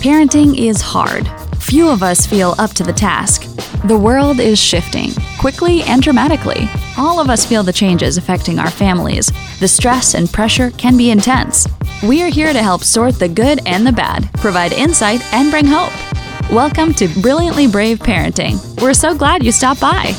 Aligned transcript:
Parenting 0.00 0.56
is 0.56 0.80
hard. 0.80 1.28
Few 1.56 1.88
of 1.88 2.04
us 2.04 2.24
feel 2.24 2.54
up 2.58 2.70
to 2.74 2.84
the 2.84 2.92
task. 2.92 3.42
The 3.88 3.98
world 3.98 4.38
is 4.38 4.56
shifting, 4.56 5.10
quickly 5.40 5.82
and 5.82 6.00
dramatically. 6.00 6.68
All 6.96 7.18
of 7.18 7.28
us 7.28 7.44
feel 7.44 7.64
the 7.64 7.72
changes 7.72 8.16
affecting 8.16 8.60
our 8.60 8.70
families. 8.70 9.28
The 9.58 9.66
stress 9.66 10.14
and 10.14 10.32
pressure 10.32 10.70
can 10.70 10.96
be 10.96 11.10
intense. 11.10 11.66
We 12.04 12.22
are 12.22 12.30
here 12.30 12.52
to 12.52 12.62
help 12.62 12.84
sort 12.84 13.18
the 13.18 13.28
good 13.28 13.60
and 13.66 13.84
the 13.84 13.90
bad, 13.90 14.32
provide 14.34 14.72
insight, 14.72 15.20
and 15.34 15.50
bring 15.50 15.66
hope. 15.66 15.92
Welcome 16.48 16.94
to 16.94 17.08
Brilliantly 17.20 17.66
Brave 17.66 17.98
Parenting. 17.98 18.80
We're 18.80 18.94
so 18.94 19.16
glad 19.16 19.42
you 19.42 19.50
stopped 19.50 19.80
by. 19.80 20.14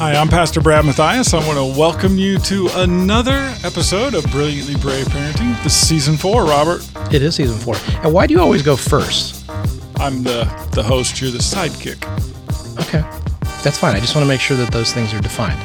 Hi, 0.00 0.14
I'm 0.14 0.28
Pastor 0.28 0.62
Brad 0.62 0.86
Matthias. 0.86 1.34
I 1.34 1.46
want 1.46 1.58
to 1.58 1.78
welcome 1.78 2.16
you 2.16 2.38
to 2.38 2.70
another 2.76 3.54
episode 3.62 4.14
of 4.14 4.24
Brilliantly 4.30 4.76
Brave 4.76 5.04
Parenting. 5.08 5.62
This 5.62 5.74
is 5.74 5.88
season 5.88 6.16
four, 6.16 6.44
Robert. 6.46 6.80
It 7.12 7.20
is 7.20 7.34
season 7.34 7.58
four. 7.58 7.74
And 8.02 8.10
why 8.10 8.26
do 8.26 8.32
you 8.32 8.40
always 8.40 8.62
go 8.62 8.76
first? 8.76 9.44
I'm 9.96 10.22
the, 10.22 10.44
the 10.72 10.82
host, 10.82 11.20
you're 11.20 11.30
the 11.30 11.36
sidekick. 11.36 12.00
Okay. 12.80 13.02
That's 13.62 13.76
fine. 13.76 13.94
I 13.94 14.00
just 14.00 14.14
want 14.14 14.24
to 14.24 14.28
make 14.28 14.40
sure 14.40 14.56
that 14.56 14.72
those 14.72 14.90
things 14.90 15.12
are 15.12 15.20
defined. 15.20 15.60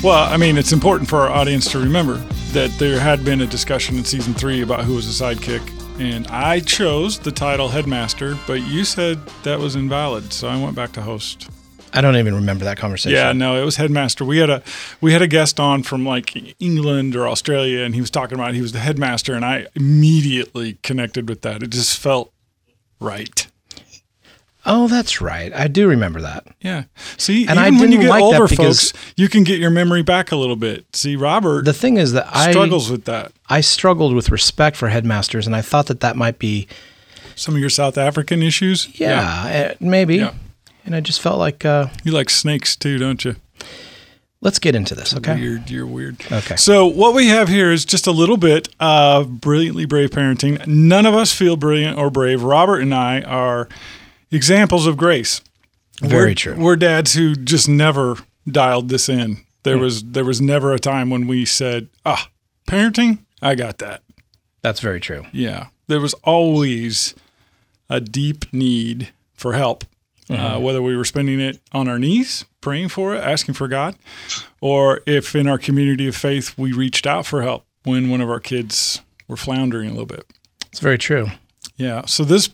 Well, 0.00 0.32
I 0.32 0.36
mean, 0.36 0.58
it's 0.58 0.72
important 0.72 1.08
for 1.10 1.18
our 1.22 1.30
audience 1.30 1.68
to 1.72 1.80
remember 1.80 2.18
that 2.52 2.70
there 2.78 3.00
had 3.00 3.24
been 3.24 3.40
a 3.40 3.48
discussion 3.48 3.96
in 3.96 4.04
season 4.04 4.32
three 4.32 4.62
about 4.62 4.84
who 4.84 4.94
was 4.94 5.08
a 5.08 5.24
sidekick, 5.24 5.60
and 5.98 6.28
I 6.28 6.60
chose 6.60 7.18
the 7.18 7.32
title 7.32 7.70
headmaster, 7.70 8.38
but 8.46 8.62
you 8.62 8.84
said 8.84 9.26
that 9.42 9.58
was 9.58 9.74
invalid, 9.74 10.32
so 10.32 10.46
I 10.46 10.56
went 10.56 10.76
back 10.76 10.92
to 10.92 11.02
host. 11.02 11.50
I 11.92 12.00
don't 12.00 12.16
even 12.16 12.34
remember 12.34 12.64
that 12.64 12.76
conversation. 12.78 13.16
Yeah, 13.16 13.32
no, 13.32 13.60
it 13.60 13.64
was 13.64 13.76
headmaster. 13.76 14.24
We 14.24 14.38
had 14.38 14.50
a 14.50 14.62
we 15.00 15.12
had 15.12 15.22
a 15.22 15.26
guest 15.26 15.60
on 15.60 15.82
from 15.82 16.04
like 16.04 16.56
England 16.60 17.14
or 17.16 17.28
Australia, 17.28 17.80
and 17.80 17.94
he 17.94 18.00
was 18.00 18.10
talking 18.10 18.38
about 18.38 18.54
he 18.54 18.62
was 18.62 18.72
the 18.72 18.78
headmaster, 18.80 19.34
and 19.34 19.44
I 19.44 19.66
immediately 19.74 20.78
connected 20.82 21.28
with 21.28 21.42
that. 21.42 21.62
It 21.62 21.70
just 21.70 21.98
felt 21.98 22.32
right. 23.00 23.46
Oh, 24.64 24.86
that's 24.86 25.20
right. 25.20 25.52
I 25.52 25.66
do 25.66 25.88
remember 25.88 26.20
that. 26.20 26.46
Yeah. 26.60 26.84
See, 27.16 27.48
And 27.48 27.58
even 27.58 27.74
I 27.74 27.80
when 27.80 27.90
you 27.90 27.98
get 28.00 28.10
like 28.10 28.22
older, 28.22 28.46
folks, 28.46 28.92
you 29.16 29.28
can 29.28 29.42
get 29.42 29.58
your 29.58 29.70
memory 29.70 30.02
back 30.04 30.30
a 30.30 30.36
little 30.36 30.54
bit. 30.54 30.86
See, 30.94 31.16
Robert 31.16 31.64
The 31.64 31.72
thing 31.72 31.96
is 31.96 32.12
that 32.12 32.28
I 32.30 32.52
struggles 32.52 32.88
with 32.88 33.04
that. 33.06 33.32
I 33.48 33.60
struggled 33.60 34.14
with 34.14 34.30
respect 34.30 34.76
for 34.76 34.88
headmasters, 34.88 35.48
and 35.48 35.56
I 35.56 35.62
thought 35.62 35.86
that 35.86 35.98
that 36.00 36.14
might 36.14 36.38
be 36.38 36.68
Some 37.34 37.54
of 37.54 37.60
your 37.60 37.70
South 37.70 37.98
African 37.98 38.40
issues. 38.40 38.88
yeah, 39.00 39.46
eh, 39.48 39.74
maybe. 39.80 40.18
Yeah. 40.18 40.34
And 40.84 40.94
I 40.96 41.00
just 41.00 41.20
felt 41.20 41.38
like 41.38 41.64
uh, 41.64 41.88
You 42.04 42.12
like 42.12 42.30
snakes 42.30 42.76
too, 42.76 42.98
don't 42.98 43.24
you? 43.24 43.36
let's 44.40 44.58
get 44.58 44.74
into 44.74 44.92
this, 44.96 45.14
okay? 45.14 45.36
Weird. 45.36 45.70
You're 45.70 45.86
weird. 45.86 46.16
Okay. 46.32 46.56
So 46.56 46.84
what 46.86 47.14
we 47.14 47.28
have 47.28 47.48
here 47.48 47.70
is 47.70 47.84
just 47.84 48.08
a 48.08 48.10
little 48.10 48.36
bit 48.36 48.68
of 48.80 49.40
brilliantly 49.40 49.84
brave 49.84 50.10
parenting. 50.10 50.66
None 50.66 51.06
of 51.06 51.14
us 51.14 51.32
feel 51.32 51.56
brilliant 51.56 51.96
or 51.96 52.10
brave. 52.10 52.42
Robert 52.42 52.80
and 52.80 52.92
I 52.92 53.20
are 53.22 53.68
examples 54.32 54.86
of 54.88 54.96
grace. 54.96 55.40
Very 56.00 56.22
We're- 56.24 56.34
true. 56.34 56.54
We're 56.56 56.74
dads 56.76 57.14
who 57.14 57.36
just 57.36 57.68
never 57.68 58.16
dialed 58.50 58.88
this 58.88 59.08
in. 59.08 59.42
There 59.62 59.76
Hmm. 59.76 59.82
was 59.82 60.02
there 60.02 60.24
was 60.24 60.40
never 60.40 60.72
a 60.72 60.80
time 60.80 61.08
when 61.08 61.28
we 61.28 61.44
said, 61.44 61.86
"Ah, 62.04 62.28
parenting, 62.66 63.18
I 63.40 63.54
got 63.54 63.78
that." 63.78 64.02
That's 64.60 64.80
very 64.80 64.98
true. 64.98 65.26
Yeah, 65.32 65.66
there 65.86 66.00
was 66.00 66.14
always 66.24 67.14
a 67.88 68.00
deep 68.00 68.46
need 68.52 69.10
for 69.34 69.52
help, 69.52 69.84
uh, 70.32 70.58
whether 70.58 70.80
we 70.82 70.96
were 70.96 71.04
spending 71.04 71.40
it 71.40 71.60
on 71.72 71.88
our 71.88 71.98
knees, 71.98 72.44
praying 72.60 72.88
for 72.88 73.14
it, 73.14 73.18
asking 73.22 73.54
for 73.54 73.68
God, 73.68 73.96
or 74.60 75.00
if 75.06 75.34
in 75.34 75.46
our 75.46 75.58
community 75.58 76.06
of 76.08 76.16
faith 76.16 76.56
we 76.58 76.72
reached 76.72 77.06
out 77.06 77.26
for 77.26 77.42
help 77.42 77.64
when 77.84 78.08
one 78.10 78.20
of 78.20 78.28
our 78.30 78.40
kids 78.40 79.00
were 79.28 79.36
floundering 79.36 79.88
a 79.88 79.92
little 79.92 80.06
bit. 80.06 80.24
It's 80.66 80.80
very 80.80 80.98
true. 80.98 81.28
Yeah. 81.76 82.04
So 82.06 82.24
this 82.24 82.50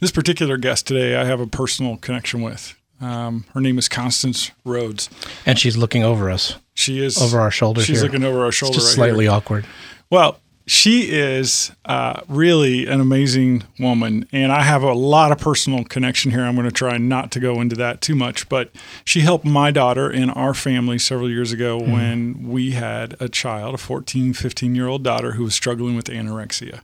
this 0.00 0.10
particular 0.10 0.56
guest 0.56 0.86
today, 0.86 1.16
I 1.16 1.24
have 1.24 1.40
a 1.40 1.46
personal 1.46 1.96
connection 1.96 2.42
with. 2.42 2.74
Um, 3.00 3.44
her 3.54 3.60
name 3.60 3.78
is 3.78 3.88
Constance 3.88 4.52
Rhodes. 4.64 5.10
And 5.44 5.58
she's 5.58 5.76
looking 5.76 6.04
over 6.04 6.30
us, 6.30 6.54
She 6.74 7.04
is 7.04 7.20
over 7.20 7.40
our 7.40 7.50
shoulders 7.50 7.84
She's 7.84 8.00
here. 8.00 8.04
looking 8.08 8.22
over 8.24 8.42
our 8.42 8.48
It's 8.48 8.56
shoulder. 8.56 8.74
just 8.74 8.96
right 8.96 9.06
here. 9.06 9.12
slightly 9.14 9.26
awkward. 9.26 9.66
Well, 10.08 10.38
she 10.66 11.10
is 11.10 11.72
uh, 11.84 12.20
really 12.28 12.86
an 12.86 13.00
amazing 13.00 13.64
woman, 13.78 14.28
and 14.32 14.52
I 14.52 14.62
have 14.62 14.82
a 14.82 14.92
lot 14.92 15.32
of 15.32 15.38
personal 15.38 15.84
connection 15.84 16.30
here. 16.30 16.42
I'm 16.42 16.54
going 16.54 16.66
to 16.68 16.72
try 16.72 16.98
not 16.98 17.30
to 17.32 17.40
go 17.40 17.60
into 17.60 17.76
that 17.76 18.00
too 18.00 18.14
much, 18.14 18.48
but 18.48 18.70
she 19.04 19.20
helped 19.20 19.44
my 19.44 19.70
daughter 19.70 20.08
and 20.08 20.30
our 20.32 20.54
family 20.54 20.98
several 20.98 21.30
years 21.30 21.52
ago 21.52 21.62
Mm-hmm. 21.80 21.92
when 21.92 22.48
we 22.48 22.72
had 22.72 23.16
a 23.20 23.28
child, 23.28 23.74
a 23.74 23.78
14, 23.78 24.32
15 24.34 24.74
year 24.74 24.86
old 24.86 25.02
daughter 25.02 25.32
who 25.32 25.44
was 25.44 25.54
struggling 25.54 25.96
with 25.96 26.06
anorexia. 26.06 26.80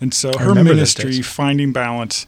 And 0.00 0.14
so 0.14 0.30
her 0.38 0.48
remember 0.48 0.74
those 0.74 0.96
ministry. 0.96 1.22
Finding 1.22 1.72
Balance, 1.72 2.26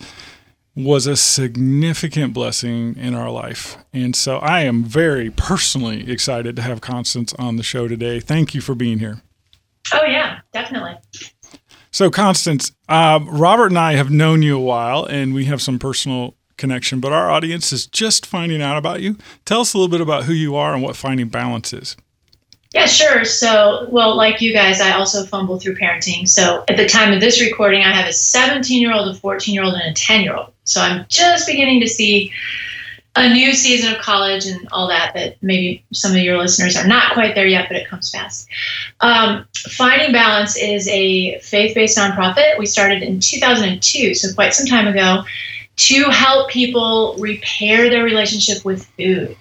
was 0.74 1.06
a 1.06 1.16
significant 1.16 2.32
blessing 2.32 2.96
in 2.96 3.14
our 3.14 3.30
life. 3.30 3.76
And 3.92 4.16
so 4.16 4.38
I 4.38 4.62
am 4.62 4.84
very 4.84 5.30
personally 5.30 6.10
excited 6.10 6.56
to 6.56 6.62
have 6.62 6.80
Constance 6.80 7.34
on 7.34 7.56
the 7.56 7.62
show 7.62 7.88
today. 7.88 8.20
Thank 8.20 8.54
you 8.54 8.60
for 8.60 8.74
being 8.74 8.98
here. 8.98 9.20
Oh 9.92 10.04
yeah, 10.04 10.40
definitely. 10.52 10.96
So, 11.90 12.10
Constance, 12.10 12.72
uh, 12.88 13.20
Robert 13.24 13.66
and 13.66 13.78
I 13.78 13.94
have 13.94 14.10
known 14.10 14.42
you 14.42 14.56
a 14.56 14.60
while, 14.60 15.04
and 15.04 15.34
we 15.34 15.44
have 15.44 15.60
some 15.60 15.78
personal 15.78 16.34
connection, 16.56 17.00
but 17.00 17.12
our 17.12 17.30
audience 17.30 17.72
is 17.72 17.86
just 17.86 18.24
finding 18.24 18.62
out 18.62 18.78
about 18.78 19.02
you. 19.02 19.18
Tell 19.44 19.60
us 19.60 19.74
a 19.74 19.78
little 19.78 19.90
bit 19.90 20.00
about 20.00 20.24
who 20.24 20.32
you 20.32 20.56
are 20.56 20.72
and 20.72 20.82
what 20.82 20.96
finding 20.96 21.28
balance 21.28 21.72
is. 21.72 21.96
Yeah, 22.72 22.86
sure. 22.86 23.26
So, 23.26 23.86
well, 23.90 24.16
like 24.16 24.40
you 24.40 24.54
guys, 24.54 24.80
I 24.80 24.92
also 24.92 25.26
fumble 25.26 25.60
through 25.60 25.76
parenting. 25.76 26.26
So, 26.26 26.64
at 26.68 26.78
the 26.78 26.88
time 26.88 27.12
of 27.12 27.20
this 27.20 27.42
recording, 27.42 27.82
I 27.82 27.92
have 27.92 28.08
a 28.08 28.12
17 28.12 28.80
year 28.80 28.94
old, 28.94 29.14
a 29.14 29.18
14 29.18 29.54
year 29.54 29.64
old, 29.64 29.74
and 29.74 29.92
a 29.92 29.94
10 29.94 30.22
year 30.22 30.34
old. 30.34 30.52
So, 30.64 30.80
I'm 30.80 31.04
just 31.10 31.46
beginning 31.46 31.80
to 31.80 31.88
see 31.88 32.32
a 33.14 33.28
new 33.28 33.52
season 33.52 33.94
of 33.94 34.00
college 34.00 34.46
and 34.46 34.66
all 34.72 34.88
that, 34.88 35.12
that 35.14 35.36
maybe 35.42 35.84
some 35.92 36.12
of 36.12 36.18
your 36.18 36.38
listeners 36.38 36.76
are 36.76 36.86
not 36.86 37.12
quite 37.12 37.34
there 37.34 37.46
yet, 37.46 37.68
but 37.68 37.76
it 37.76 37.86
comes 37.86 38.10
fast. 38.10 38.48
Um, 39.00 39.46
Finding 39.54 40.12
Balance 40.12 40.56
is 40.56 40.88
a 40.88 41.38
faith 41.40 41.74
based 41.74 41.98
nonprofit. 41.98 42.58
We 42.58 42.66
started 42.66 43.02
in 43.02 43.20
2002, 43.20 44.14
so 44.14 44.34
quite 44.34 44.54
some 44.54 44.66
time 44.66 44.86
ago, 44.86 45.24
to 45.74 46.04
help 46.10 46.50
people 46.50 47.16
repair 47.18 47.88
their 47.90 48.04
relationship 48.04 48.64
with 48.64 48.86
food. 48.96 49.36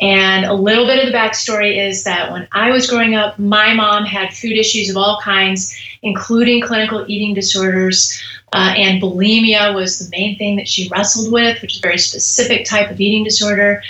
And 0.00 0.44
a 0.44 0.52
little 0.52 0.84
bit 0.84 0.98
of 0.98 1.10
the 1.10 1.16
backstory 1.16 1.78
is 1.78 2.04
that 2.04 2.30
when 2.30 2.46
I 2.52 2.70
was 2.70 2.88
growing 2.88 3.14
up, 3.14 3.38
my 3.38 3.72
mom 3.72 4.04
had 4.04 4.32
food 4.32 4.58
issues 4.58 4.90
of 4.90 4.96
all 4.96 5.20
kinds, 5.20 5.76
including 6.02 6.60
clinical 6.60 7.04
eating 7.08 7.34
disorders. 7.34 8.20
Uh, 8.56 8.72
and 8.74 9.02
bulimia 9.02 9.74
was 9.74 9.98
the 9.98 10.08
main 10.16 10.38
thing 10.38 10.56
that 10.56 10.66
she 10.66 10.88
wrestled 10.88 11.30
with, 11.30 11.60
which 11.60 11.74
is 11.74 11.78
a 11.78 11.82
very 11.82 11.98
specific 11.98 12.64
type 12.64 12.90
of 12.90 12.98
eating 12.98 13.22
disorder. 13.22 13.82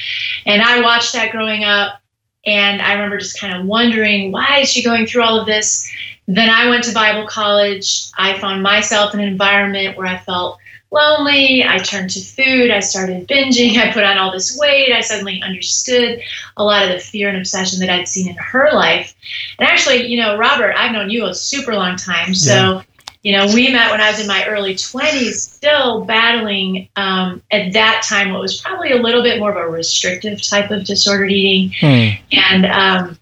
And 0.45 0.61
I 0.61 0.81
watched 0.81 1.13
that 1.13 1.31
growing 1.31 1.63
up. 1.63 2.01
And 2.47 2.83
I 2.83 2.95
remember 2.95 3.17
just 3.17 3.41
kind 3.41 3.57
of 3.57 3.65
wondering, 3.65 4.33
why 4.33 4.59
is 4.63 4.69
she 4.69 4.83
going 4.83 5.07
through 5.07 5.23
all 5.23 5.39
of 5.39 5.47
this? 5.47 5.89
Then 6.27 6.51
I 6.51 6.69
went 6.69 6.83
to 6.85 6.93
Bible 6.93 7.29
college. 7.29 8.11
I 8.19 8.37
found 8.41 8.61
myself 8.65 9.15
in 9.15 9.21
an 9.21 9.29
environment 9.29 9.97
where 9.97 10.09
I 10.09 10.19
felt 10.19 10.59
lonely. 10.91 11.65
I 11.65 11.79
turned 11.79 12.11
to 12.11 12.21
food. 12.21 12.73
I 12.73 12.81
started 12.81 13.29
binging. 13.29 13.77
I 13.77 13.93
put 13.93 14.03
on 14.03 14.19
all 14.19 14.33
this 14.33 14.59
weight. 14.59 14.93
I 14.93 15.01
suddenly 15.01 15.41
understood 15.43 16.21
a 16.57 16.65
lot 16.65 16.85
of 16.85 16.91
the 16.91 16.99
fear 16.99 17.29
and 17.29 17.39
obsession 17.39 17.79
that 17.81 17.91
I'd 17.91 18.09
seen 18.09 18.29
in 18.29 18.37
her 18.37 18.71
life. 18.73 19.15
And 19.61 19.69
actually, 19.69 20.07
you 20.07 20.21
know, 20.21 20.37
Robert, 20.37 20.75
I've 20.77 20.93
known 20.93 21.11
you 21.11 21.27
a 21.27 21.35
super 21.35 21.75
long 21.75 21.97
time. 21.97 22.35
So, 22.35 22.83
you 23.27 23.33
know, 23.33 23.45
we 23.53 23.73
met 23.73 23.91
when 23.91 24.01
I 24.01 24.09
was 24.09 24.21
in 24.21 24.29
my 24.29 24.47
early 24.47 24.77
20s, 24.77 25.33
still 25.33 26.05
battling 26.05 26.89
um, 26.95 27.43
at 27.51 27.73
that 27.73 28.05
time 28.09 28.31
what 28.31 28.41
was 28.41 28.61
probably 28.61 28.93
a 28.93 29.03
little 29.03 29.21
bit 29.21 29.41
more 29.41 29.51
of 29.51 29.57
a 29.57 29.69
restrictive 29.69 30.41
type 30.41 30.71
of 30.71 30.85
disordered 30.85 31.33
eating 31.33 31.75
Hmm. 31.81 32.23
and 32.31 32.67
um, 32.67 33.19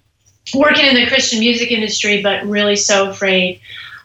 working 0.54 0.84
in 0.84 0.94
the 0.94 1.06
Christian 1.06 1.40
music 1.40 1.70
industry, 1.70 2.22
but 2.22 2.44
really 2.44 2.76
so 2.76 3.08
afraid 3.08 3.62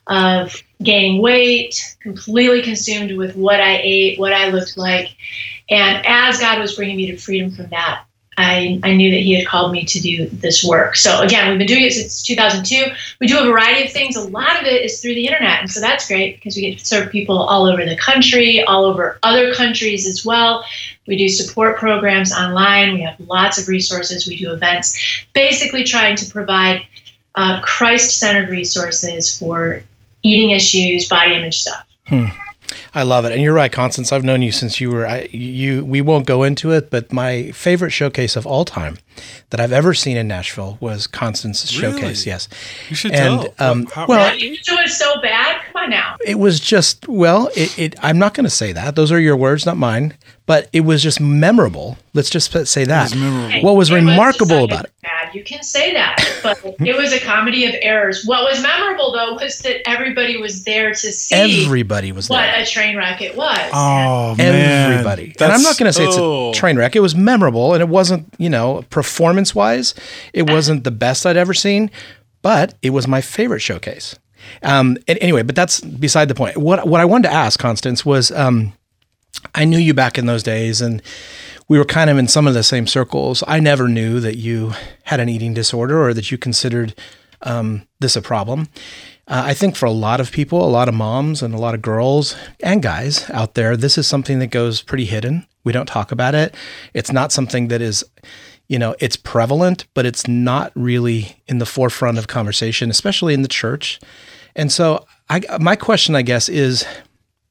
of 0.07 0.55
gaining 0.81 1.21
weight, 1.21 1.97
completely 1.99 2.61
consumed 2.61 3.17
with 3.17 3.35
what 3.35 3.59
I 3.59 3.81
ate, 3.83 4.17
what 4.17 4.31
I 4.31 4.51
looked 4.51 4.77
like. 4.77 5.09
And 5.69 6.05
as 6.05 6.39
God 6.39 6.59
was 6.59 6.77
bringing 6.77 6.95
me 6.95 7.11
to 7.11 7.17
freedom 7.17 7.51
from 7.51 7.67
that, 7.71 8.05
I, 8.39 8.79
I 8.83 8.93
knew 8.95 9.11
that 9.11 9.19
He 9.19 9.33
had 9.33 9.45
called 9.45 9.71
me 9.71 9.83
to 9.85 9.99
do 9.99 10.27
this 10.29 10.63
work. 10.63 10.95
So, 10.95 11.21
again, 11.21 11.49
we've 11.49 11.57
been 11.57 11.67
doing 11.67 11.83
it 11.83 11.91
since 11.91 12.23
2002. 12.23 12.85
We 13.19 13.27
do 13.27 13.39
a 13.39 13.45
variety 13.45 13.85
of 13.85 13.91
things. 13.91 14.15
A 14.15 14.27
lot 14.29 14.59
of 14.59 14.65
it 14.65 14.83
is 14.83 15.01
through 15.01 15.15
the 15.15 15.25
internet. 15.25 15.59
And 15.59 15.69
so 15.69 15.81
that's 15.81 16.07
great 16.07 16.35
because 16.35 16.55
we 16.55 16.61
get 16.61 16.79
to 16.79 16.85
serve 16.85 17.11
people 17.11 17.37
all 17.37 17.65
over 17.65 17.85
the 17.85 17.97
country, 17.97 18.63
all 18.63 18.85
over 18.85 19.19
other 19.23 19.53
countries 19.53 20.07
as 20.07 20.25
well. 20.25 20.63
We 21.05 21.17
do 21.17 21.27
support 21.27 21.77
programs 21.77 22.31
online. 22.31 22.93
We 22.93 23.01
have 23.01 23.19
lots 23.19 23.59
of 23.59 23.67
resources. 23.67 24.27
We 24.27 24.37
do 24.37 24.53
events, 24.53 25.25
basically 25.33 25.83
trying 25.83 26.15
to 26.17 26.31
provide 26.31 26.85
uh, 27.35 27.59
Christ 27.61 28.19
centered 28.19 28.49
resources 28.49 29.37
for 29.37 29.83
eating 30.23 30.51
issues, 30.51 31.07
body 31.07 31.35
image 31.35 31.61
stuff. 31.61 31.85
I 32.93 33.03
love 33.03 33.25
it, 33.25 33.31
and 33.31 33.41
you're 33.41 33.53
right, 33.53 33.71
Constance. 33.71 34.11
I've 34.11 34.23
known 34.23 34.41
you 34.41 34.51
since 34.51 34.79
you 34.81 34.91
were 34.91 35.05
I, 35.07 35.27
you. 35.31 35.83
We 35.85 36.01
won't 36.01 36.25
go 36.25 36.43
into 36.43 36.71
it, 36.71 36.89
but 36.89 37.11
my 37.11 37.51
favorite 37.51 37.91
showcase 37.91 38.35
of 38.35 38.45
all 38.45 38.65
time 38.65 38.97
that 39.49 39.59
I've 39.59 39.71
ever 39.71 39.93
seen 39.93 40.17
in 40.17 40.27
Nashville 40.27 40.77
was 40.79 41.07
Constance's 41.07 41.79
Really? 41.81 41.99
showcase. 42.01 42.25
Yes, 42.25 42.47
You 42.89 42.95
should 42.95 43.11
and 43.13 43.49
tell. 43.57 43.71
um, 43.71 43.85
How- 43.87 44.05
well, 44.07 44.35
you 44.35 44.57
do 44.57 44.75
it 44.77 44.89
so 44.89 45.19
bad. 45.21 45.61
Come 45.73 45.83
on 45.83 45.89
now. 45.89 46.15
it 46.25 46.39
was 46.39 46.59
just 46.59 47.07
well. 47.07 47.49
It, 47.55 47.77
it 47.79 47.95
I'm 48.03 48.19
not 48.19 48.33
going 48.33 48.45
to 48.45 48.49
say 48.49 48.71
that; 48.73 48.95
those 48.95 49.11
are 49.11 49.19
your 49.19 49.35
words, 49.37 49.65
not 49.65 49.77
mine. 49.77 50.15
But 50.49 50.67
it 50.73 50.79
was 50.79 51.03
just 51.03 51.21
memorable. 51.21 51.95
Let's 52.15 52.31
just 52.31 52.51
say 52.67 52.83
that. 52.85 53.03
was 53.11 53.15
memorable. 53.15 53.61
What 53.61 53.75
was 53.75 53.91
It 53.91 53.93
remarkable 53.93 54.65
decided 54.65 54.71
about 54.71 54.85
it? 54.85 54.91
Bad. 55.03 55.35
You 55.35 55.43
can 55.43 55.61
say 55.61 55.93
that, 55.93 56.17
but 56.41 56.57
it 56.79 56.97
was 56.97 57.13
a 57.13 57.19
comedy 57.19 57.65
of 57.65 57.75
errors. 57.83 58.25
What 58.25 58.41
was 58.45 58.59
memorable 58.59 59.11
though 59.11 59.35
was 59.35 59.59
that 59.59 59.87
everybody 59.87 60.37
was 60.37 60.63
there 60.63 60.89
to 60.89 61.11
see 61.11 61.35
Everybody 61.35 62.11
was 62.11 62.31
what 62.31 62.41
there. 62.41 62.63
a 62.63 62.65
train 62.65 62.97
wreck 62.97 63.21
it 63.21 63.37
was. 63.37 63.59
oh 63.71 64.33
man, 64.39 64.91
Everybody. 64.91 65.35
And 65.39 65.51
I'm 65.51 65.61
not 65.61 65.77
going 65.77 65.85
to 65.85 65.93
say 65.93 66.07
it's 66.07 66.17
oh. 66.17 66.49
a 66.49 66.53
train 66.55 66.79
wreck. 66.79 66.95
It 66.95 67.01
was 67.01 67.13
memorable 67.13 67.75
and 67.75 67.81
it 67.83 67.89
wasn't, 67.89 68.33
you 68.39 68.49
know, 68.49 68.83
performance 68.89 69.53
wise, 69.53 69.93
it 70.33 70.49
wasn't 70.49 70.83
the 70.83 70.89
best 70.89 71.27
I'd 71.27 71.37
ever 71.37 71.53
seen, 71.53 71.91
but 72.41 72.73
it 72.81 72.89
was 72.89 73.07
my 73.07 73.21
favorite 73.21 73.59
showcase. 73.59 74.17
Um, 74.63 74.97
and 75.07 75.19
anyway, 75.21 75.43
but 75.43 75.55
that's 75.55 75.79
beside 75.79 76.27
the 76.27 76.33
point. 76.33 76.57
What 76.57 76.87
what 76.87 77.01
I 77.01 77.05
wanted 77.05 77.27
to 77.27 77.33
ask, 77.35 77.59
Constance, 77.59 78.03
was 78.03 78.31
um, 78.31 78.73
I 79.55 79.65
knew 79.65 79.77
you 79.77 79.93
back 79.93 80.17
in 80.17 80.25
those 80.25 80.43
days 80.43 80.81
and 80.81 81.01
we 81.67 81.77
were 81.77 81.85
kind 81.85 82.09
of 82.09 82.17
in 82.17 82.27
some 82.27 82.47
of 82.47 82.53
the 82.53 82.63
same 82.63 82.87
circles. 82.87 83.43
I 83.47 83.59
never 83.59 83.87
knew 83.87 84.19
that 84.19 84.37
you 84.37 84.73
had 85.03 85.19
an 85.19 85.29
eating 85.29 85.53
disorder 85.53 86.03
or 86.03 86.13
that 86.13 86.31
you 86.31 86.37
considered 86.37 86.95
um, 87.43 87.87
this 87.99 88.15
a 88.15 88.21
problem. 88.21 88.67
Uh, 89.27 89.43
I 89.45 89.53
think 89.53 89.75
for 89.75 89.85
a 89.85 89.91
lot 89.91 90.19
of 90.19 90.31
people, 90.31 90.65
a 90.65 90.67
lot 90.67 90.89
of 90.89 90.95
moms 90.95 91.43
and 91.43 91.53
a 91.53 91.59
lot 91.59 91.75
of 91.75 91.81
girls 91.81 92.35
and 92.61 92.81
guys 92.81 93.29
out 93.29 93.53
there, 93.53 93.77
this 93.77 93.97
is 93.97 94.07
something 94.07 94.39
that 94.39 94.47
goes 94.47 94.81
pretty 94.81 95.05
hidden. 95.05 95.45
We 95.63 95.71
don't 95.71 95.85
talk 95.85 96.11
about 96.11 96.33
it. 96.33 96.55
It's 96.95 97.11
not 97.11 97.31
something 97.31 97.67
that 97.67 97.81
is, 97.81 98.03
you 98.67 98.79
know, 98.79 98.95
it's 98.99 99.15
prevalent, 99.15 99.85
but 99.93 100.07
it's 100.07 100.27
not 100.27 100.71
really 100.73 101.43
in 101.47 101.59
the 101.59 101.65
forefront 101.67 102.17
of 102.17 102.27
conversation, 102.27 102.89
especially 102.89 103.35
in 103.35 103.43
the 103.43 103.47
church. 103.47 103.99
And 104.55 104.71
so, 104.71 105.05
I, 105.29 105.41
my 105.59 105.75
question, 105.75 106.15
I 106.15 106.23
guess, 106.23 106.49
is 106.49 106.83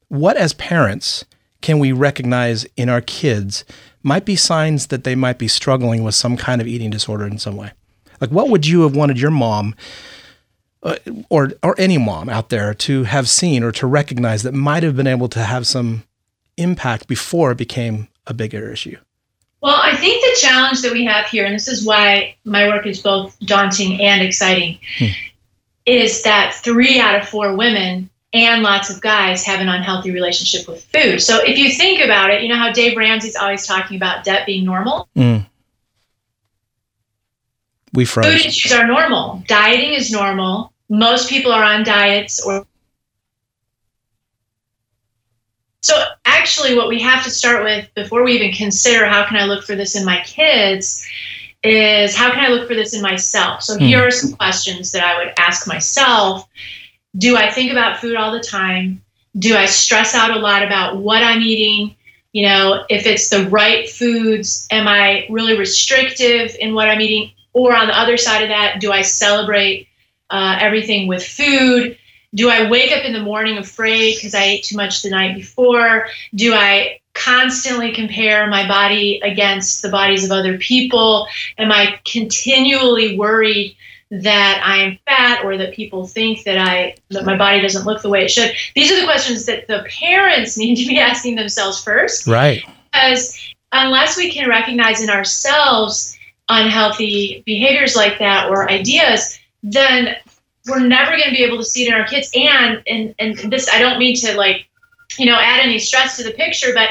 what 0.09 0.35
as 0.35 0.53
parents 0.53 1.23
can 1.61 1.79
we 1.79 1.91
recognize 1.91 2.65
in 2.77 2.89
our 2.89 3.01
kids 3.01 3.65
might 4.01 4.25
be 4.25 4.35
signs 4.35 4.87
that 4.87 5.03
they 5.03 5.15
might 5.15 5.37
be 5.37 5.47
struggling 5.47 6.03
with 6.03 6.15
some 6.15 6.37
kind 6.37 6.61
of 6.61 6.67
eating 6.67 6.89
disorder 6.89 7.25
in 7.25 7.37
some 7.37 7.55
way? 7.55 7.71
Like, 8.21 8.31
what 8.31 8.49
would 8.49 8.67
you 8.67 8.81
have 8.81 8.95
wanted 8.95 9.19
your 9.19 9.31
mom 9.31 9.75
uh, 10.83 10.95
or 11.29 11.51
or 11.61 11.75
any 11.77 11.97
mom 11.97 12.29
out 12.29 12.49
there 12.49 12.73
to 12.73 13.03
have 13.03 13.27
seen 13.27 13.63
or 13.63 13.71
to 13.73 13.87
recognize 13.87 14.43
that 14.43 14.53
might 14.53 14.83
have 14.83 14.95
been 14.95 15.07
able 15.07 15.27
to 15.29 15.43
have 15.43 15.67
some 15.67 16.03
impact 16.57 17.07
before 17.07 17.51
it 17.51 17.57
became 17.57 18.07
a 18.27 18.33
bigger 18.33 18.71
issue? 18.71 18.97
Well, 19.61 19.79
I 19.81 19.95
think 19.95 20.23
the 20.23 20.39
challenge 20.39 20.81
that 20.83 20.93
we 20.93 21.03
have 21.05 21.25
here, 21.25 21.45
and 21.45 21.53
this 21.53 21.67
is 21.67 21.85
why 21.85 22.35
my 22.45 22.69
work 22.69 22.85
is 22.85 23.01
both 23.01 23.37
daunting 23.41 24.01
and 24.01 24.21
exciting, 24.21 24.79
is 25.85 26.23
that 26.23 26.53
three 26.53 26.99
out 26.99 27.19
of 27.19 27.27
four 27.27 27.55
women 27.55 28.09
and 28.33 28.61
lots 28.61 28.89
of 28.89 29.01
guys 29.01 29.43
have 29.45 29.59
an 29.59 29.69
unhealthy 29.69 30.11
relationship 30.11 30.67
with 30.67 30.83
food. 30.85 31.19
So 31.21 31.43
if 31.43 31.57
you 31.57 31.71
think 31.71 32.03
about 32.03 32.29
it, 32.29 32.43
you 32.43 32.49
know 32.49 32.57
how 32.57 32.71
Dave 32.71 32.95
Ramsey's 32.95 33.35
always 33.35 33.65
talking 33.65 33.97
about 33.97 34.23
debt 34.23 34.45
being 34.45 34.65
normal? 34.65 35.09
Mm. 35.15 35.45
We 37.93 38.05
Food 38.05 38.25
issues 38.25 38.71
are 38.71 38.85
normal. 38.85 39.43
Dieting 39.47 39.93
is 39.93 40.11
normal. 40.11 40.71
Most 40.89 41.29
people 41.29 41.51
are 41.51 41.63
on 41.63 41.83
diets 41.83 42.43
or 42.45 42.65
so 45.81 46.03
actually 46.25 46.75
what 46.75 46.87
we 46.87 46.99
have 47.01 47.23
to 47.23 47.29
start 47.29 47.63
with 47.63 47.91
before 47.95 48.23
we 48.23 48.33
even 48.33 48.51
consider 48.51 49.05
how 49.05 49.25
can 49.25 49.37
I 49.37 49.45
look 49.45 49.63
for 49.63 49.75
this 49.75 49.95
in 49.95 50.05
my 50.05 50.21
kids 50.23 51.07
is 51.63 52.15
how 52.15 52.31
can 52.31 52.39
I 52.39 52.49
look 52.49 52.67
for 52.67 52.75
this 52.75 52.93
in 52.93 53.01
myself? 53.01 53.63
So 53.63 53.77
here 53.77 54.05
are 54.05 54.11
some 54.11 54.33
questions 54.33 54.91
that 54.91 55.03
I 55.03 55.17
would 55.17 55.33
ask 55.37 55.67
myself. 55.67 56.47
Do 57.19 57.35
I 57.35 57.51
think 57.51 57.71
about 57.71 57.99
food 57.99 58.15
all 58.15 58.31
the 58.31 58.39
time? 58.39 59.03
Do 59.37 59.55
I 59.55 59.65
stress 59.65 60.15
out 60.15 60.31
a 60.31 60.39
lot 60.39 60.63
about 60.63 60.97
what 60.97 61.21
I'm 61.21 61.41
eating? 61.41 61.95
You 62.31 62.45
know, 62.45 62.85
if 62.89 63.05
it's 63.05 63.29
the 63.29 63.47
right 63.49 63.89
foods, 63.89 64.67
am 64.71 64.87
I 64.87 65.27
really 65.29 65.57
restrictive 65.57 66.55
in 66.59 66.73
what 66.73 66.89
I'm 66.89 67.01
eating? 67.01 67.31
Or 67.53 67.75
on 67.75 67.87
the 67.87 67.99
other 67.99 68.17
side 68.17 68.43
of 68.43 68.49
that, 68.49 68.79
do 68.79 68.91
I 68.91 69.01
celebrate 69.01 69.87
uh, 70.29 70.57
everything 70.61 71.07
with 71.07 71.25
food? 71.25 71.97
Do 72.33 72.49
I 72.49 72.69
wake 72.69 72.91
up 72.91 73.03
in 73.03 73.13
the 73.13 73.21
morning 73.21 73.57
afraid 73.57 74.15
because 74.15 74.33
I 74.33 74.43
ate 74.43 74.63
too 74.63 74.77
much 74.77 75.01
the 75.01 75.09
night 75.09 75.35
before? 75.35 76.07
Do 76.35 76.53
I 76.53 76.99
constantly 77.13 77.91
compare 77.91 78.47
my 78.47 78.67
body 78.67 79.19
against 79.23 79.81
the 79.81 79.89
bodies 79.89 80.23
of 80.23 80.31
other 80.31 80.57
people? 80.57 81.27
Am 81.57 81.71
I 81.71 81.99
continually 82.05 83.17
worried 83.17 83.75
that 84.11 84.61
I 84.65 84.77
am 84.77 84.97
fat 85.05 85.43
or 85.43 85.55
that 85.57 85.73
people 85.73 86.07
think 86.07 86.43
that 86.43 86.57
I 86.57 86.95
that 87.09 87.25
my 87.25 87.37
body 87.37 87.61
doesn't 87.61 87.85
look 87.85 88.01
the 88.01 88.09
way 88.09 88.23
it 88.25 88.31
should? 88.31 88.53
These 88.75 88.91
are 88.91 88.99
the 88.99 89.05
questions 89.05 89.45
that 89.45 89.67
the 89.67 89.85
parents 89.99 90.57
need 90.63 90.75
to 90.77 90.87
be 90.87 90.99
asking 90.99 91.35
themselves 91.35 91.83
first 91.83 92.27
Right. 92.27 92.63
because 92.91 93.37
unless 93.71 94.17
we 94.17 94.31
can 94.31 94.49
recognize 94.49 95.01
in 95.01 95.09
ourselves 95.09 96.17
unhealthy 96.49 97.43
behaviors 97.45 97.95
like 97.95 98.17
that 98.17 98.49
or 98.49 98.69
ideas, 98.69 99.39
then 99.61 100.15
we're 100.67 100.79
never 100.79 101.11
going 101.11 101.25
to 101.25 101.31
be 101.31 101.43
able 101.43 101.57
to 101.57 101.63
see 101.63 101.83
it 101.83 101.89
in 101.89 101.93
our 101.93 102.05
kids. 102.07 102.29
And 102.35 102.81
and 102.87 103.15
and 103.19 103.51
this, 103.51 103.69
I 103.71 103.79
don't 103.79 103.99
mean 103.99 104.15
to 104.17 104.35
like, 104.35 104.67
you 105.17 105.25
know, 105.25 105.37
add 105.39 105.61
any 105.61 105.77
stress 105.79 106.17
to 106.17 106.23
the 106.23 106.31
picture, 106.31 106.73
but 106.73 106.89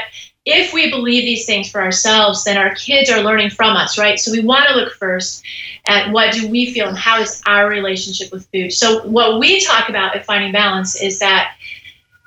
if 0.51 0.73
we 0.73 0.89
believe 0.89 1.23
these 1.23 1.45
things 1.45 1.69
for 1.69 1.81
ourselves, 1.81 2.43
then 2.43 2.57
our 2.57 2.73
kids 2.75 3.09
are 3.09 3.21
learning 3.21 3.51
from 3.51 3.75
us, 3.75 3.97
right? 3.97 4.19
So 4.19 4.31
we 4.31 4.41
want 4.41 4.67
to 4.67 4.75
look 4.75 4.93
first 4.93 5.43
at 5.87 6.11
what 6.11 6.33
do 6.33 6.47
we 6.47 6.73
feel 6.73 6.87
and 6.87 6.97
how 6.97 7.21
is 7.21 7.41
our 7.45 7.69
relationship 7.69 8.31
with 8.31 8.47
food. 8.51 8.71
So 8.71 9.07
what 9.07 9.39
we 9.39 9.59
talk 9.61 9.89
about 9.89 10.15
at 10.15 10.25
Finding 10.25 10.51
Balance 10.51 11.01
is 11.01 11.19
that 11.19 11.55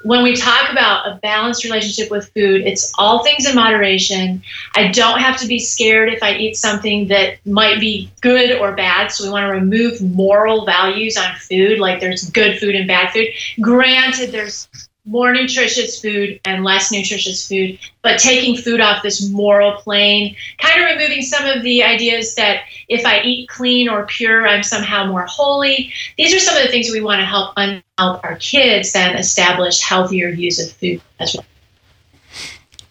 when 0.04 0.22
we 0.22 0.34
talk 0.34 0.70
about 0.70 1.06
a 1.06 1.16
balanced 1.22 1.64
relationship 1.64 2.10
with 2.10 2.32
food, 2.32 2.62
it's 2.62 2.92
all 2.98 3.22
things 3.22 3.48
in 3.48 3.54
moderation. 3.54 4.42
I 4.74 4.88
don't 4.88 5.20
have 5.20 5.38
to 5.38 5.46
be 5.46 5.58
scared 5.58 6.12
if 6.12 6.22
I 6.22 6.34
eat 6.34 6.56
something 6.56 7.06
that 7.08 7.38
might 7.46 7.78
be 7.78 8.10
good 8.20 8.58
or 8.58 8.74
bad. 8.74 9.12
So 9.12 9.24
we 9.24 9.30
want 9.30 9.46
to 9.46 9.52
remove 9.52 10.02
moral 10.02 10.64
values 10.64 11.16
on 11.16 11.34
food, 11.36 11.78
like 11.78 12.00
there's 12.00 12.28
good 12.30 12.58
food 12.58 12.74
and 12.74 12.88
bad 12.88 13.12
food. 13.12 13.28
Granted, 13.60 14.32
there's 14.32 14.68
more 15.04 15.32
nutritious 15.32 16.00
food 16.00 16.40
and 16.44 16.62
less 16.62 16.92
nutritious 16.92 17.46
food, 17.46 17.78
but 18.02 18.18
taking 18.18 18.56
food 18.56 18.80
off 18.80 19.02
this 19.02 19.28
moral 19.28 19.72
plane, 19.72 20.36
kind 20.58 20.80
of 20.80 20.90
removing 20.90 21.22
some 21.22 21.44
of 21.44 21.62
the 21.62 21.82
ideas 21.82 22.36
that 22.36 22.62
if 22.88 23.04
I 23.04 23.20
eat 23.22 23.48
clean 23.48 23.88
or 23.88 24.06
pure, 24.06 24.46
I'm 24.46 24.62
somehow 24.62 25.06
more 25.06 25.26
holy. 25.28 25.92
These 26.16 26.34
are 26.34 26.38
some 26.38 26.56
of 26.56 26.62
the 26.62 26.68
things 26.68 26.90
we 26.90 27.00
want 27.00 27.20
to 27.20 27.26
help 27.26 27.52
un- 27.56 27.82
help 27.98 28.24
our 28.24 28.36
kids 28.36 28.92
then 28.92 29.16
establish 29.16 29.80
healthier 29.80 30.32
views 30.32 30.60
of 30.60 30.70
food 30.72 31.00
as 31.18 31.34
well. 31.34 31.46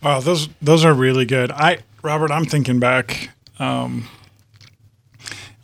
Wow, 0.03 0.19
those 0.19 0.49
those 0.61 0.83
are 0.83 0.93
really 0.93 1.25
good. 1.25 1.51
I 1.51 1.79
Robert, 2.03 2.31
I'm 2.31 2.45
thinking 2.45 2.79
back, 2.79 3.29
um, 3.59 4.07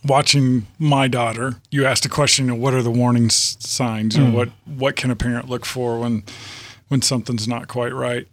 watching 0.07 0.65
my 0.79 1.07
daughter. 1.07 1.55
You 1.69 1.85
asked 1.85 2.05
a 2.05 2.09
question 2.09 2.49
of 2.49 2.57
what 2.57 2.73
are 2.73 2.81
the 2.81 2.91
warning 2.91 3.29
signs, 3.29 4.17
or 4.17 4.25
what 4.31 4.49
what 4.65 4.95
can 4.95 5.11
a 5.11 5.15
parent 5.15 5.49
look 5.49 5.65
for 5.65 5.99
when 5.99 6.23
when 6.87 7.01
something's 7.01 7.47
not 7.47 7.67
quite 7.67 7.93
right. 7.93 8.27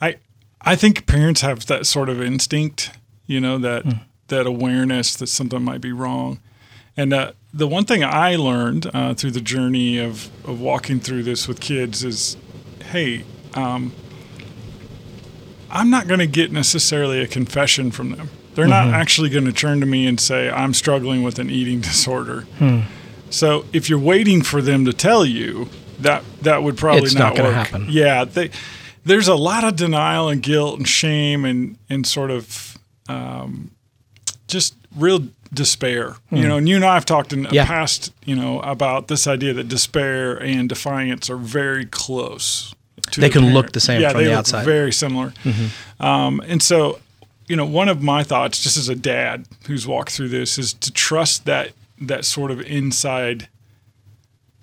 I 0.00 0.16
I 0.60 0.76
think 0.76 1.06
parents 1.06 1.40
have 1.40 1.66
that 1.66 1.86
sort 1.86 2.08
of 2.08 2.22
instinct, 2.22 2.90
you 3.26 3.40
know, 3.40 3.58
that 3.58 3.84
that 4.28 4.46
awareness 4.46 5.16
that 5.16 5.28
something 5.28 5.62
might 5.62 5.80
be 5.80 5.92
wrong. 5.92 6.40
And 6.96 7.12
uh, 7.12 7.32
the 7.52 7.66
one 7.66 7.84
thing 7.84 8.04
I 8.04 8.36
learned 8.36 8.90
uh, 8.94 9.14
through 9.14 9.32
the 9.32 9.40
journey 9.40 9.98
of, 9.98 10.30
of 10.48 10.60
walking 10.60 11.00
through 11.00 11.24
this 11.24 11.48
with 11.48 11.60
kids 11.60 12.04
is, 12.04 12.36
hey, 12.90 13.24
um, 13.54 13.92
I'm 15.70 15.90
not 15.90 16.06
going 16.06 16.20
to 16.20 16.26
get 16.26 16.52
necessarily 16.52 17.20
a 17.20 17.26
confession 17.26 17.90
from 17.90 18.12
them. 18.12 18.30
They're 18.54 18.66
not 18.68 18.88
actually 18.88 19.30
going 19.30 19.44
to 19.46 19.52
turn 19.52 19.80
to 19.80 19.86
me 19.86 20.06
and 20.06 20.20
say, 20.20 20.48
I'm 20.50 20.74
struggling 20.74 21.22
with 21.22 21.38
an 21.38 21.50
eating 21.50 21.80
disorder. 21.90 22.46
So 23.30 23.64
if 23.72 23.88
you're 23.88 23.98
waiting 23.98 24.42
for 24.42 24.62
them 24.62 24.84
to 24.84 24.92
tell 24.92 25.24
you, 25.24 25.68
that 26.00 26.22
that 26.42 26.62
would 26.62 26.76
probably 26.76 27.02
It's 27.04 27.14
not 27.14 27.36
work. 27.38 27.54
happen. 27.54 27.86
Yeah, 27.88 28.24
they, 28.24 28.50
there's 29.04 29.28
a 29.28 29.34
lot 29.34 29.64
of 29.64 29.76
denial 29.76 30.28
and 30.28 30.42
guilt 30.42 30.78
and 30.78 30.86
shame 30.88 31.44
and 31.44 31.76
and 31.90 32.06
sort 32.06 32.30
of 32.30 32.78
um, 33.08 33.70
just 34.48 34.74
real 34.96 35.28
despair. 35.52 36.16
You 36.30 36.48
know, 36.48 36.56
and 36.56 36.68
you 36.68 36.76
and 36.76 36.84
I 36.84 36.94
have 36.94 37.04
talked 37.06 37.32
in 37.32 37.42
the 37.42 37.48
Hmm. 37.48 37.54
Yeah. 37.54 37.66
past, 37.66 38.12
you 38.24 38.34
know, 38.36 38.60
about 38.60 39.06
this 39.08 39.26
idea 39.26 39.52
that 39.54 39.68
despair 39.68 40.36
and 40.36 40.68
defiance 40.68 41.30
are 41.30 41.36
very 41.36 41.86
close. 41.86 42.74
They 43.16 43.28
the 43.28 43.30
can 43.30 43.52
look 43.54 43.72
the 43.72 43.80
same 43.80 44.00
yeah, 44.00 44.10
from 44.10 44.18
they 44.18 44.24
the 44.24 44.30
look 44.30 44.38
outside. 44.40 44.58
Mm-hmm. 44.60 44.66
Very 44.66 44.92
similar. 44.92 45.32
Um, 46.00 46.40
and 46.46 46.60
so, 46.62 46.98
you 47.48 47.56
know, 47.56 47.66
one 47.66 47.88
of 47.88 48.02
my 48.02 48.22
thoughts, 48.22 48.62
just 48.62 48.76
as 48.76 48.88
a 48.88 48.94
dad 48.94 49.46
who's 49.66 49.86
walked 49.86 50.10
through 50.12 50.28
this, 50.30 50.58
is 50.58 50.72
to 50.74 50.92
trust 50.92 51.44
that 51.44 51.72
that 52.00 52.24
sort 52.24 52.50
of 52.50 52.60
inside 52.62 53.48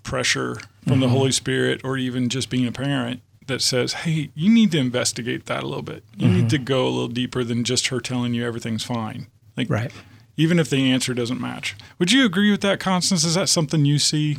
pressure 0.03 0.55
from 0.55 0.93
Mm-hmm. 0.93 1.01
the 1.01 1.09
Holy 1.09 1.31
Spirit, 1.31 1.81
or 1.83 1.97
even 1.97 2.27
just 2.27 2.49
being 2.49 2.65
a 2.65 2.71
parent, 2.71 3.21
that 3.47 3.61
says, 3.61 3.93
hey, 3.93 4.29
you 4.33 4.49
need 4.49 4.71
to 4.71 4.79
investigate 4.79 5.45
that 5.45 5.63
a 5.63 5.67
little 5.67 5.83
bit. 5.83 6.03
You 6.17 6.27
Mm-hmm. 6.27 6.37
need 6.37 6.49
to 6.49 6.57
go 6.57 6.87
a 6.87 6.89
little 6.89 7.07
deeper 7.07 7.43
than 7.43 7.63
just 7.63 7.87
her 7.89 7.99
telling 7.99 8.33
you 8.33 8.45
everything's 8.45 8.83
fine. 8.83 9.27
Like, 9.55 9.69
Right. 9.69 9.91
even 10.37 10.57
if 10.59 10.69
the 10.69 10.91
answer 10.91 11.13
doesn't 11.13 11.39
match. 11.39 11.75
Would 11.99 12.11
you 12.11 12.25
agree 12.25 12.49
with 12.49 12.61
that, 12.61 12.79
Constance? 12.79 13.23
Is 13.23 13.35
that 13.35 13.47
something 13.49 13.85
you 13.85 13.99
see 13.99 14.37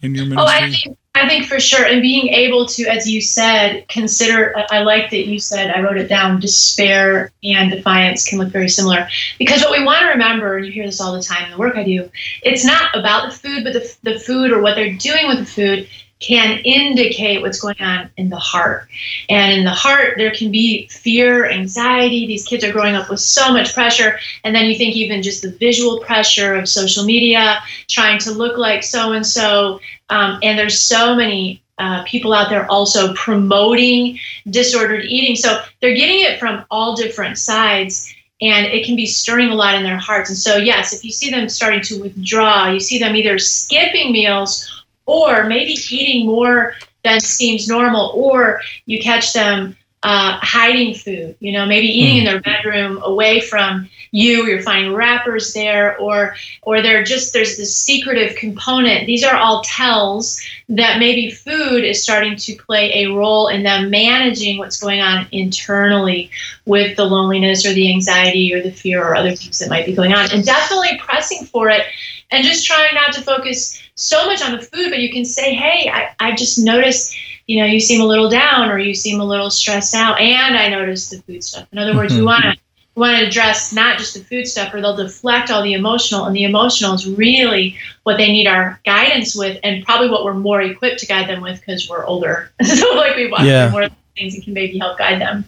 in 0.00 0.14
your 0.14 0.24
Oh, 0.24 0.28
ministry? 0.28 0.54
I 0.66 0.70
think 0.70 0.98
I 1.14 1.28
think 1.28 1.44
for 1.46 1.60
sure, 1.60 1.84
and 1.84 2.00
being 2.00 2.28
able 2.28 2.66
to, 2.66 2.84
as 2.84 3.06
you 3.08 3.20
said, 3.20 3.86
consider. 3.88 4.56
I- 4.70 4.82
like 4.82 5.10
that 5.10 5.26
you 5.26 5.38
said. 5.38 5.70
I 5.70 5.80
wrote 5.80 5.98
it 5.98 6.08
down. 6.08 6.40
Despair 6.40 7.30
and 7.44 7.70
defiance 7.70 8.26
can 8.26 8.38
look 8.38 8.48
very 8.48 8.68
similar 8.68 9.06
because 9.38 9.62
what 9.62 9.72
we 9.78 9.84
want 9.84 10.00
to 10.00 10.06
remember, 10.06 10.56
and 10.56 10.64
you 10.66 10.72
hear 10.72 10.86
this 10.86 11.00
all 11.00 11.12
the 11.12 11.22
time 11.22 11.44
in 11.44 11.50
the 11.50 11.58
work 11.58 11.76
I 11.76 11.84
do, 11.84 12.10
it's 12.42 12.64
not 12.64 12.96
about 12.96 13.30
the 13.30 13.36
food, 13.36 13.64
but 13.64 13.74
the 13.74 13.96
the 14.02 14.18
food 14.18 14.52
or 14.52 14.62
what 14.62 14.74
they're 14.74 14.94
doing 14.94 15.28
with 15.28 15.38
the 15.38 15.46
food 15.46 15.88
can 16.22 16.58
indicate 16.64 17.42
what's 17.42 17.60
going 17.60 17.80
on 17.80 18.08
in 18.16 18.30
the 18.30 18.38
heart. 18.38 18.88
And 19.28 19.52
in 19.52 19.64
the 19.64 19.70
heart, 19.70 20.14
there 20.16 20.30
can 20.30 20.50
be 20.50 20.86
fear, 20.88 21.50
anxiety. 21.50 22.26
These 22.26 22.46
kids 22.46 22.64
are 22.64 22.72
growing 22.72 22.94
up 22.94 23.10
with 23.10 23.20
so 23.20 23.52
much 23.52 23.74
pressure. 23.74 24.18
And 24.44 24.54
then 24.54 24.66
you 24.66 24.76
think 24.76 24.94
even 24.94 25.22
just 25.22 25.42
the 25.42 25.50
visual 25.50 26.00
pressure 26.00 26.54
of 26.54 26.68
social 26.68 27.04
media, 27.04 27.58
trying 27.88 28.18
to 28.20 28.30
look 28.30 28.56
like 28.56 28.82
so 28.82 29.12
and 29.12 29.26
so. 29.26 29.80
And 30.08 30.58
there's 30.58 30.80
so 30.80 31.14
many 31.14 31.62
uh, 31.78 32.04
people 32.04 32.32
out 32.32 32.48
there 32.50 32.70
also 32.70 33.12
promoting 33.14 34.18
disordered 34.48 35.04
eating. 35.04 35.34
So 35.34 35.62
they're 35.80 35.96
getting 35.96 36.20
it 36.20 36.38
from 36.38 36.64
all 36.70 36.94
different 36.94 37.38
sides. 37.38 38.14
And 38.40 38.66
it 38.66 38.84
can 38.84 38.96
be 38.96 39.06
stirring 39.06 39.50
a 39.50 39.54
lot 39.54 39.76
in 39.76 39.84
their 39.84 39.98
hearts. 39.98 40.28
And 40.28 40.38
so, 40.38 40.56
yes, 40.56 40.92
if 40.92 41.04
you 41.04 41.12
see 41.12 41.30
them 41.30 41.48
starting 41.48 41.80
to 41.82 42.00
withdraw, 42.00 42.70
you 42.70 42.80
see 42.80 42.98
them 42.98 43.14
either 43.14 43.38
skipping 43.38 44.12
meals 44.12 44.81
or 45.12 45.44
maybe 45.44 45.76
eating 45.90 46.26
more 46.26 46.74
than 47.04 47.20
seems 47.20 47.68
normal, 47.68 48.12
or 48.14 48.60
you 48.86 49.00
catch 49.00 49.32
them 49.32 49.76
uh, 50.04 50.36
hiding 50.42 50.94
food, 50.94 51.36
you 51.38 51.52
know, 51.52 51.64
maybe 51.64 51.86
eating 51.86 52.18
in 52.18 52.24
their 52.24 52.40
bedroom 52.40 53.00
away 53.04 53.40
from 53.40 53.88
you, 54.10 54.46
you're 54.46 54.62
finding 54.62 54.92
wrappers 54.92 55.54
there, 55.54 55.96
or 55.98 56.34
or 56.62 56.82
they're 56.82 57.04
just 57.04 57.32
there's 57.32 57.56
this 57.56 57.76
secretive 57.76 58.36
component. 58.36 59.06
These 59.06 59.22
are 59.22 59.36
all 59.36 59.62
tells 59.62 60.42
that 60.70 60.98
maybe 60.98 61.30
food 61.30 61.84
is 61.84 62.02
starting 62.02 62.36
to 62.36 62.56
play 62.56 63.04
a 63.04 63.12
role 63.12 63.46
in 63.46 63.62
them 63.62 63.90
managing 63.90 64.58
what's 64.58 64.80
going 64.80 65.00
on 65.00 65.28
internally 65.30 66.30
with 66.66 66.96
the 66.96 67.04
loneliness 67.04 67.64
or 67.64 67.72
the 67.72 67.92
anxiety 67.92 68.52
or 68.52 68.60
the 68.60 68.72
fear 68.72 69.02
or 69.04 69.14
other 69.14 69.36
things 69.36 69.60
that 69.60 69.70
might 69.70 69.86
be 69.86 69.94
going 69.94 70.12
on. 70.12 70.30
And 70.32 70.44
definitely 70.44 70.98
pressing 70.98 71.46
for 71.46 71.68
it 71.68 71.86
and 72.32 72.44
just 72.44 72.66
trying 72.66 72.94
not 72.94 73.12
to 73.12 73.20
focus 73.20 73.81
so 73.94 74.26
much 74.26 74.42
on 74.42 74.52
the 74.52 74.62
food, 74.62 74.90
but 74.90 74.98
you 75.00 75.10
can 75.10 75.24
say, 75.24 75.54
hey, 75.54 75.90
I, 75.90 76.14
I 76.20 76.34
just 76.34 76.58
noticed, 76.58 77.14
you 77.46 77.60
know, 77.60 77.66
you 77.66 77.78
seem 77.80 78.00
a 78.00 78.06
little 78.06 78.28
down 78.30 78.70
or 78.70 78.78
you 78.78 78.94
seem 78.94 79.20
a 79.20 79.24
little 79.24 79.50
stressed 79.50 79.94
out. 79.94 80.18
And 80.20 80.56
I 80.56 80.68
noticed 80.68 81.10
the 81.10 81.20
food 81.22 81.44
stuff. 81.44 81.68
In 81.72 81.78
other 81.78 81.94
words, 81.94 82.14
we 82.14 82.22
want 82.22 82.42
to 82.44 82.56
want 82.94 83.18
to 83.18 83.26
address 83.26 83.72
not 83.72 83.96
just 83.98 84.12
the 84.12 84.20
food 84.24 84.46
stuff 84.46 84.72
or 84.74 84.80
they'll 84.82 84.94
deflect 84.94 85.50
all 85.50 85.62
the 85.62 85.72
emotional 85.72 86.26
and 86.26 86.36
the 86.36 86.44
emotional 86.44 86.92
is 86.92 87.06
really 87.08 87.74
what 88.02 88.18
they 88.18 88.30
need 88.30 88.46
our 88.46 88.78
guidance 88.84 89.34
with 89.34 89.58
and 89.64 89.82
probably 89.86 90.10
what 90.10 90.24
we're 90.24 90.34
more 90.34 90.60
equipped 90.60 90.98
to 90.98 91.06
guide 91.06 91.26
them 91.26 91.40
with 91.40 91.58
because 91.60 91.88
we're 91.88 92.04
older 92.04 92.52
so 92.62 92.94
like 92.94 93.16
we 93.16 93.30
want 93.30 93.44
Yeah. 93.44 93.70
more 93.70 93.88
things 94.14 94.34
that 94.34 94.44
can 94.44 94.52
maybe 94.52 94.78
help 94.78 94.98
guide 94.98 95.22
them 95.22 95.46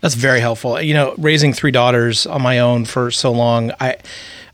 That's 0.00 0.14
very 0.14 0.40
helpful. 0.40 0.80
You 0.80 0.94
know, 0.94 1.14
raising 1.18 1.52
three 1.52 1.70
daughters 1.70 2.24
on 2.24 2.40
my 2.40 2.60
own 2.60 2.86
for 2.86 3.10
so 3.10 3.30
long, 3.30 3.72
I, 3.78 3.96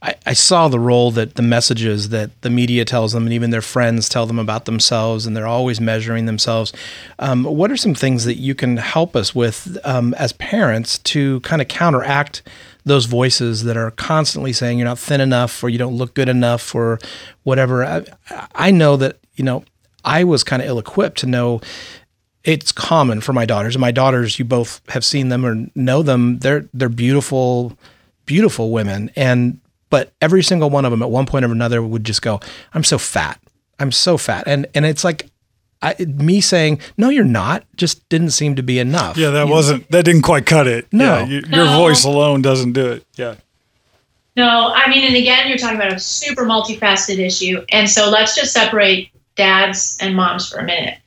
I, 0.07 0.15
I 0.25 0.33
saw 0.35 0.69
the 0.69 0.79
role 0.79 1.11
that 1.11 1.35
the 1.35 1.43
messages 1.43 2.11
that 2.11 2.41
the 2.43 2.51
media 2.51 2.85
tells 2.85 3.13
them 3.13 3.25
and 3.25 3.33
even 3.33 3.51
their 3.51 3.61
friends 3.61 4.09
tell 4.09 4.25
them 4.25 4.39
about 4.39 4.65
themselves, 4.65 5.27
and 5.27 5.37
they're 5.37 5.47
always 5.47 5.81
measuring 5.81 6.27
themselves. 6.27 6.73
Um, 7.19 7.43
what 7.43 7.73
are 7.73 7.77
some 7.77 7.95
things 7.95 8.25
that 8.25 8.37
you 8.37 8.55
can 8.55 8.77
help 8.77 9.17
us 9.17 9.35
with 9.35 9.77
um, 9.85 10.15
as 10.15 10.33
parents 10.35 10.99
to 10.99 11.41
kind 11.41 11.61
of 11.61 11.67
counteract 11.67 12.43
those 12.85 13.07
voices 13.07 13.65
that 13.65 13.77
are 13.77 13.91
constantly 13.91 14.53
saying 14.53 14.79
you're 14.79 14.87
not 14.87 14.99
thin 14.99 15.21
enough 15.21 15.65
or 15.65 15.69
you 15.69 15.79
don't 15.79 15.97
look 15.97 16.15
good 16.15 16.29
enough 16.29 16.73
or 16.73 17.01
whatever? 17.43 17.85
I, 17.85 18.05
I 18.55 18.71
know 18.71 18.97
that, 18.97 19.19
you 19.35 19.45
know, 19.45 19.65
I 20.05 20.23
was 20.23 20.45
kind 20.45 20.63
of 20.63 20.69
ill 20.69 20.79
equipped 20.79 21.19
to 21.19 21.27
know 21.27 21.61
it's 22.45 22.71
common 22.71 23.21
for 23.21 23.33
my 23.33 23.45
daughters. 23.45 23.75
And 23.75 23.81
my 23.81 23.91
daughters, 23.91 24.39
you 24.39 24.45
both 24.45 24.81
have 24.91 25.05
seen 25.05 25.31
them 25.31 25.45
or 25.45 25.67
know 25.75 26.05
them. 26.05 26.39
They're 26.39 26.69
they're 26.73 26.89
beautiful, 26.89 27.77
beautiful 28.25 28.71
women. 28.71 29.11
And 29.17 29.59
but 29.97 30.13
every 30.21 30.43
single 30.43 30.69
one 30.69 30.85
of 30.85 30.91
them 30.91 31.03
at 31.03 31.11
one 31.11 31.25
point 31.27 31.45
or 31.45 31.53
another 31.53 31.83
would 31.83 32.05
just 32.05 32.21
go, 32.21 32.39
"I'm 32.75 32.85
so 32.85 32.99
fat. 32.99 33.41
I'm 33.79 33.91
so 33.93 34.19
fat." 34.19 34.45
And 34.47 34.67
and 34.75 34.85
it's 34.85 35.05
like 35.05 35.31
I, 35.83 35.95
me 36.05 36.41
saying, 36.43 36.81
"No, 36.99 37.09
you're 37.09 37.25
not." 37.25 37.65
Just 37.77 38.07
didn't 38.11 38.31
seem 38.31 38.57
to 38.57 38.63
be 38.63 38.79
enough. 38.79 39.17
yeah, 39.17 39.31
that 39.31 39.47
You- 39.47 39.53
wasn't 39.53 39.91
that 39.91 40.05
didn't 40.05 40.23
quite 40.23 40.45
cut 40.45 40.67
it. 40.67 40.87
No. 40.93 41.21
Yeah, 41.21 41.25
you, 41.27 41.35
your 41.51 41.65
No. 41.65 41.77
voice 41.79 42.05
alone 42.05 42.43
doesn't 42.43 42.73
do 42.73 42.87
it. 42.87 43.05
Yeah. 43.17 43.35
No, 44.37 44.71
I 44.75 44.87
mean, 44.91 45.03
and 45.05 45.17
again, 45.17 45.49
you're 45.49 45.57
talking 45.57 45.77
about 45.77 45.95
a 45.95 45.99
super 45.99 46.45
multifaceted 46.45 47.19
issue. 47.19 47.65
And 47.73 47.89
so 47.89 48.11
let's 48.11 48.35
just 48.35 48.53
separate 48.53 49.09
dads 49.37 49.99
and 50.01 50.17
moms 50.17 50.49
for 50.49 50.59
a 50.59 50.65
minute. 50.65 50.99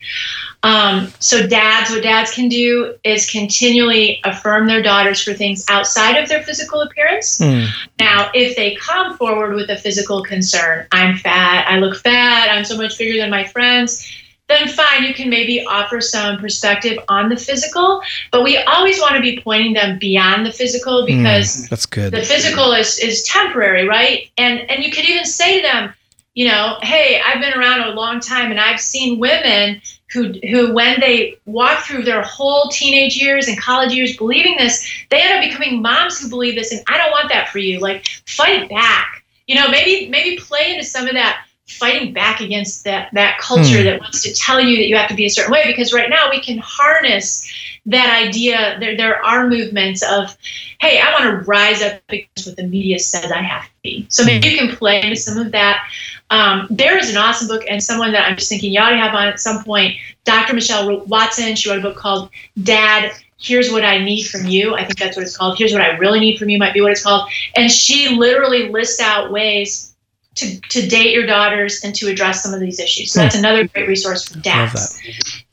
Um, 0.61 1.11
so, 1.19 1.47
dads, 1.47 1.89
what 1.89 2.03
dads 2.03 2.31
can 2.31 2.49
do 2.49 2.95
is 3.03 3.29
continually 3.29 4.19
affirm 4.25 4.67
their 4.67 4.81
daughters 4.81 5.23
for 5.23 5.33
things 5.33 5.65
outside 5.69 6.21
of 6.21 6.27
their 6.27 6.43
physical 6.43 6.81
appearance. 6.81 7.37
Hmm. 7.37 7.65
Now, 7.97 8.29
if 8.33 8.55
they 8.57 8.75
come 8.75 9.17
forward 9.17 9.55
with 9.55 9.69
a 9.69 9.77
physical 9.77 10.21
concern, 10.23 10.85
I'm 10.91 11.17
fat, 11.17 11.65
I 11.69 11.79
look 11.79 11.97
fat, 11.97 12.49
I'm 12.51 12.65
so 12.65 12.75
much 12.75 12.97
bigger 12.97 13.17
than 13.17 13.29
my 13.29 13.45
friends, 13.45 14.05
then 14.49 14.67
fine, 14.67 15.03
you 15.03 15.13
can 15.13 15.29
maybe 15.29 15.63
offer 15.63 16.01
some 16.01 16.39
perspective 16.39 16.97
on 17.07 17.29
the 17.29 17.37
physical. 17.37 18.01
But 18.31 18.43
we 18.43 18.57
always 18.57 18.99
want 18.99 19.15
to 19.15 19.21
be 19.21 19.39
pointing 19.39 19.73
them 19.73 19.99
beyond 19.99 20.45
the 20.45 20.51
physical 20.51 21.05
because 21.05 21.69
That's 21.69 21.85
good. 21.85 22.11
the 22.11 22.23
physical 22.23 22.73
is 22.73 22.99
is 22.99 23.23
temporary 23.23 23.87
right 23.87 24.29
and 24.37 24.59
and 24.69 24.83
you 24.83 24.91
could 24.91 25.07
even 25.07 25.25
say 25.25 25.61
to 25.61 25.67
them 25.67 25.93
you 26.33 26.47
know 26.47 26.77
hey 26.81 27.21
i've 27.25 27.41
been 27.41 27.53
around 27.53 27.81
a 27.81 27.91
long 27.91 28.19
time 28.19 28.51
and 28.51 28.59
i've 28.59 28.79
seen 28.79 29.19
women 29.19 29.81
who 30.11 30.33
who 30.49 30.73
when 30.73 30.99
they 30.99 31.37
walk 31.45 31.83
through 31.83 32.03
their 32.03 32.21
whole 32.21 32.69
teenage 32.69 33.17
years 33.17 33.47
and 33.47 33.59
college 33.59 33.93
years 33.93 34.15
believing 34.17 34.55
this 34.57 34.87
they 35.09 35.21
end 35.21 35.33
up 35.33 35.49
becoming 35.49 35.81
moms 35.81 36.19
who 36.19 36.29
believe 36.29 36.55
this 36.55 36.71
and 36.71 36.81
i 36.87 36.97
don't 36.97 37.11
want 37.11 37.29
that 37.29 37.49
for 37.49 37.59
you 37.59 37.79
like 37.79 38.05
fight 38.25 38.69
back 38.69 39.23
you 39.47 39.55
know 39.55 39.69
maybe 39.69 40.09
maybe 40.09 40.37
play 40.37 40.71
into 40.71 40.83
some 40.83 41.07
of 41.07 41.13
that 41.13 41.45
fighting 41.67 42.13
back 42.13 42.41
against 42.41 42.83
that 42.83 43.09
that 43.13 43.37
culture 43.39 43.77
Hmm. 43.77 43.83
that 43.85 43.99
wants 43.99 44.23
to 44.23 44.33
tell 44.33 44.59
you 44.59 44.77
that 44.77 44.87
you 44.87 44.95
have 44.95 45.09
to 45.09 45.15
be 45.15 45.25
a 45.25 45.29
certain 45.29 45.51
way 45.51 45.63
because 45.67 45.93
right 45.93 46.09
now 46.09 46.29
we 46.29 46.41
can 46.41 46.57
harness 46.57 47.51
that 47.85 48.23
idea 48.27 48.77
there 48.79 48.97
there 48.97 49.23
are 49.23 49.47
movements 49.47 50.03
of 50.03 50.35
hey, 50.79 50.99
I 50.99 51.11
want 51.11 51.23
to 51.23 51.49
rise 51.49 51.81
up 51.81 52.01
against 52.09 52.47
what 52.47 52.55
the 52.55 52.63
media 52.63 52.99
says 52.99 53.31
I 53.31 53.41
have 53.41 53.65
to 53.65 53.71
be. 53.83 54.07
So 54.09 54.23
maybe 54.23 54.47
you 54.47 54.57
can 54.57 54.75
play 54.75 55.01
into 55.01 55.17
some 55.17 55.37
of 55.37 55.51
that. 55.51 55.85
Um, 56.29 56.67
there 56.69 56.97
is 56.97 57.09
an 57.09 57.17
awesome 57.17 57.47
book 57.47 57.63
and 57.67 57.83
someone 57.83 58.11
that 58.13 58.27
I'm 58.27 58.37
just 58.37 58.49
thinking 58.49 58.71
you 58.71 58.79
ought 58.79 58.91
to 58.91 58.97
have 58.97 59.13
on 59.13 59.27
at 59.27 59.39
some 59.39 59.63
point. 59.63 59.97
Dr. 60.23 60.53
Michelle 60.53 60.99
Watson, 61.05 61.55
she 61.55 61.69
wrote 61.69 61.79
a 61.79 61.81
book 61.81 61.97
called 61.97 62.29
Dad, 62.63 63.11
Here's 63.37 63.71
What 63.71 63.83
I 63.83 63.97
Need 63.97 64.23
From 64.23 64.45
You. 64.45 64.75
I 64.75 64.85
think 64.85 64.99
that's 64.99 65.17
what 65.17 65.23
it's 65.23 65.35
called. 65.35 65.57
Here's 65.57 65.73
What 65.73 65.81
I 65.81 65.97
Really 65.97 66.19
Need 66.19 66.37
From 66.37 66.49
You 66.49 66.59
might 66.59 66.73
be 66.73 66.81
what 66.81 66.91
it's 66.91 67.03
called. 67.03 67.29
And 67.55 67.71
she 67.71 68.15
literally 68.15 68.69
lists 68.69 69.01
out 69.01 69.31
ways 69.31 69.95
to, 70.35 70.59
to 70.61 70.87
date 70.87 71.13
your 71.13 71.25
daughters 71.25 71.83
and 71.83 71.93
to 71.95 72.07
address 72.07 72.43
some 72.43 72.53
of 72.53 72.59
these 72.59 72.79
issues. 72.79 73.11
So 73.11 73.21
that's 73.21 73.35
another 73.35 73.67
great 73.67 73.87
resource 73.87 74.27
for 74.27 74.39
dads. 74.39 74.99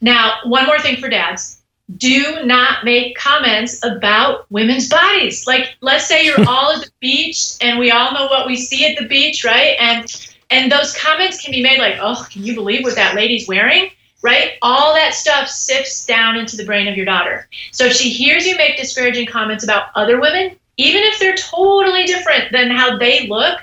Now, 0.01 0.39
one 0.45 0.67
more 0.67 0.79
thing 0.79 0.97
for 0.99 1.09
dads. 1.09 1.63
Do 1.97 2.45
not 2.45 2.85
make 2.85 3.17
comments 3.17 3.85
about 3.85 4.51
women's 4.51 4.89
bodies. 4.89 5.47
Like, 5.47 5.77
let's 5.81 6.07
say 6.07 6.25
you're 6.25 6.45
all 6.49 6.73
at 6.73 6.85
the 6.85 6.91
beach 7.01 7.57
and 7.61 7.79
we 7.79 7.91
all 7.91 8.13
know 8.13 8.27
what 8.27 8.47
we 8.47 8.57
see 8.57 8.87
at 8.87 8.99
the 8.99 9.07
beach, 9.07 9.45
right? 9.45 9.77
And 9.79 10.07
and 10.51 10.71
those 10.71 10.97
comments 10.97 11.41
can 11.43 11.51
be 11.51 11.63
made 11.63 11.79
like, 11.79 11.97
oh, 12.01 12.27
can 12.31 12.45
you 12.45 12.55
believe 12.55 12.85
what 12.85 12.95
that 12.95 13.17
lady's 13.17 13.49
wearing? 13.49 13.91
Right? 14.23 14.53
All 14.63 14.95
that 14.95 15.15
stuff 15.15 15.49
sifts 15.49 16.07
down 16.07 16.37
into 16.37 16.57
the 16.57 16.65
brain 16.65 16.89
of 16.89 16.97
your 16.97 17.05
daughter. 17.05 17.49
So 17.73 17.85
if 17.85 17.95
she 17.95 18.11
hears 18.11 18.47
you 18.47 18.57
make 18.57 18.77
disparaging 18.77 19.27
comments 19.27 19.65
about 19.65 19.91
other 19.95 20.21
women, 20.21 20.57
even 20.77 21.03
if 21.05 21.19
they're 21.19 21.37
totally 21.37 22.05
different 22.05 22.53
than 22.53 22.71
how 22.71 22.99
they 22.99 23.27
look, 23.29 23.61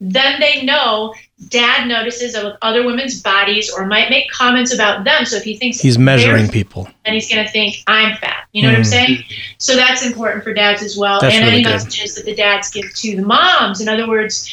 then 0.00 0.40
they 0.40 0.62
know 0.64 1.14
dad 1.48 1.86
notices 1.86 2.34
of 2.34 2.54
other 2.62 2.84
women's 2.84 3.22
bodies 3.22 3.70
or 3.72 3.86
might 3.86 4.10
make 4.10 4.30
comments 4.30 4.72
about 4.74 5.04
them. 5.04 5.24
So 5.24 5.36
if 5.36 5.44
he 5.44 5.56
thinks 5.56 5.80
He's 5.80 5.98
measuring 5.98 6.48
people. 6.48 6.88
and 7.04 7.14
he's 7.14 7.30
going 7.32 7.44
to 7.44 7.50
think 7.50 7.76
I'm 7.86 8.16
fat. 8.16 8.46
You 8.52 8.62
know 8.62 8.68
what 8.68 8.76
I'm 8.76 8.82
Mm. 8.82 8.86
saying? 8.86 9.24
So 9.58 9.76
that's 9.76 10.04
important 10.04 10.44
for 10.44 10.52
dads 10.54 10.82
as 10.82 10.96
well. 10.96 11.20
That's 11.20 11.34
and 11.34 11.44
really 11.44 11.56
any 11.56 11.64
good. 11.64 11.70
messages 11.72 12.14
that 12.16 12.24
the 12.24 12.34
dads 12.34 12.70
give 12.70 12.92
to 12.94 13.16
the 13.16 13.22
moms. 13.22 13.80
In 13.80 13.88
other 13.88 14.08
words, 14.08 14.50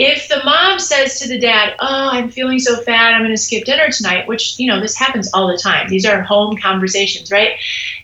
if 0.00 0.28
the 0.28 0.42
mom 0.44 0.78
says 0.78 1.18
to 1.20 1.28
the 1.28 1.38
dad, 1.38 1.74
"Oh, 1.78 2.08
I'm 2.10 2.30
feeling 2.30 2.58
so 2.58 2.80
fat, 2.82 3.12
I'm 3.12 3.20
going 3.20 3.30
to 3.30 3.36
skip 3.36 3.64
dinner 3.64 3.90
tonight," 3.90 4.26
which 4.26 4.58
you 4.58 4.66
know 4.66 4.80
this 4.80 4.96
happens 4.96 5.30
all 5.34 5.46
the 5.46 5.58
time. 5.58 5.88
These 5.88 6.06
are 6.06 6.22
home 6.22 6.56
conversations, 6.56 7.30
right? 7.30 7.52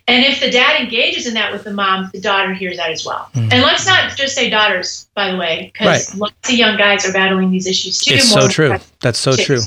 And 0.06 0.24
if 0.24 0.38
the 0.38 0.50
dad 0.50 0.80
engages 0.80 1.26
in 1.26 1.34
that 1.34 1.52
with 1.52 1.64
the 1.64 1.72
mom, 1.72 2.10
the 2.12 2.20
daughter 2.20 2.52
hears 2.54 2.76
that 2.76 2.90
as 2.90 3.04
well. 3.04 3.28
Mm. 3.34 3.52
And 3.52 3.62
let's 3.62 3.86
not 3.86 4.14
just 4.16 4.34
say 4.34 4.50
daughters, 4.50 5.08
by 5.14 5.32
the 5.32 5.38
way, 5.38 5.70
because 5.72 6.10
Right. 6.10 6.18
lots 6.18 6.50
of 6.50 6.54
young 6.54 6.76
guys 6.76 7.04
are 7.08 7.12
battling 7.12 7.50
these 7.50 7.66
issues 7.66 7.98
too. 7.98 8.14
It's 8.14 8.30
so 8.30 8.46
true. 8.46 8.76
That's 9.00 9.18
so 9.18 9.32
chicks. 9.32 9.46
true. 9.46 9.60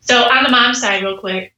So 0.00 0.24
on 0.24 0.42
the 0.44 0.50
mom 0.50 0.74
side, 0.74 1.02
real 1.02 1.18
quick, 1.18 1.52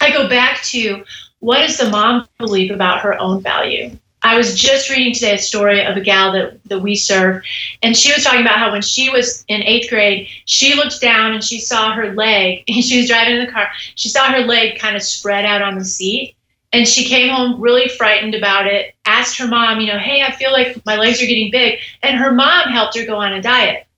I 0.00 0.12
go 0.12 0.28
back 0.28 0.62
to 0.64 1.04
what 1.40 1.66
does 1.66 1.78
the 1.78 1.88
mom 1.88 2.28
believe 2.38 2.70
about 2.70 3.00
her 3.00 3.18
own 3.18 3.42
value? 3.42 3.90
I 4.22 4.36
was 4.36 4.54
just 4.54 4.90
reading 4.90 5.14
today 5.14 5.34
a 5.34 5.38
story 5.38 5.84
of 5.84 5.96
a 5.96 6.00
gal 6.00 6.32
that, 6.32 6.62
that 6.64 6.80
we 6.80 6.94
serve, 6.94 7.42
and 7.82 7.96
she 7.96 8.12
was 8.12 8.22
talking 8.22 8.42
about 8.42 8.58
how 8.58 8.70
when 8.70 8.82
she 8.82 9.08
was 9.08 9.44
in 9.48 9.62
eighth 9.62 9.88
grade, 9.88 10.28
she 10.44 10.74
looked 10.74 11.00
down 11.00 11.32
and 11.32 11.42
she 11.42 11.58
saw 11.58 11.92
her 11.92 12.12
leg, 12.12 12.64
and 12.68 12.84
she 12.84 12.98
was 12.98 13.08
driving 13.08 13.36
in 13.36 13.44
the 13.44 13.50
car, 13.50 13.68
she 13.94 14.08
saw 14.08 14.30
her 14.30 14.40
leg 14.40 14.78
kind 14.78 14.96
of 14.96 15.02
spread 15.02 15.44
out 15.44 15.62
on 15.62 15.78
the 15.78 15.84
seat. 15.84 16.36
And 16.72 16.86
she 16.86 17.04
came 17.04 17.28
home 17.34 17.60
really 17.60 17.88
frightened 17.88 18.36
about 18.36 18.68
it, 18.68 18.94
asked 19.04 19.36
her 19.38 19.48
mom, 19.48 19.80
you 19.80 19.88
know, 19.88 19.98
hey, 19.98 20.22
I 20.22 20.30
feel 20.30 20.52
like 20.52 20.80
my 20.86 20.96
legs 20.96 21.20
are 21.20 21.26
getting 21.26 21.50
big. 21.50 21.80
And 22.00 22.16
her 22.16 22.30
mom 22.30 22.68
helped 22.68 22.96
her 22.96 23.04
go 23.04 23.16
on 23.16 23.32
a 23.32 23.42
diet. 23.42 23.88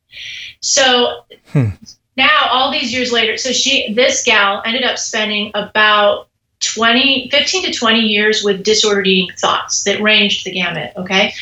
So 0.61 1.25
hmm. 1.49 1.69
now, 2.17 2.47
all 2.50 2.73
these 2.73 2.91
years 2.91 3.12
later, 3.12 3.37
so 3.37 3.52
she, 3.52 3.93
this 3.93 4.25
gal 4.25 4.62
ended 4.64 4.85
up 4.85 4.97
spending 4.97 5.50
about 5.52 6.29
20, 6.62 7.28
15 7.31 7.64
to 7.64 7.73
20 7.73 8.00
years 8.00 8.42
with 8.42 8.64
disordered 8.64 9.07
eating 9.07 9.35
thoughts 9.37 9.85
that 9.85 10.00
ranged 10.00 10.45
the 10.45 10.52
gamut. 10.52 10.92
Okay. 10.97 11.35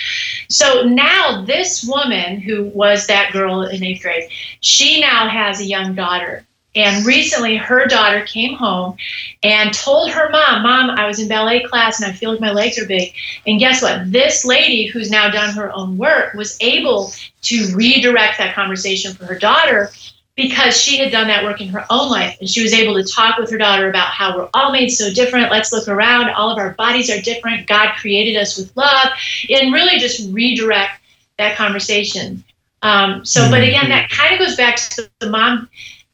So 0.49 0.83
now 0.83 1.45
this 1.45 1.85
woman 1.85 2.41
who 2.41 2.65
was 2.65 3.07
that 3.07 3.33
girl 3.33 3.63
in 3.63 3.85
eighth 3.85 4.03
grade, 4.03 4.31
she 4.61 5.01
now 5.01 5.29
has 5.29 5.61
a 5.61 5.65
young 5.65 5.95
daughter. 5.95 6.45
And 6.77 7.05
recently 7.05 7.57
her 7.57 7.87
daughter 7.87 8.25
came 8.25 8.55
home 8.55 8.97
and 9.43 9.75
told 9.75 10.13
her 10.13 10.31
mom, 10.31 10.63
Mom, 10.63 10.91
I 10.91 11.07
was 11.07 11.19
in 11.19 11.29
ballet 11.29 11.65
class 11.65 12.01
and 12.01 12.11
I 12.11 12.15
feel 12.15 12.31
like 12.31 12.41
my 12.41 12.53
legs 12.53 12.79
are 12.79 12.87
big. 12.87 13.13
And 13.45 13.59
guess 13.59 13.83
what? 13.83 14.13
This 14.13 14.45
lady 14.45 14.87
who's 14.87 15.11
now 15.11 15.31
done 15.31 15.53
her 15.55 15.73
own 15.73 15.99
work 15.99 16.35
was 16.35 16.57
able 16.61 17.13
to 17.43 17.75
redirect 17.75 18.39
that 18.39 18.55
conversation 18.55 19.15
for 19.15 19.25
her 19.25 19.39
daughter 19.39 19.91
because 20.37 20.77
she 20.77 20.99
had 20.99 21.13
done 21.13 21.29
that 21.29 21.45
work 21.45 21.61
in 21.61 21.69
her 21.69 21.85
own 21.91 22.09
life 22.11 22.37
and 22.41 22.49
she 22.49 22.63
was 22.63 22.73
able 22.73 22.95
to 22.95 23.05
talk 23.05 23.39
with 23.39 23.51
her 23.51 23.59
daughter 23.59 23.91
about 23.91 24.09
how 24.09 24.37
we're 24.37 24.49
all 24.55 24.73
made 24.73 24.89
so 24.89 25.13
different. 25.13 25.51
Let's 25.51 25.73
look 25.73 25.89
around. 25.89 26.31
All 26.31 26.51
of 26.51 26.59
our 26.59 26.75
bodies 26.75 27.11
are 27.11 27.21
different. 27.21 27.67
God 27.67 27.95
created 27.97 28.37
us 28.37 28.57
with 28.57 28.75
love 28.77 29.09
and 29.49 29.73
really 29.73 29.99
just 29.99 30.33
redirect 30.33 31.01
that 31.39 31.57
conversation. 31.57 32.45
Um, 32.83 33.25
so 33.27 33.51
but 33.51 33.63
again 33.63 33.91
that 33.91 34.09
kind 34.09 34.33
of 34.33 34.39
goes 34.39 34.57
back 34.57 34.77
to 34.77 35.11
the 35.19 35.29
mom 35.29 35.69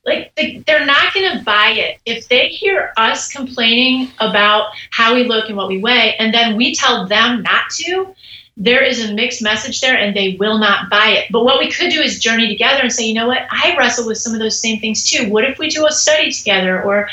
like 0.06 0.32
they're 0.66 0.86
not 0.86 1.12
going 1.12 1.36
to 1.36 1.44
buy 1.44 1.72
it. 1.72 1.98
If 2.06 2.28
they 2.28 2.48
hear 2.48 2.92
us 2.96 3.30
complaining 3.30 4.12
about 4.20 4.70
how 4.90 5.14
we 5.14 5.24
look 5.24 5.48
and 5.48 5.56
what 5.56 5.68
we 5.68 5.78
weigh 5.78 6.14
and 6.18 6.32
then 6.32 6.56
we 6.56 6.74
tell 6.74 7.06
them 7.06 7.42
not 7.42 7.68
to 7.70 8.14
there 8.58 8.82
is 8.82 9.04
a 9.04 9.12
mixed 9.12 9.42
message 9.42 9.80
there 9.82 9.96
and 9.96 10.16
they 10.16 10.36
will 10.40 10.58
not 10.58 10.88
buy 10.88 11.08
it. 11.10 11.26
But 11.30 11.44
what 11.44 11.58
we 11.58 11.70
could 11.70 11.90
do 11.90 12.00
is 12.00 12.18
journey 12.18 12.48
together 12.48 12.80
and 12.82 12.92
say, 12.92 13.04
you 13.04 13.12
know 13.12 13.26
what, 13.26 13.46
I 13.50 13.76
wrestle 13.76 14.06
with 14.06 14.16
some 14.16 14.32
of 14.32 14.38
those 14.38 14.58
same 14.58 14.80
things 14.80 15.04
too. 15.04 15.28
What 15.28 15.44
if 15.44 15.58
we 15.58 15.68
do 15.68 15.86
a 15.86 15.92
study 15.92 16.30
together? 16.30 16.82
Or, 16.82 17.08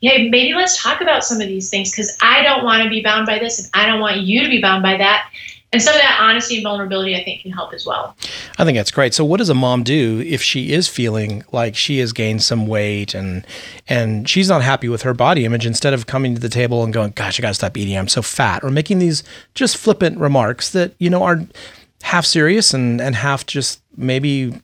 yeah, 0.00 0.28
maybe 0.28 0.54
let's 0.54 0.82
talk 0.82 1.00
about 1.00 1.24
some 1.24 1.40
of 1.40 1.46
these 1.46 1.70
things 1.70 1.92
because 1.92 2.16
I 2.20 2.42
don't 2.42 2.64
want 2.64 2.82
to 2.82 2.90
be 2.90 3.02
bound 3.02 3.26
by 3.26 3.38
this 3.38 3.60
and 3.60 3.70
I 3.74 3.86
don't 3.86 4.00
want 4.00 4.22
you 4.22 4.42
to 4.42 4.48
be 4.48 4.60
bound 4.60 4.82
by 4.82 4.96
that 4.96 5.30
and 5.72 5.82
some 5.82 5.94
of 5.94 6.00
that 6.00 6.18
honesty 6.20 6.56
and 6.56 6.64
vulnerability 6.64 7.14
i 7.14 7.22
think 7.22 7.42
can 7.42 7.50
help 7.50 7.72
as 7.72 7.84
well. 7.84 8.16
I 8.58 8.64
think 8.64 8.76
that's 8.76 8.90
great. 8.90 9.14
So 9.14 9.24
what 9.24 9.36
does 9.38 9.50
a 9.50 9.54
mom 9.54 9.82
do 9.82 10.20
if 10.26 10.42
she 10.42 10.72
is 10.72 10.88
feeling 10.88 11.44
like 11.52 11.76
she 11.76 11.98
has 11.98 12.12
gained 12.12 12.42
some 12.42 12.66
weight 12.66 13.14
and 13.14 13.46
and 13.88 14.28
she's 14.28 14.48
not 14.48 14.62
happy 14.62 14.88
with 14.88 15.02
her 15.02 15.14
body 15.14 15.44
image 15.44 15.66
instead 15.66 15.94
of 15.94 16.06
coming 16.06 16.34
to 16.34 16.40
the 16.40 16.48
table 16.48 16.82
and 16.82 16.92
going 16.92 17.12
gosh 17.12 17.38
i 17.38 17.42
gotta 17.42 17.54
stop 17.54 17.76
eating. 17.76 17.96
I'm 17.96 18.08
so 18.08 18.22
fat 18.22 18.64
or 18.64 18.70
making 18.70 18.98
these 18.98 19.22
just 19.54 19.76
flippant 19.76 20.18
remarks 20.18 20.70
that 20.70 20.94
you 20.98 21.10
know 21.10 21.22
are 21.22 21.46
half 22.02 22.24
serious 22.24 22.74
and 22.74 23.00
and 23.00 23.14
half 23.14 23.46
just 23.46 23.82
maybe 23.96 24.60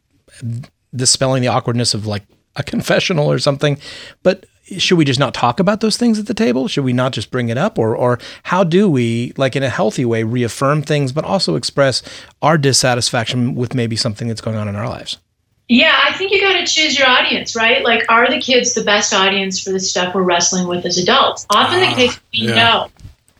dispelling 0.95 1.43
the 1.43 1.49
awkwardness 1.49 1.95
of 1.95 2.07
like 2.07 2.23
a 2.57 2.63
confessional 2.63 3.31
or 3.31 3.39
something. 3.39 3.79
But 4.23 4.47
should 4.79 4.97
we 4.99 5.05
just 5.05 5.21
not 5.21 5.35
talk 5.35 5.61
about 5.61 5.81
those 5.81 5.97
things 5.97 6.19
at 6.19 6.27
the 6.27 6.35
table? 6.35 6.69
Should 6.69 6.85
we 6.85 6.93
not 6.93 7.13
just 7.13 7.31
bring 7.31 7.49
it 7.49 7.59
up? 7.59 7.79
Or, 7.79 7.97
or 7.97 8.19
how 8.45 8.65
do 8.65 8.89
we, 8.89 9.33
like 9.37 9.57
in 9.57 9.63
a 9.63 9.69
healthy 9.69 10.05
way, 10.05 10.23
reaffirm 10.23 10.83
things, 10.83 11.13
but 11.13 11.25
also 11.25 11.57
express 11.57 12.03
our 12.43 12.57
dissatisfaction 12.57 13.55
with 13.55 13.75
maybe 13.75 13.97
something 13.97 14.29
that's 14.29 14.41
going 14.41 14.57
on 14.57 14.69
in 14.69 14.77
our 14.77 14.89
lives? 14.89 15.19
Yeah, 15.69 15.99
I 16.03 16.13
think 16.13 16.33
you 16.33 16.41
got 16.41 16.59
to 16.59 16.67
choose 16.67 16.99
your 16.99 17.09
audience, 17.09 17.57
right? 17.57 17.83
Like, 17.83 18.05
are 18.11 18.29
the 18.29 18.41
kids 18.41 18.75
the 18.75 18.85
best 18.85 19.15
audience 19.15 19.63
for 19.63 19.71
the 19.71 19.81
stuff 19.81 20.15
we're 20.15 20.23
wrestling 20.23 20.69
with 20.69 20.85
as 20.85 20.99
adults? 20.99 21.47
Often 21.51 21.81
the 21.81 21.87
ah, 21.87 21.95
case 21.95 22.21
we 22.33 22.41
yeah. 22.41 22.55
know. 22.55 22.91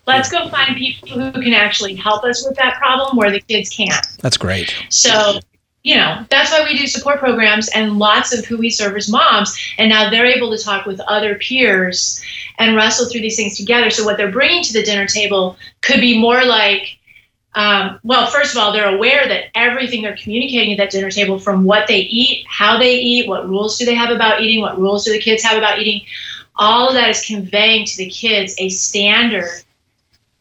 Let's 0.07 0.29
go 0.31 0.49
find 0.49 0.75
people 0.75 1.09
who 1.09 1.31
can 1.31 1.53
actually 1.53 1.95
help 1.95 2.23
us 2.23 2.45
with 2.47 2.57
that 2.57 2.77
problem 2.77 3.17
where 3.17 3.31
the 3.31 3.41
kids 3.41 3.69
can't. 3.69 4.05
That's 4.21 4.37
great. 4.37 4.75
So 4.89 5.39
you 5.85 5.95
know, 5.95 6.25
that's 6.31 6.49
why 6.49 6.63
we 6.63 6.75
do 6.75 6.87
support 6.87 7.19
programs 7.19 7.69
and 7.69 7.99
lots 7.99 8.35
of 8.35 8.43
who 8.43 8.57
we 8.57 8.71
serve 8.71 8.97
as 8.97 9.07
moms. 9.07 9.55
And 9.77 9.87
now 9.87 10.09
they're 10.09 10.25
able 10.25 10.49
to 10.49 10.61
talk 10.61 10.87
with 10.87 10.99
other 11.01 11.35
peers 11.35 12.23
and 12.57 12.75
wrestle 12.75 13.07
through 13.07 13.21
these 13.21 13.35
things 13.35 13.55
together. 13.55 13.91
So 13.91 14.03
what 14.03 14.17
they're 14.17 14.31
bringing 14.31 14.63
to 14.63 14.73
the 14.73 14.81
dinner 14.81 15.05
table 15.05 15.57
could 15.83 16.01
be 16.01 16.19
more 16.19 16.43
like, 16.43 16.97
um, 17.53 17.99
well, 18.03 18.25
first 18.31 18.55
of 18.55 18.61
all, 18.61 18.73
they're 18.73 18.95
aware 18.95 19.27
that 19.27 19.51
everything 19.53 20.01
they're 20.01 20.17
communicating 20.17 20.71
at 20.73 20.79
that 20.79 20.89
dinner 20.89 21.11
table, 21.11 21.37
from 21.37 21.65
what 21.65 21.87
they 21.87 21.99
eat, 21.99 22.47
how 22.49 22.79
they 22.79 22.95
eat, 22.95 23.29
what 23.29 23.47
rules 23.47 23.77
do 23.77 23.85
they 23.85 23.93
have 23.93 24.09
about 24.09 24.41
eating, 24.41 24.61
what 24.61 24.79
rules 24.79 25.05
do 25.05 25.11
the 25.11 25.19
kids 25.19 25.43
have 25.43 25.55
about 25.55 25.77
eating, 25.77 26.01
all 26.55 26.87
of 26.87 26.95
that 26.95 27.11
is 27.11 27.23
conveying 27.23 27.85
to 27.85 27.97
the 27.97 28.09
kids 28.09 28.55
a 28.57 28.69
standard 28.69 29.61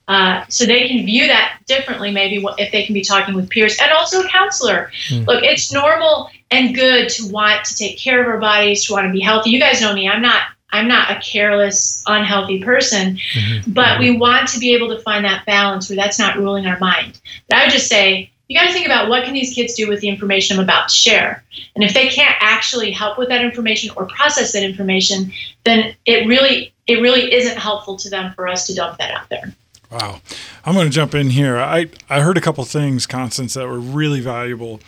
uh, 0.09 0.45
so 0.49 0.67
they 0.67 0.89
can 0.89 1.05
view 1.07 1.27
that 1.27 1.59
differently, 1.67 2.11
maybe 2.11 2.45
if 2.59 2.71
they 2.73 2.85
can 2.85 2.95
be 2.95 3.03
talking 3.03 3.35
with 3.35 3.49
peers 3.49 3.79
and 3.81 3.91
also 3.93 4.21
a 4.21 4.29
counselor. 4.29 4.91
Mm. 5.09 5.27
Look, 5.27 5.43
it's 5.43 5.73
normal 5.73 6.31
and 6.51 6.75
good 6.75 7.09
to 7.11 7.29
want 7.29 7.65
to 7.65 7.77
take 7.77 7.99
care 7.99 8.21
of 8.21 8.29
our 8.29 8.39
bodies, 8.39 8.85
to 8.87 8.93
want 8.93 9.07
to 9.07 9.13
be 9.13 9.21
healthy. 9.21 9.51
You 9.51 9.61
guys 9.61 9.81
know 9.81 9.95
me; 9.95 10.09
I'm 10.09 10.23
not. 10.23 10.43
I'm 10.71 10.89
not 10.89 11.09
a 11.13 11.21
careless, 11.21 12.03
unhealthy 12.09 12.61
person, 12.61 13.17
mm-hmm. 13.17 13.71
but 13.71 14.01
we 14.01 14.17
want 14.17 14.49
to 14.49 14.59
be 14.59 14.75
able 14.75 14.89
to 14.89 15.01
find 15.03 15.25
that 15.25 15.47
balance 15.47 15.89
where 15.89 15.95
that's 15.95 16.19
not 16.19 16.37
ruling 16.37 16.67
our 16.67 16.79
mind. 16.81 17.21
But 17.49 17.59
I 17.59 17.65
would 17.65 17.73
just 17.73 17.89
say 17.89 18.33
you 18.49 18.59
got 18.59 18.67
to 18.67 18.73
think 18.73 18.85
about 18.85 19.09
what 19.09 19.25
can 19.25 19.33
these 19.33 19.55
kids 19.55 19.75
do 19.75 19.89
with 19.89 20.01
the 20.01 20.09
information 20.09 20.59
I'm 20.59 20.65
about 20.65 20.89
to 20.89 20.95
share. 20.95 21.45
And 21.75 21.85
if 21.85 21.95
they 21.95 22.09
can't 22.09 22.37
actually 22.41 22.91
help 22.91 23.19
with 23.19 23.29
that 23.29 23.45
information 23.45 23.95
or 23.97 24.07
process 24.07 24.53
that 24.53 24.63
information, 24.63 25.33
then 25.65 25.95
it 26.05 26.27
really 26.27 26.75
it 26.87 27.01
really 27.01 27.33
isn't 27.33 27.57
helpful 27.57 27.97
to 27.97 28.11
them 28.11 28.35
for 28.35 28.47
us 28.47 28.67
to 28.67 28.75
dump 28.75 28.99
that 28.99 29.11
out 29.13 29.29
there. 29.31 29.55
Wow. 29.95 30.21
I'm 30.65 30.75
going 30.75 30.89
to 30.89 30.93
jump 30.93 31.15
in 31.15 31.31
here. 31.31 31.57
I, 31.57 31.89
I 32.11 32.21
heard 32.21 32.37
a 32.37 32.41
couple 32.41 32.65
things, 32.65 33.07
Constance, 33.07 33.55
that 33.55 33.69
were 33.69 33.79
really 33.79 34.21
valuable 34.21 34.81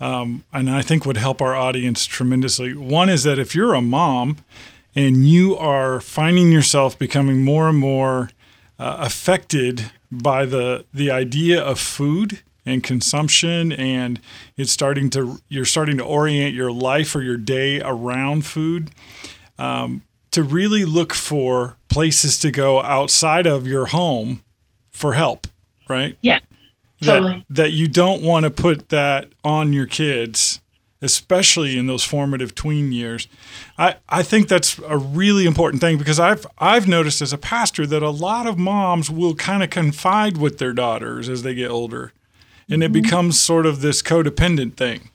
um, 0.00 0.44
and 0.50 0.70
I 0.70 0.80
think 0.80 1.04
would 1.04 1.18
help 1.18 1.42
our 1.42 1.54
audience 1.54 2.06
tremendously. 2.06 2.74
One 2.74 3.10
is 3.10 3.22
that 3.24 3.38
if 3.38 3.54
you're 3.54 3.74
a 3.74 3.82
mom 3.82 4.38
and 4.94 5.28
you 5.28 5.58
are 5.58 6.00
finding 6.00 6.52
yourself 6.52 6.98
becoming 6.98 7.44
more 7.44 7.68
and 7.68 7.76
more 7.76 8.30
uh, 8.78 8.96
affected 9.00 9.90
by 10.10 10.46
the, 10.46 10.86
the 10.92 11.10
idea 11.10 11.62
of 11.62 11.78
food 11.78 12.40
and 12.64 12.82
consumption 12.82 13.72
and 13.72 14.20
it's 14.56 14.72
starting 14.72 15.10
to 15.10 15.38
you're 15.48 15.66
starting 15.66 15.98
to 15.98 16.04
orient 16.04 16.54
your 16.54 16.72
life 16.72 17.14
or 17.14 17.22
your 17.22 17.36
day 17.36 17.80
around 17.80 18.46
food 18.46 18.90
um, 19.58 20.02
to 20.32 20.42
really 20.42 20.84
look 20.84 21.14
for 21.14 21.76
places 21.88 22.38
to 22.40 22.50
go 22.50 22.82
outside 22.82 23.46
of 23.46 23.66
your 23.66 23.86
home 23.86 24.42
for 24.96 25.12
help, 25.12 25.46
right? 25.88 26.16
Yeah. 26.22 26.40
Totally. 27.02 27.44
That, 27.50 27.54
that 27.54 27.72
you 27.72 27.86
don't 27.86 28.22
want 28.22 28.44
to 28.44 28.50
put 28.50 28.88
that 28.88 29.28
on 29.44 29.74
your 29.74 29.84
kids, 29.84 30.60
especially 31.02 31.78
in 31.78 31.86
those 31.86 32.02
formative 32.02 32.54
tween 32.54 32.90
years. 32.90 33.28
I, 33.76 33.96
I 34.08 34.22
think 34.22 34.48
that's 34.48 34.78
a 34.78 34.96
really 34.96 35.44
important 35.44 35.82
thing 35.82 35.98
because 35.98 36.18
I've 36.18 36.46
I've 36.58 36.88
noticed 36.88 37.20
as 37.20 37.34
a 37.34 37.38
pastor 37.38 37.86
that 37.86 38.02
a 38.02 38.10
lot 38.10 38.46
of 38.46 38.58
moms 38.58 39.10
will 39.10 39.34
kind 39.34 39.62
of 39.62 39.68
confide 39.68 40.38
with 40.38 40.56
their 40.56 40.72
daughters 40.72 41.28
as 41.28 41.42
they 41.42 41.54
get 41.54 41.70
older. 41.70 42.12
And 42.68 42.82
it 42.82 42.86
mm-hmm. 42.86 43.02
becomes 43.02 43.38
sort 43.38 43.66
of 43.66 43.82
this 43.82 44.02
codependent 44.02 44.74
thing. 44.76 45.10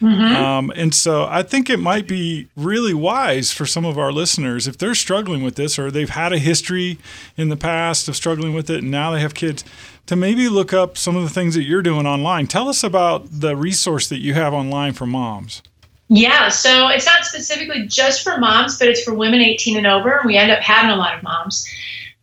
Mm-hmm. 0.00 0.42
Um, 0.42 0.72
and 0.74 0.94
so 0.94 1.26
I 1.28 1.42
think 1.42 1.68
it 1.68 1.78
might 1.78 2.08
be 2.08 2.48
really 2.56 2.94
wise 2.94 3.52
for 3.52 3.66
some 3.66 3.84
of 3.84 3.98
our 3.98 4.12
listeners 4.12 4.66
if 4.66 4.78
they're 4.78 4.94
struggling 4.94 5.42
with 5.42 5.56
this 5.56 5.78
or 5.78 5.90
they've 5.90 6.08
had 6.08 6.32
a 6.32 6.38
history 6.38 6.98
in 7.36 7.50
the 7.50 7.56
past 7.56 8.08
of 8.08 8.16
struggling 8.16 8.54
with 8.54 8.70
it 8.70 8.78
and 8.82 8.90
now 8.90 9.10
they 9.10 9.20
have 9.20 9.34
kids 9.34 9.62
to 10.06 10.16
maybe 10.16 10.48
look 10.48 10.72
up 10.72 10.96
some 10.96 11.16
of 11.16 11.22
the 11.22 11.28
things 11.28 11.54
that 11.54 11.64
you're 11.64 11.82
doing 11.82 12.06
online. 12.06 12.46
Tell 12.46 12.68
us 12.68 12.82
about 12.82 13.26
the 13.30 13.54
resource 13.54 14.08
that 14.08 14.18
you 14.18 14.34
have 14.34 14.54
online 14.54 14.94
for 14.94 15.06
moms. 15.06 15.62
Yeah, 16.08 16.48
so 16.48 16.88
it's 16.88 17.06
not 17.06 17.24
specifically 17.24 17.86
just 17.86 18.24
for 18.24 18.36
moms, 18.38 18.78
but 18.78 18.88
it's 18.88 19.04
for 19.04 19.14
women 19.14 19.40
18 19.40 19.76
and 19.76 19.86
over. 19.86 20.16
And 20.16 20.26
we 20.26 20.36
end 20.36 20.50
up 20.50 20.60
having 20.60 20.90
a 20.90 20.96
lot 20.96 21.16
of 21.16 21.22
moms. 21.22 21.64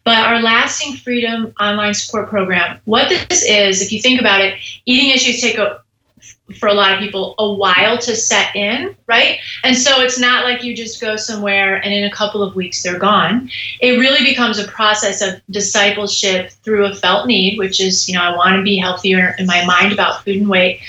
But 0.04 0.18
our 0.26 0.42
Lasting 0.42 0.98
Freedom 0.98 1.54
online 1.62 1.94
support 1.94 2.30
program, 2.30 2.80
what 2.84 3.08
this 3.08 3.44
is, 3.44 3.82
if 3.82 3.94
you 3.94 4.02
think 4.02 4.20
about 4.20 4.42
it, 4.42 4.60
eating 4.86 5.12
issues 5.12 5.42
take 5.42 5.58
a 5.58 5.82
for 6.56 6.68
a 6.68 6.74
lot 6.74 6.94
of 6.94 7.00
people 7.00 7.36
a 7.40 7.54
while 7.54 7.98
to 7.98 8.16
set 8.16 8.56
in, 8.56 8.96
right? 9.06 9.40
And 9.64 9.76
so 9.76 10.02
it's 10.02 10.20
not 10.20 10.46
like 10.46 10.64
you 10.64 10.76
just 10.76 11.02
go 11.02 11.16
somewhere 11.16 11.76
and 11.76 11.94
in 11.94 12.06
a 12.06 12.12
couple 12.12 12.42
of 12.42 12.56
weeks 12.56 12.82
they're 12.84 13.00
gone. 13.00 13.50
It 13.82 14.00
really 14.00 14.24
becomes 14.24 14.58
a 14.58 14.68
process 14.68 15.22
of 15.22 15.42
discipleship 15.50 16.52
through 16.64 16.86
a 16.86 16.96
felt 16.96 17.28
need, 17.28 17.58
which 17.58 17.82
is, 17.82 18.08
you 18.08 18.16
know, 18.16 18.22
I 18.22 18.36
want 18.36 18.56
to 18.56 18.64
be 18.64 18.78
healthier 18.78 19.36
in 19.38 19.46
my 19.46 19.66
mind 19.66 19.92
about 19.92 20.24
food 20.24 20.38
and 20.38 20.50
weight. 20.50 20.82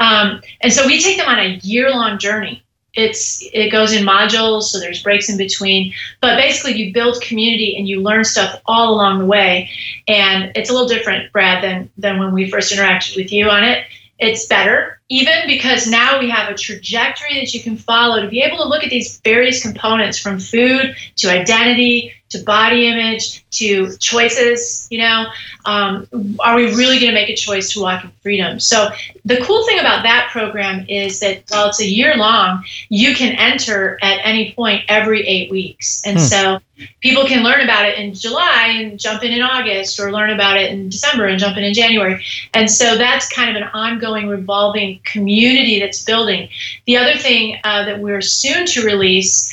Um, 0.00 0.40
and 0.62 0.72
so 0.72 0.86
we 0.86 1.00
take 1.00 1.18
them 1.18 1.28
on 1.28 1.38
a 1.38 1.58
year 1.62 1.90
long 1.90 2.18
journey 2.18 2.64
it's 2.96 3.42
it 3.52 3.70
goes 3.70 3.92
in 3.92 4.04
modules 4.04 4.64
so 4.64 4.78
there's 4.78 5.02
breaks 5.02 5.28
in 5.28 5.36
between 5.36 5.92
but 6.20 6.36
basically 6.36 6.74
you 6.74 6.92
build 6.92 7.20
community 7.20 7.76
and 7.76 7.88
you 7.88 8.00
learn 8.00 8.24
stuff 8.24 8.60
all 8.66 8.94
along 8.94 9.18
the 9.18 9.26
way 9.26 9.68
and 10.06 10.52
it's 10.54 10.70
a 10.70 10.72
little 10.72 10.88
different 10.88 11.32
brad 11.32 11.62
than 11.62 11.90
than 11.98 12.18
when 12.18 12.32
we 12.32 12.48
first 12.48 12.72
interacted 12.72 13.16
with 13.16 13.32
you 13.32 13.48
on 13.48 13.64
it 13.64 13.84
it's 14.18 14.46
better 14.46 15.00
even 15.10 15.46
because 15.46 15.86
now 15.86 16.18
we 16.18 16.30
have 16.30 16.50
a 16.50 16.54
trajectory 16.54 17.34
that 17.40 17.52
you 17.52 17.62
can 17.62 17.76
follow 17.76 18.22
to 18.22 18.28
be 18.28 18.40
able 18.40 18.56
to 18.56 18.64
look 18.64 18.82
at 18.82 18.90
these 18.90 19.20
various 19.20 19.62
components 19.62 20.18
from 20.18 20.40
food 20.40 20.96
to 21.16 21.28
identity 21.28 22.12
to 22.30 22.42
body 22.42 22.88
image 22.88 23.44
to 23.50 23.96
choices 23.98 24.88
you 24.90 24.98
know? 24.98 25.26
Um, 25.64 26.06
are 26.40 26.56
we 26.56 26.74
really 26.74 26.98
going 26.98 27.08
to 27.08 27.12
make 27.12 27.28
a 27.28 27.36
choice 27.36 27.72
to 27.72 27.80
walk 27.80 28.04
in 28.04 28.10
freedom? 28.22 28.60
So 28.60 28.90
the 29.24 29.38
cool 29.42 29.64
thing 29.66 29.78
about 29.78 30.02
that 30.02 30.28
program 30.30 30.86
is 30.88 31.20
that 31.20 31.44
while 31.48 31.68
it's 31.68 31.80
a 31.80 31.88
year 31.88 32.16
long 32.16 32.64
you 32.88 33.14
can 33.14 33.34
enter 33.36 33.98
at 34.02 34.20
any 34.24 34.52
point 34.52 34.84
every 34.88 35.26
eight 35.26 35.50
weeks. 35.50 36.02
And 36.04 36.18
hmm. 36.18 36.24
so 36.24 36.60
people 37.00 37.24
can 37.24 37.44
learn 37.44 37.60
about 37.60 37.88
it 37.88 37.98
in 37.98 38.14
july 38.14 38.74
and 38.76 38.98
jump 38.98 39.22
in 39.22 39.32
in 39.32 39.40
august 39.40 40.00
or 40.00 40.10
learn 40.10 40.30
about 40.30 40.56
it 40.56 40.72
in 40.72 40.88
december 40.88 41.26
and 41.26 41.38
jump 41.38 41.56
in 41.56 41.64
in 41.64 41.72
january. 41.72 42.24
And 42.52 42.70
so 42.70 42.96
that's 42.96 43.28
kind 43.32 43.56
of 43.56 43.62
an 43.62 43.68
ongoing 43.72 44.28
revolving 44.28 44.93
community 45.04 45.80
that's 45.80 46.04
building 46.04 46.48
the 46.86 46.96
other 46.96 47.16
thing 47.16 47.58
uh, 47.64 47.84
that 47.84 48.00
we're 48.00 48.20
soon 48.20 48.66
to 48.66 48.84
release 48.84 49.52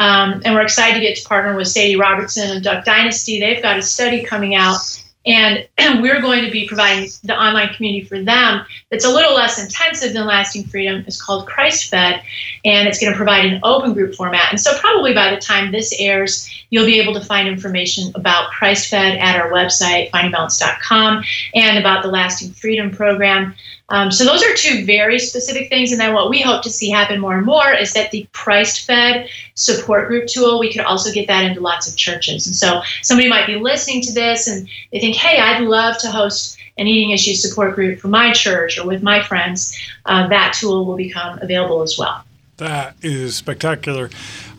um, 0.00 0.40
and 0.46 0.54
we're 0.54 0.62
excited 0.62 0.94
to 0.94 1.00
get 1.00 1.16
to 1.18 1.28
partner 1.28 1.54
with 1.54 1.68
Sadie 1.68 1.96
Robertson 1.96 2.50
and 2.50 2.64
Duck 2.64 2.86
Dynasty. 2.86 3.38
They've 3.38 3.62
got 3.62 3.78
a 3.78 3.82
study 3.82 4.22
coming 4.22 4.54
out, 4.54 4.78
and 5.26 5.68
we're 6.00 6.22
going 6.22 6.42
to 6.46 6.50
be 6.50 6.66
providing 6.66 7.10
the 7.22 7.38
online 7.38 7.74
community 7.74 8.06
for 8.06 8.22
them 8.22 8.64
that's 8.90 9.04
a 9.04 9.10
little 9.10 9.34
less 9.34 9.62
intensive 9.62 10.12
than 10.12 10.26
Lasting 10.26 10.64
Freedom. 10.64 11.04
It's 11.06 11.20
called 11.20 11.46
Christ 11.46 11.90
Fed, 11.90 12.22
and 12.64 12.88
it's 12.88 13.00
going 13.00 13.12
to 13.12 13.16
provide 13.16 13.44
an 13.44 13.60
open 13.62 13.94
group 13.94 14.14
format. 14.14 14.50
And 14.50 14.60
so, 14.60 14.76
probably 14.78 15.14
by 15.14 15.32
the 15.32 15.40
time 15.40 15.70
this 15.70 15.94
airs, 15.98 16.50
you'll 16.70 16.86
be 16.86 17.00
able 17.00 17.14
to 17.14 17.24
find 17.24 17.48
information 17.48 18.10
about 18.16 18.50
Christ 18.50 18.90
Fed 18.90 19.18
at 19.18 19.40
our 19.40 19.50
website, 19.50 20.10
findingbalance.com, 20.10 21.24
and 21.54 21.78
about 21.78 22.02
the 22.02 22.08
Lasting 22.08 22.52
Freedom 22.52 22.90
program. 22.90 23.54
Um, 23.90 24.12
so 24.12 24.24
those 24.24 24.42
are 24.44 24.54
two 24.54 24.84
very 24.84 25.18
specific 25.18 25.68
things. 25.68 25.90
And 25.90 26.00
then 26.00 26.14
what 26.14 26.30
we 26.30 26.40
hope 26.40 26.62
to 26.62 26.70
see 26.70 26.90
happen 26.90 27.20
more 27.20 27.36
and 27.36 27.44
more 27.44 27.72
is 27.72 27.92
that 27.94 28.12
the 28.12 28.26
Christ 28.32 28.86
fed 28.86 29.28
support 29.54 30.06
group 30.06 30.28
tool, 30.28 30.60
we 30.60 30.72
could 30.72 30.82
also 30.82 31.12
get 31.12 31.26
that 31.26 31.44
into 31.44 31.60
lots 31.60 31.90
of 31.90 31.96
churches. 31.96 32.46
And 32.46 32.54
so 32.54 32.82
somebody 33.02 33.28
might 33.28 33.46
be 33.46 33.56
listening 33.56 34.00
to 34.02 34.12
this 34.12 34.46
and 34.46 34.68
they 34.92 35.00
think, 35.00 35.16
hey, 35.16 35.40
I'd 35.40 35.62
love 35.62 35.98
to 35.98 36.10
host 36.10 36.59
an 36.80 36.88
eating 36.88 37.10
issues 37.10 37.42
support 37.42 37.74
group 37.76 38.00
for 38.00 38.08
my 38.08 38.32
church 38.32 38.78
or 38.78 38.86
with 38.86 39.02
my 39.02 39.22
friends. 39.22 39.78
Uh, 40.06 40.26
that 40.28 40.54
tool 40.58 40.86
will 40.86 40.96
become 40.96 41.38
available 41.40 41.82
as 41.82 41.96
well. 41.96 42.24
That 42.56 42.96
is 43.02 43.36
spectacular. 43.36 44.10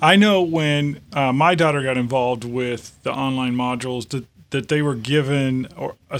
I 0.02 0.16
know 0.16 0.42
when 0.42 1.02
uh, 1.14 1.34
my 1.34 1.56
daughter 1.56 1.84
got 1.84 1.98
involved 1.98 2.44
with 2.44 3.02
the 3.04 3.12
online 3.12 3.56
modules 3.56 4.08
that, 4.10 4.26
that 4.52 4.70
they 4.70 4.82
were 4.82 4.96
given 4.96 5.68
or 5.76 5.96
a, 6.10 6.20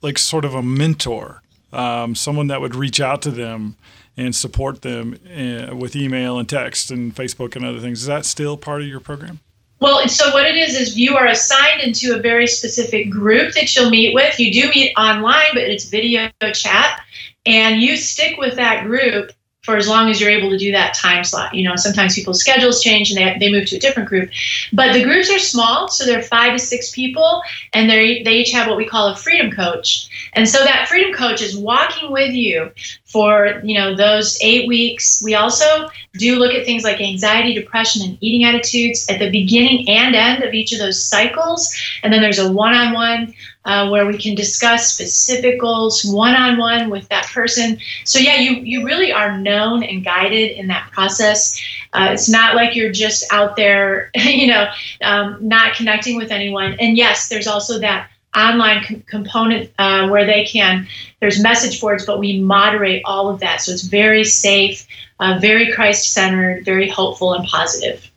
like 0.00 0.18
sort 0.18 0.44
of 0.44 0.54
a 0.54 0.62
mentor 0.62 1.42
um, 1.72 2.14
someone 2.14 2.48
that 2.48 2.60
would 2.60 2.74
reach 2.74 3.00
out 3.00 3.22
to 3.22 3.30
them 3.30 3.76
and 4.16 4.34
support 4.34 4.82
them 4.82 5.18
uh, 5.26 5.74
with 5.74 5.96
email 5.96 6.38
and 6.38 6.48
text 6.48 6.90
and 6.90 7.14
Facebook 7.14 7.56
and 7.56 7.64
other 7.64 7.80
things. 7.80 8.02
Is 8.02 8.06
that 8.06 8.26
still 8.26 8.56
part 8.56 8.82
of 8.82 8.88
your 8.88 9.00
program? 9.00 9.40
Well, 9.82 10.06
so 10.06 10.32
what 10.32 10.46
it 10.46 10.54
is 10.54 10.80
is 10.80 10.96
you 10.96 11.16
are 11.16 11.26
assigned 11.26 11.80
into 11.80 12.14
a 12.14 12.20
very 12.20 12.46
specific 12.46 13.10
group 13.10 13.52
that 13.54 13.74
you'll 13.74 13.90
meet 13.90 14.14
with. 14.14 14.38
You 14.38 14.52
do 14.52 14.68
meet 14.68 14.94
online, 14.96 15.48
but 15.54 15.64
it's 15.64 15.86
video 15.86 16.30
chat, 16.54 17.00
and 17.46 17.82
you 17.82 17.96
stick 17.96 18.38
with 18.38 18.54
that 18.54 18.84
group 18.84 19.32
for 19.62 19.76
as 19.76 19.86
long 19.86 20.10
as 20.10 20.20
you're 20.20 20.30
able 20.30 20.50
to 20.50 20.58
do 20.58 20.72
that 20.72 20.92
time 20.92 21.22
slot. 21.22 21.54
You 21.54 21.68
know, 21.68 21.76
sometimes 21.76 22.16
people's 22.16 22.40
schedules 22.40 22.82
change 22.82 23.12
and 23.12 23.18
they, 23.18 23.38
they 23.38 23.52
move 23.52 23.68
to 23.68 23.76
a 23.76 23.78
different 23.78 24.08
group. 24.08 24.30
But 24.72 24.92
the 24.92 25.04
groups 25.04 25.30
are 25.30 25.38
small, 25.38 25.88
so 25.88 26.04
they're 26.04 26.22
five 26.22 26.52
to 26.52 26.58
six 26.58 26.90
people, 26.90 27.42
and 27.72 27.88
they 27.88 28.22
they 28.24 28.32
each 28.32 28.50
have 28.50 28.66
what 28.66 28.76
we 28.76 28.86
call 28.86 29.08
a 29.08 29.16
freedom 29.16 29.52
coach. 29.52 30.08
And 30.32 30.48
so 30.48 30.64
that 30.64 30.88
freedom 30.88 31.12
coach 31.14 31.42
is 31.42 31.56
walking 31.56 32.10
with 32.10 32.32
you 32.32 32.72
for 33.04 33.60
you 33.62 33.78
know 33.78 33.94
those 33.94 34.36
eight 34.42 34.66
weeks. 34.66 35.22
We 35.24 35.36
also 35.36 35.88
do 36.14 36.36
look 36.36 36.54
at 36.54 36.66
things 36.66 36.82
like 36.82 37.00
anxiety, 37.00 37.54
depression, 37.54 38.02
and 38.02 38.18
eating 38.20 38.44
attitudes 38.44 39.08
at 39.08 39.20
the 39.20 39.30
beginning 39.30 39.88
and 39.88 40.16
end 40.16 40.42
of 40.42 40.54
each 40.54 40.72
of 40.72 40.80
those 40.80 41.02
cycles. 41.02 41.72
And 42.02 42.12
then 42.12 42.20
there's 42.20 42.40
a 42.40 42.50
one-on-one 42.50 43.32
uh, 43.64 43.88
where 43.88 44.06
we 44.06 44.18
can 44.18 44.34
discuss 44.34 44.92
specific 44.92 45.60
goals 45.60 46.04
one-on-one 46.04 46.90
with 46.90 47.08
that 47.08 47.26
person. 47.26 47.78
So 48.04 48.18
yeah, 48.18 48.36
you 48.36 48.56
you 48.56 48.84
really 48.84 49.12
are 49.12 49.38
known 49.38 49.82
and 49.82 50.04
guided 50.04 50.52
in 50.52 50.68
that 50.68 50.90
process. 50.92 51.60
Uh, 51.92 52.08
it's 52.12 52.28
not 52.28 52.54
like 52.54 52.74
you're 52.74 52.92
just 52.92 53.30
out 53.32 53.56
there, 53.56 54.10
you 54.14 54.46
know, 54.46 54.70
um, 55.02 55.36
not 55.40 55.74
connecting 55.74 56.16
with 56.16 56.30
anyone. 56.30 56.76
And 56.80 56.96
yes, 56.96 57.28
there's 57.28 57.46
also 57.46 57.78
that 57.80 58.08
online 58.36 58.82
com- 58.84 59.02
component 59.02 59.70
uh, 59.78 60.08
where 60.08 60.24
they 60.24 60.44
can 60.44 60.88
there's 61.20 61.42
message 61.42 61.80
boards 61.80 62.06
but 62.06 62.18
we 62.18 62.40
moderate 62.40 63.02
all 63.04 63.28
of 63.28 63.40
that 63.40 63.60
so 63.60 63.70
it's 63.70 63.82
very 63.82 64.24
safe 64.24 64.86
uh, 65.20 65.38
very 65.38 65.70
christ-centered 65.70 66.64
very 66.64 66.88
hopeful 66.88 67.34
and 67.34 67.46
positive 67.46 68.10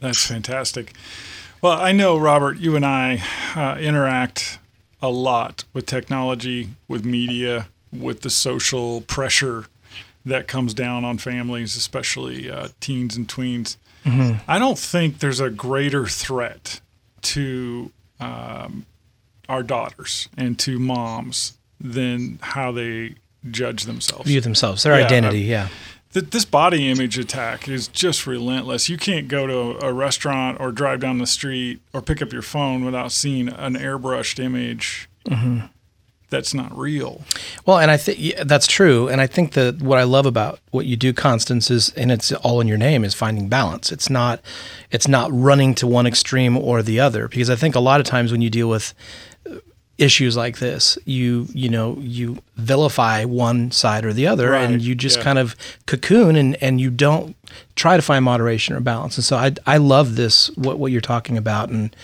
that's 0.00 0.26
fantastic 0.26 0.94
well 1.60 1.78
i 1.78 1.92
know 1.92 2.16
robert 2.16 2.56
you 2.56 2.74
and 2.74 2.86
i 2.86 3.22
uh, 3.54 3.78
interact 3.78 4.58
a 5.04 5.10
lot 5.10 5.64
with 5.74 5.84
technology 5.84 6.70
with 6.88 7.04
media 7.04 7.68
with 7.92 8.22
the 8.22 8.30
social 8.30 9.02
pressure 9.02 9.66
that 10.24 10.48
comes 10.48 10.72
down 10.72 11.04
on 11.04 11.18
families 11.18 11.76
especially 11.76 12.50
uh, 12.50 12.68
teens 12.80 13.16
and 13.16 13.28
tweens 13.28 13.76
mm-hmm. 14.04 14.38
i 14.48 14.58
don't 14.58 14.78
think 14.78 15.18
there's 15.18 15.40
a 15.40 15.50
greater 15.50 16.06
threat 16.06 16.80
to 17.20 17.92
um, 18.18 18.86
our 19.48 19.62
daughters 19.62 20.28
and 20.36 20.58
to 20.58 20.78
moms 20.78 21.58
than 21.80 22.38
how 22.40 22.72
they 22.72 23.14
judge 23.50 23.84
themselves, 23.84 24.26
view 24.26 24.40
themselves, 24.40 24.82
their 24.84 24.98
yeah, 24.98 25.04
identity. 25.04 25.40
yeah. 25.40 25.68
Th- 26.14 26.30
this 26.30 26.44
body 26.44 26.90
image 26.90 27.18
attack 27.18 27.68
is 27.68 27.88
just 27.88 28.26
relentless. 28.26 28.88
You 28.88 28.96
can't 28.96 29.28
go 29.28 29.46
to 29.46 29.86
a 29.86 29.92
restaurant 29.92 30.58
or 30.60 30.72
drive 30.72 31.00
down 31.00 31.18
the 31.18 31.26
street 31.26 31.80
or 31.92 32.00
pick 32.00 32.22
up 32.22 32.32
your 32.32 32.42
phone 32.42 32.84
without 32.84 33.12
seeing 33.12 33.48
an 33.48 33.74
airbrushed 33.74 34.42
image. 34.42 35.08
Mm-hmm 35.26 35.66
that's 36.34 36.52
not 36.52 36.76
real. 36.76 37.22
Well, 37.64 37.78
and 37.78 37.90
I 37.90 37.96
think 37.96 38.18
yeah, 38.20 38.44
that's 38.44 38.66
true. 38.66 39.08
And 39.08 39.20
I 39.20 39.26
think 39.26 39.52
that 39.52 39.80
what 39.80 39.98
I 39.98 40.02
love 40.02 40.26
about 40.26 40.58
what 40.70 40.84
you 40.84 40.96
do, 40.96 41.12
Constance, 41.12 41.70
is 41.70 41.90
and 41.90 42.10
it's 42.10 42.32
all 42.32 42.60
in 42.60 42.66
your 42.66 42.78
name 42.78 43.04
is 43.04 43.14
finding 43.14 43.48
balance. 43.48 43.92
It's 43.92 44.10
not 44.10 44.40
it's 44.90 45.06
not 45.06 45.30
running 45.32 45.74
to 45.76 45.86
one 45.86 46.06
extreme 46.06 46.56
or 46.56 46.82
the 46.82 46.98
other. 46.98 47.28
Because 47.28 47.50
I 47.50 47.56
think 47.56 47.74
a 47.74 47.80
lot 47.80 48.00
of 48.00 48.06
times 48.06 48.32
when 48.32 48.42
you 48.42 48.50
deal 48.50 48.68
with 48.68 48.94
issues 49.96 50.36
like 50.36 50.58
this 50.58 50.98
you 51.04 51.46
you 51.52 51.68
know 51.68 51.96
you 52.00 52.36
vilify 52.56 53.24
one 53.24 53.70
side 53.70 54.04
or 54.04 54.12
the 54.12 54.26
other 54.26 54.50
right. 54.50 54.68
and 54.68 54.82
you 54.82 54.94
just 54.94 55.18
yeah. 55.18 55.22
kind 55.22 55.38
of 55.38 55.54
cocoon 55.86 56.34
and 56.34 56.60
and 56.62 56.80
you 56.80 56.90
don't 56.90 57.36
try 57.76 57.96
to 57.96 58.02
find 58.02 58.24
moderation 58.24 58.74
or 58.74 58.80
balance 58.80 59.16
and 59.16 59.24
so 59.24 59.36
i 59.36 59.52
i 59.66 59.76
love 59.76 60.16
this 60.16 60.48
what 60.56 60.78
what 60.78 60.90
you're 60.90 61.00
talking 61.00 61.38
about 61.38 61.68
and 61.68 61.94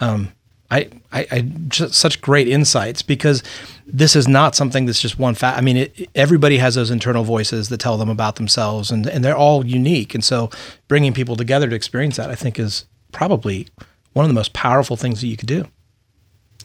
um 0.00 0.32
I, 0.70 0.90
I, 1.12 1.26
I 1.30 1.40
just 1.68 1.94
such 1.94 2.20
great 2.20 2.46
insights 2.46 3.00
because 3.00 3.42
this 3.86 4.14
is 4.14 4.28
not 4.28 4.54
something 4.54 4.84
that's 4.84 5.00
just 5.00 5.18
one 5.18 5.34
fact. 5.34 5.56
I 5.56 5.62
mean, 5.62 5.78
it, 5.78 6.10
everybody 6.14 6.58
has 6.58 6.74
those 6.74 6.90
internal 6.90 7.24
voices 7.24 7.70
that 7.70 7.78
tell 7.78 7.96
them 7.96 8.10
about 8.10 8.36
themselves, 8.36 8.90
and 8.90 9.06
and 9.06 9.24
they're 9.24 9.36
all 9.36 9.64
unique. 9.64 10.14
And 10.14 10.22
so, 10.22 10.50
bringing 10.86 11.14
people 11.14 11.36
together 11.36 11.70
to 11.70 11.74
experience 11.74 12.18
that, 12.18 12.28
I 12.28 12.34
think, 12.34 12.58
is 12.58 12.84
probably 13.12 13.68
one 14.12 14.26
of 14.26 14.28
the 14.28 14.34
most 14.34 14.52
powerful 14.52 14.96
things 14.96 15.22
that 15.22 15.28
you 15.28 15.38
could 15.38 15.48
do. 15.48 15.64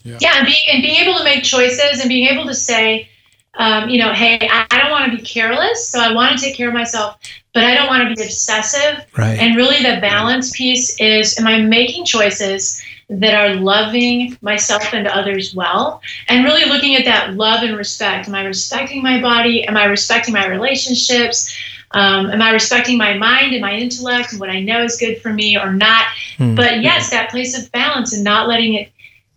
Yeah, 0.04 0.18
yeah 0.22 0.38
and, 0.38 0.46
being, 0.46 0.64
and 0.72 0.82
being 0.82 0.96
able 0.96 1.18
to 1.18 1.24
make 1.24 1.44
choices 1.44 2.00
and 2.00 2.10
being 2.10 2.28
able 2.28 2.46
to 2.46 2.54
say, 2.54 3.10
um, 3.56 3.90
you 3.90 4.00
know, 4.00 4.14
hey, 4.14 4.40
I, 4.42 4.66
I 4.72 4.80
don't 4.80 4.92
want 4.92 5.12
to 5.12 5.18
be 5.18 5.24
careless, 5.24 5.88
so 5.88 6.00
I 6.00 6.14
want 6.14 6.38
to 6.38 6.44
take 6.44 6.56
care 6.56 6.70
of 6.70 6.74
myself, 6.74 7.18
but 7.54 7.64
I 7.64 7.76
don't 7.76 7.88
want 7.88 8.08
to 8.08 8.16
be 8.16 8.22
obsessive. 8.24 9.06
Right. 9.16 9.38
And 9.40 9.56
really, 9.56 9.78
the 9.78 10.02
balance 10.02 10.52
piece 10.58 11.00
is: 11.00 11.38
am 11.40 11.48
I 11.48 11.62
making 11.62 12.06
choices? 12.06 12.84
that 13.10 13.34
are 13.34 13.56
loving 13.56 14.38
myself 14.42 14.94
and 14.94 15.08
others 15.08 15.54
well 15.54 16.02
and 16.30 16.44
really 16.44 16.66
looking 16.66 16.96
at 16.96 17.06
that 17.06 17.36
love 17.36 17.64
and 17.64 17.78
respect 17.78 18.28
am 18.28 18.36
i 18.36 18.44
respecting 18.44 19.04
my 19.04 19.22
body 19.22 19.66
am 19.68 19.76
i 19.76 19.86
respecting 19.86 20.34
my 20.34 20.48
relationships 20.48 21.54
um, 21.92 22.32
am 22.32 22.42
i 22.42 22.52
respecting 22.52 22.98
my 22.98 23.16
mind 23.16 23.52
and 23.52 23.62
my 23.62 23.74
intellect 23.74 24.32
and 24.32 24.40
what 24.40 24.50
i 24.50 24.60
know 24.60 24.84
is 24.84 24.98
good 24.98 25.22
for 25.22 25.34
me 25.34 25.58
or 25.58 25.74
not 25.74 26.06
mm-hmm. 26.38 26.56
but 26.56 26.82
yes 26.82 27.10
that 27.10 27.30
place 27.30 27.58
of 27.58 27.70
balance 27.72 28.14
and 28.14 28.24
not 28.24 28.48
letting 28.48 28.74
it 28.76 28.92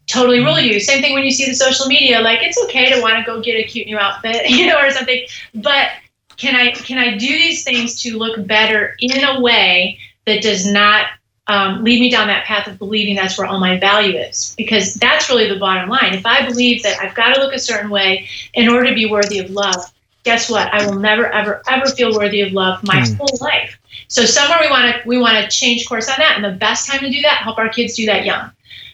totally 0.06 0.40
rule 0.40 0.58
you. 0.58 0.80
Same 0.80 1.00
thing 1.02 1.14
when 1.14 1.24
you 1.24 1.30
see 1.30 1.46
the 1.46 1.54
social 1.54 1.86
media. 1.86 2.20
Like 2.20 2.42
it's 2.42 2.62
okay 2.64 2.92
to 2.92 3.00
want 3.00 3.16
to 3.18 3.22
go 3.24 3.40
get 3.40 3.54
a 3.54 3.64
cute 3.64 3.86
new 3.86 3.98
outfit, 3.98 4.42
you 4.48 4.66
know, 4.66 4.78
or 4.78 4.90
something. 4.90 5.24
But 5.54 5.88
can 6.36 6.54
I 6.56 6.72
can 6.72 6.98
I 6.98 7.16
do 7.16 7.26
these 7.28 7.64
things 7.64 8.00
to 8.02 8.18
look 8.18 8.46
better 8.46 8.96
in 9.00 9.24
a 9.24 9.40
way 9.40 9.98
that 10.26 10.42
does 10.42 10.66
not 10.70 11.06
um, 11.48 11.84
lead 11.84 12.00
me 12.00 12.10
down 12.10 12.28
that 12.28 12.44
path 12.44 12.66
of 12.66 12.78
believing 12.78 13.14
that's 13.14 13.38
where 13.38 13.46
all 13.46 13.60
my 13.60 13.78
value 13.78 14.16
is? 14.18 14.54
Because 14.56 14.94
that's 14.94 15.28
really 15.28 15.48
the 15.48 15.58
bottom 15.58 15.88
line. 15.88 16.14
If 16.14 16.26
I 16.26 16.46
believe 16.46 16.82
that 16.82 16.98
I've 17.00 17.14
got 17.14 17.34
to 17.34 17.40
look 17.40 17.54
a 17.54 17.58
certain 17.58 17.90
way 17.90 18.26
in 18.54 18.68
order 18.68 18.88
to 18.88 18.94
be 18.94 19.06
worthy 19.06 19.38
of 19.38 19.50
love, 19.50 19.84
guess 20.24 20.50
what? 20.50 20.72
I 20.72 20.84
will 20.84 20.96
never, 20.96 21.32
ever, 21.32 21.62
ever 21.68 21.90
feel 21.92 22.14
worthy 22.14 22.40
of 22.42 22.52
love 22.52 22.82
my 22.82 23.00
Mm. 23.00 23.16
whole 23.16 23.38
life. 23.40 23.78
So 24.08 24.24
somewhere 24.24 24.58
we 24.60 24.68
want 24.68 24.94
to 24.94 25.08
we 25.08 25.18
want 25.18 25.36
to 25.42 25.48
change 25.56 25.86
course 25.88 26.08
on 26.08 26.16
that, 26.18 26.36
and 26.36 26.44
the 26.44 26.58
best 26.58 26.88
time 26.88 27.00
to 27.00 27.10
do 27.10 27.20
that, 27.22 27.38
help 27.38 27.58
our 27.58 27.68
kids 27.68 27.94
do 27.94 28.06
that 28.06 28.24
young, 28.24 28.50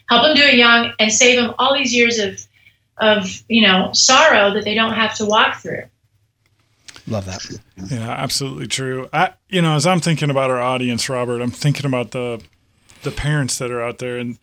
help 0.09 0.23
them 0.23 0.35
do 0.35 0.43
it 0.43 0.55
young, 0.55 0.93
and 0.99 1.13
save 1.13 1.41
them 1.41 1.55
all 1.59 1.75
these 1.75 1.95
years 1.95 2.19
of 2.19 2.45
of 2.99 3.43
you 3.49 3.63
know 3.63 3.91
sorrow 3.93 4.53
that 4.55 4.65
they 4.65 4.75
don't 4.75 4.95
have 4.95 5.15
to 5.17 5.27
walk 5.27 5.57
through. 5.61 5.85
Love 7.07 7.27
that. 7.27 7.45
Yeah, 7.91 8.11
absolutely 8.11 8.69
true. 8.69 9.09
I, 9.13 9.33
you 9.49 9.61
know, 9.61 9.75
as 9.75 9.87
I'm 9.87 10.01
thinking 10.01 10.31
about 10.31 10.51
our 10.51 10.61
audience, 10.61 11.09
Robert, 11.09 11.41
I'm 11.41 11.51
thinking 11.51 11.87
about 11.87 12.13
the 12.13 12.43
the 13.03 13.11
parents 13.11 13.59
that 13.59 13.71
are 13.71 13.83
out 13.83 13.99
there, 13.99 14.19
and 14.19 14.39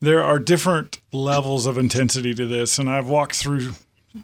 there 0.00 0.22
are 0.22 0.38
different 0.38 1.00
levels 1.12 1.66
of 1.66 1.78
intensity 1.78 2.34
to 2.34 2.46
this, 2.46 2.78
and 2.78 2.90
I've 2.90 3.08
walked 3.08 3.36
through 3.36 3.72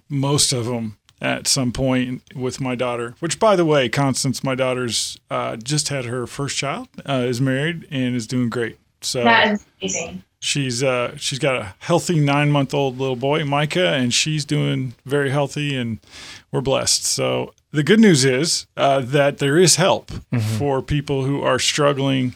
most 0.09 0.53
of 0.53 0.67
them 0.67 0.99
at 1.21 1.47
some 1.47 1.73
point 1.73 2.23
with 2.35 2.61
my 2.61 2.75
daughter. 2.75 3.15
Which, 3.21 3.39
by 3.39 3.55
the 3.57 3.65
way, 3.65 3.89
Constance, 3.89 4.43
my 4.43 4.55
daughter's 4.55 5.19
uh, 5.31 5.57
just 5.57 5.89
had 5.89 6.05
her 6.05 6.27
first 6.27 6.57
child, 6.57 6.89
uh, 7.09 7.25
is 7.27 7.41
married, 7.41 7.87
and 7.91 8.17
is 8.17 8.27
doing 8.27 8.51
great. 8.51 8.79
So 9.01 9.23
That 9.23 9.53
is 9.53 9.65
amazing. 9.81 10.25
She's 10.41 10.83
uh, 10.83 11.17
she's 11.17 11.39
got 11.39 11.57
a 11.57 11.75
healthy 11.81 12.21
nine 12.21 12.51
month 12.51 12.75
old 12.75 12.99
little 12.99 13.17
boy, 13.17 13.45
Micah, 13.45 13.93
and 13.93 14.13
she's 14.13 14.45
doing 14.45 14.95
very 15.05 15.31
healthy, 15.31 15.77
and 15.77 15.99
we're 16.53 16.61
blessed. 16.61 17.05
So 17.05 17.55
the 17.73 17.83
good 17.83 18.01
news 18.01 18.25
is 18.25 18.67
uh, 18.77 19.01
that 19.01 19.39
there 19.39 19.59
is 19.59 19.77
help 19.77 20.11
for 20.59 20.81
people 20.83 21.25
who 21.25 21.43
are 21.43 21.59
struggling 21.59 22.35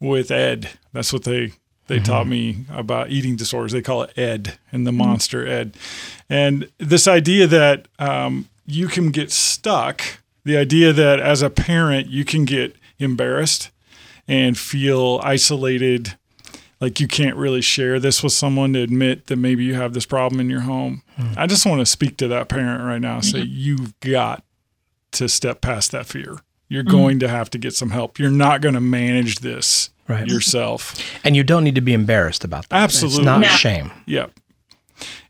with 0.00 0.30
ED. 0.30 0.68
That's 0.92 1.12
what 1.12 1.24
they 1.24 1.52
they 1.86 2.00
taught 2.00 2.26
me 2.26 2.66
about 2.70 3.08
eating 3.10 3.34
disorders. 3.36 3.72
They 3.72 3.80
call 3.80 4.02
it 4.02 4.18
ED 4.18 4.58
and 4.70 4.86
the 4.86 4.92
monster 4.92 5.46
ED, 5.46 5.74
and 6.28 6.68
this 6.78 7.08
idea 7.08 7.46
that 7.46 7.88
um, 7.98 8.48
you 8.66 8.88
can 8.88 9.10
get 9.10 9.30
stuck. 9.30 10.02
The 10.44 10.56
idea 10.56 10.92
that 10.92 11.20
as 11.20 11.42
a 11.42 11.50
parent 11.50 12.08
you 12.08 12.24
can 12.24 12.44
get 12.44 12.76
embarrassed 12.98 13.70
and 14.26 14.58
feel 14.58 15.20
isolated 15.22 16.17
like 16.80 17.00
you 17.00 17.08
can't 17.08 17.36
really 17.36 17.60
share 17.60 17.98
this 17.98 18.22
with 18.22 18.32
someone 18.32 18.72
to 18.74 18.80
admit 18.80 19.26
that 19.26 19.36
maybe 19.36 19.64
you 19.64 19.74
have 19.74 19.94
this 19.94 20.06
problem 20.06 20.40
in 20.40 20.48
your 20.48 20.60
home. 20.60 21.02
Hmm. 21.16 21.32
I 21.36 21.46
just 21.46 21.66
want 21.66 21.80
to 21.80 21.86
speak 21.86 22.16
to 22.18 22.28
that 22.28 22.48
parent 22.48 22.84
right 22.84 23.00
now. 23.00 23.20
Say 23.20 23.40
you've 23.40 23.98
got 24.00 24.44
to 25.12 25.28
step 25.28 25.60
past 25.60 25.90
that 25.92 26.06
fear. 26.06 26.38
You're 26.68 26.84
hmm. 26.84 26.90
going 26.90 27.18
to 27.20 27.28
have 27.28 27.50
to 27.50 27.58
get 27.58 27.74
some 27.74 27.90
help. 27.90 28.18
You're 28.18 28.30
not 28.30 28.60
going 28.60 28.74
to 28.74 28.80
manage 28.80 29.40
this 29.40 29.90
Right. 30.06 30.26
yourself. 30.26 30.94
And 31.24 31.36
you 31.36 31.44
don't 31.44 31.64
need 31.64 31.74
to 31.74 31.82
be 31.82 31.92
embarrassed 31.92 32.42
about 32.42 32.66
that. 32.70 32.76
Absolutely. 32.76 33.18
It's 33.18 33.26
not 33.26 33.40
No. 33.40 33.48
shame. 33.48 33.90
Yep. 34.06 34.32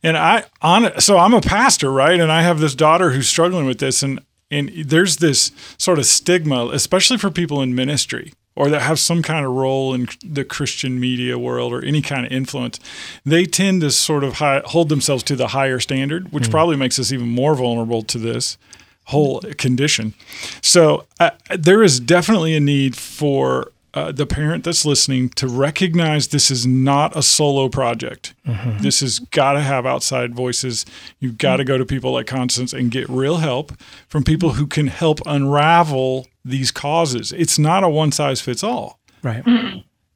And 0.05 0.17
I 0.17 0.45
on 0.63 1.01
so 1.01 1.19
I'm 1.19 1.35
a 1.35 1.41
pastor, 1.41 1.91
right? 1.91 2.21
And 2.21 2.31
I 2.31 2.43
have 2.43 2.61
this 2.61 2.77
daughter 2.77 3.11
who's 3.11 3.29
struggling 3.29 3.67
with 3.67 3.79
this 3.79 4.03
and 4.05 4.21
and 4.51 4.71
there's 4.87 5.17
this 5.17 5.51
sort 5.77 5.99
of 5.99 6.07
stigma, 6.07 6.69
especially 6.69 7.19
for 7.19 7.31
people 7.31 7.61
in 7.61 7.75
ministry 7.75 8.33
or 8.59 8.69
that 8.71 8.83
have 8.83 8.99
some 8.99 9.23
kind 9.23 9.47
of 9.47 9.53
role 9.53 9.95
in 9.95 10.09
the 10.25 10.45
Christian 10.45 10.99
media 10.99 11.39
world 11.39 11.73
or 11.73 11.81
any 11.85 12.03
kind 12.03 12.27
of 12.27 12.33
influence. 12.33 12.81
They 13.25 13.45
tend 13.45 13.83
to 13.83 13.93
sort 13.93 14.25
of 14.25 14.35
high, 14.35 14.63
hold 14.65 14.89
themselves 14.89 15.23
to 15.25 15.37
the 15.37 15.49
higher 15.49 15.79
standard, 15.79 16.33
which 16.33 16.51
probably 16.51 16.75
makes 16.75 16.99
us 16.99 17.13
even 17.13 17.29
more 17.29 17.55
vulnerable 17.55 18.03
to 18.03 18.19
this 18.19 18.59
whole 19.05 19.41
condition. 19.59 20.13
So 20.61 21.07
uh, 21.21 21.31
there 21.57 21.85
is 21.85 22.01
definitely 22.01 22.57
a 22.57 22.61
need 22.61 22.97
for 22.97 23.71
uh, 23.95 24.13
the 24.13 24.27
parent 24.27 24.65
that's 24.65 24.85
listening 24.85 25.29
to 25.31 25.47
recognize 25.47 26.29
this 26.29 26.51
is 26.51 26.67
not 26.67 27.17
a 27.17 27.23
solo 27.23 27.69
project. 27.69 28.35
This 28.83 29.01
has 29.01 29.19
got 29.19 29.53
to 29.53 29.61
have 29.61 29.87
outside 29.87 30.35
voices. 30.35 30.85
You've 31.21 31.39
got 31.39 31.57
to 31.57 31.65
go 31.65 31.79
to 31.79 31.87
people 31.87 32.13
like 32.13 32.27
Constance 32.27 32.73
and 32.73 32.91
get 32.91 33.09
real 33.09 33.37
help 33.37 33.73
from 34.09 34.25
people 34.25 34.51
who 34.51 34.67
can 34.67 34.89
help 34.89 35.21
unravel 35.27 36.27
these 36.49 36.71
causes. 36.71 37.33
It's 37.33 37.59
not 37.59 37.85
a 37.85 37.89
one 37.89 38.13
size 38.13 38.41
fits 38.41 38.63
all. 38.63 38.99
Right. 39.23 39.45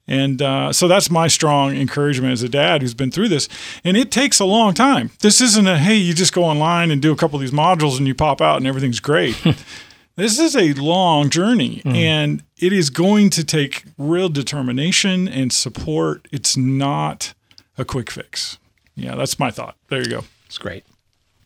And 0.08 0.42
uh, 0.42 0.72
so 0.72 0.88
that's 0.88 1.10
my 1.10 1.28
strong 1.28 1.76
encouragement 1.76 2.32
as 2.32 2.42
a 2.42 2.48
dad 2.48 2.82
who's 2.82 2.94
been 2.94 3.10
through 3.10 3.28
this. 3.28 3.48
And 3.84 3.96
it 3.96 4.10
takes 4.10 4.40
a 4.40 4.44
long 4.44 4.74
time. 4.74 5.10
This 5.20 5.40
isn't 5.40 5.66
a, 5.66 5.78
hey, 5.78 5.94
you 5.94 6.12
just 6.12 6.32
go 6.32 6.44
online 6.44 6.90
and 6.90 7.00
do 7.00 7.12
a 7.12 7.16
couple 7.16 7.36
of 7.36 7.40
these 7.40 7.52
modules 7.52 7.98
and 7.98 8.06
you 8.06 8.14
pop 8.14 8.40
out 8.40 8.56
and 8.56 8.66
everything's 8.66 9.00
great. 9.00 9.40
this 10.16 10.38
is 10.38 10.56
a 10.56 10.72
long 10.74 11.30
journey 11.30 11.82
and 11.84 12.42
it 12.58 12.72
is 12.72 12.90
going 12.90 13.30
to 13.30 13.44
take 13.44 13.84
real 13.96 14.28
determination 14.28 15.28
and 15.28 15.52
support. 15.52 16.26
It's 16.32 16.56
not 16.56 17.32
a 17.78 17.84
quick 17.84 18.10
fix. 18.10 18.58
Yeah, 18.94 19.14
that's 19.14 19.38
my 19.38 19.50
thought. 19.50 19.76
There 19.88 20.00
you 20.00 20.08
go. 20.10 20.24
It's 20.46 20.58
great. 20.58 20.84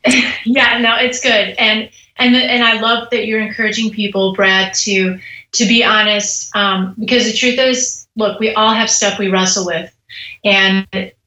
Yeah, 0.48 0.78
no, 0.78 0.94
it's 0.94 1.20
good, 1.20 1.56
and 1.58 1.90
and 2.18 2.34
and 2.34 2.62
I 2.64 2.80
love 2.80 3.08
that 3.10 3.26
you're 3.26 3.40
encouraging 3.40 3.90
people, 3.90 4.34
Brad, 4.34 4.74
to 4.74 5.18
to 5.52 5.66
be 5.66 5.84
honest, 5.84 6.54
um, 6.54 6.94
because 6.98 7.24
the 7.24 7.32
truth 7.32 7.58
is, 7.58 8.06
look, 8.16 8.38
we 8.40 8.52
all 8.54 8.74
have 8.74 8.90
stuff 8.90 9.18
we 9.18 9.28
wrestle 9.28 9.66
with, 9.66 9.94
and 10.44 10.86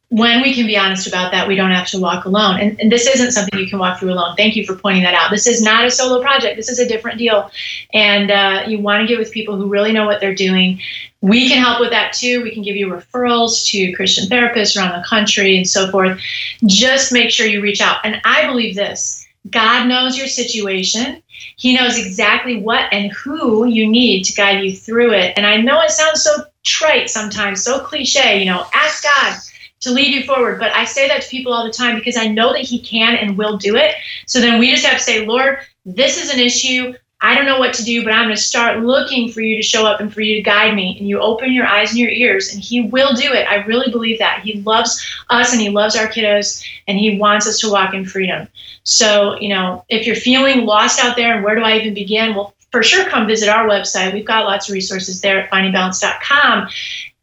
when 0.09 0.41
we 0.41 0.55
can 0.55 0.65
be 0.65 0.75
honest 0.75 1.07
about 1.07 1.31
that, 1.31 1.47
we 1.47 1.55
don't 1.55 1.69
have 1.69 1.87
to 1.87 1.99
walk 1.99 2.25
alone. 2.25 2.59
And, 2.59 2.79
and 2.81 2.91
this 2.91 3.05
isn't 3.05 3.31
something 3.31 3.59
you 3.59 3.69
can 3.69 3.77
walk 3.77 3.99
through 3.99 4.11
alone. 4.11 4.35
Thank 4.35 4.55
you 4.55 4.65
for 4.65 4.75
pointing 4.75 5.03
that 5.03 5.13
out. 5.13 5.29
This 5.29 5.45
is 5.45 5.61
not 5.61 5.85
a 5.85 5.91
solo 5.91 6.19
project. 6.19 6.55
This 6.55 6.67
is 6.67 6.79
a 6.79 6.87
different 6.87 7.19
deal, 7.19 7.51
and 7.93 8.31
uh, 8.31 8.63
you 8.67 8.79
want 8.79 9.01
to 9.01 9.07
get 9.07 9.19
with 9.19 9.31
people 9.31 9.55
who 9.55 9.67
really 9.67 9.91
know 9.91 10.05
what 10.05 10.19
they're 10.19 10.35
doing. 10.35 10.79
We 11.21 11.49
can 11.49 11.61
help 11.61 11.81
with 11.81 11.91
that 11.91 12.13
too. 12.13 12.41
We 12.41 12.51
can 12.51 12.63
give 12.63 12.77
you 12.77 12.87
referrals 12.87 13.67
to 13.71 13.91
Christian 13.91 14.25
therapists 14.25 14.77
around 14.77 14.97
the 14.97 15.05
country 15.05 15.57
and 15.57 15.67
so 15.67 15.91
forth 15.91 16.17
just 16.65 17.11
make 17.11 17.29
sure 17.29 17.45
you 17.45 17.61
reach 17.61 17.81
out. 17.81 17.97
And 18.05 18.21
I 18.23 18.47
believe 18.47 18.75
this 18.75 19.18
God 19.49 19.87
knows 19.87 20.17
your 20.17 20.27
situation. 20.27 21.23
He 21.55 21.75
knows 21.75 21.97
exactly 21.97 22.61
what 22.61 22.91
and 22.91 23.11
who 23.11 23.65
you 23.65 23.89
need 23.89 24.23
to 24.25 24.33
guide 24.33 24.63
you 24.63 24.75
through 24.75 25.13
it. 25.13 25.33
And 25.37 25.45
I 25.45 25.57
know 25.57 25.81
it 25.81 25.91
sounds 25.91 26.23
so 26.23 26.45
trite 26.63 27.09
sometimes, 27.09 27.63
so 27.63 27.79
cliche, 27.79 28.39
you 28.39 28.45
know, 28.45 28.65
ask 28.73 29.03
God 29.03 29.37
to 29.81 29.91
lead 29.91 30.13
you 30.13 30.23
forward. 30.25 30.59
But 30.59 30.75
I 30.75 30.83
say 30.83 31.07
that 31.07 31.21
to 31.21 31.29
people 31.29 31.53
all 31.53 31.63
the 31.63 31.71
time 31.71 31.95
because 31.95 32.17
I 32.17 32.27
know 32.27 32.51
that 32.51 32.61
He 32.61 32.79
can 32.79 33.15
and 33.15 33.37
will 33.37 33.57
do 33.57 33.75
it. 33.75 33.95
So 34.25 34.41
then 34.41 34.59
we 34.59 34.71
just 34.71 34.85
have 34.85 34.97
to 34.97 35.03
say, 35.03 35.25
Lord, 35.25 35.59
this 35.85 36.21
is 36.21 36.29
an 36.29 36.39
issue. 36.39 36.93
I 37.21 37.35
don't 37.35 37.45
know 37.45 37.59
what 37.59 37.73
to 37.73 37.83
do, 37.83 38.03
but 38.03 38.13
I'm 38.13 38.25
going 38.25 38.35
to 38.35 38.41
start 38.41 38.79
looking 38.79 39.29
for 39.29 39.41
you 39.41 39.57
to 39.57 39.61
show 39.61 39.85
up 39.85 39.99
and 39.99 40.13
for 40.13 40.21
you 40.21 40.35
to 40.35 40.41
guide 40.41 40.73
me. 40.73 40.97
And 40.97 41.07
you 41.07 41.19
open 41.19 41.51
your 41.51 41.65
eyes 41.65 41.89
and 41.89 41.99
your 41.99 42.09
ears, 42.09 42.53
and 42.53 42.63
He 42.63 42.81
will 42.81 43.13
do 43.13 43.33
it. 43.33 43.45
I 43.49 43.65
really 43.65 43.91
believe 43.91 44.19
that. 44.19 44.41
He 44.43 44.61
loves 44.61 45.05
us 45.29 45.51
and 45.51 45.61
He 45.61 45.69
loves 45.69 45.97
our 45.97 46.07
kiddos, 46.07 46.65
and 46.87 46.97
He 46.97 47.17
wants 47.17 47.45
us 47.45 47.59
to 47.59 47.69
walk 47.69 47.93
in 47.93 48.05
freedom. 48.05 48.47
So, 48.83 49.37
you 49.39 49.49
know, 49.49 49.83
if 49.89 50.07
you're 50.07 50.15
feeling 50.15 50.65
lost 50.65 51.03
out 51.03 51.17
there 51.17 51.35
and 51.35 51.43
where 51.43 51.55
do 51.55 51.61
I 51.61 51.77
even 51.77 51.93
begin? 51.93 52.35
Well, 52.35 52.53
for 52.71 52.83
sure, 52.83 53.09
come 53.09 53.27
visit 53.27 53.49
our 53.49 53.67
website. 53.67 54.13
We've 54.13 54.25
got 54.25 54.45
lots 54.45 54.69
of 54.69 54.73
resources 54.73 55.19
there 55.19 55.39
at 55.41 55.49
findingbalance.com. 55.49 56.69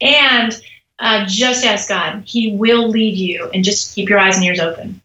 And 0.03 0.63
uh, 0.99 1.25
just 1.27 1.65
ask 1.65 1.89
God. 1.89 2.23
He 2.27 2.55
will 2.55 2.89
lead 2.89 3.17
you, 3.17 3.51
and 3.55 3.65
just 3.65 3.95
keep 3.95 4.09
your 4.09 4.19
eyes 4.19 4.37
and 4.37 4.45
ears 4.45 4.61
open. 4.61 5.01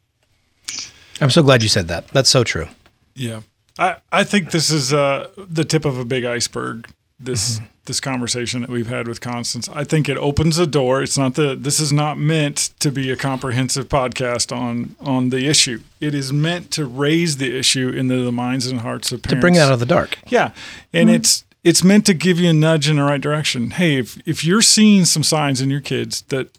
I'm 1.21 1.30
so 1.30 1.43
glad 1.43 1.63
you 1.63 1.69
said 1.69 1.88
that. 1.88 2.08
That's 2.10 2.30
so 2.30 2.43
true. 2.43 2.67
Yeah. 3.13 3.41
I, 3.79 3.97
I 4.12 4.23
think 4.23 4.51
this 4.51 4.69
is 4.69 4.93
uh, 4.93 5.29
the 5.38 5.63
tip 5.63 5.86
of 5.86 5.97
a 5.97 6.05
big 6.05 6.25
iceberg. 6.25 6.89
This 7.19 7.62
this 7.86 7.99
conversation 7.99 8.62
that 8.62 8.69
we've 8.69 8.88
had 8.88 9.07
with 9.07 9.21
Constance. 9.21 9.67
I 9.69 9.84
think 9.84 10.07
it 10.07 10.17
opens 10.17 10.57
a 10.57 10.67
door. 10.67 11.01
It's 11.03 11.17
not 11.17 11.36
the 11.36 11.55
this 11.55 11.79
is 11.79 11.91
not 11.91 12.17
meant 12.17 12.71
to 12.79 12.91
be 12.91 13.12
a 13.12 13.15
comprehensive 13.15 13.89
podcast 13.89 14.55
on 14.55 14.95
on 14.99 15.29
the 15.29 15.47
issue. 15.47 15.81
It 15.99 16.13
is 16.13 16.31
meant 16.34 16.71
to 16.71 16.86
raise 16.86 17.38
the 17.38 17.57
issue 17.57 17.89
into 17.89 18.23
the 18.23 18.31
minds 18.31 18.67
and 18.67 18.81
hearts 18.81 19.12
of 19.12 19.23
parents. 19.23 19.39
To 19.39 19.41
bring 19.41 19.55
it 19.55 19.60
out 19.60 19.73
of 19.73 19.79
the 19.79 19.86
dark. 19.86 20.17
Yeah, 20.27 20.51
and 20.93 21.10
it's 21.10 21.43
it's 21.63 21.84
meant 21.84 22.05
to 22.07 22.13
give 22.13 22.39
you 22.39 22.49
a 22.49 22.53
nudge 22.53 22.89
in 22.89 22.97
the 22.97 23.03
right 23.03 23.21
direction. 23.21 23.71
Hey, 23.71 23.97
if 23.97 24.17
if 24.27 24.43
you're 24.43 24.62
seeing 24.62 25.05
some 25.05 25.23
signs 25.23 25.62
in 25.62 25.69
your 25.69 25.81
kids 25.81 26.23
that 26.29 26.49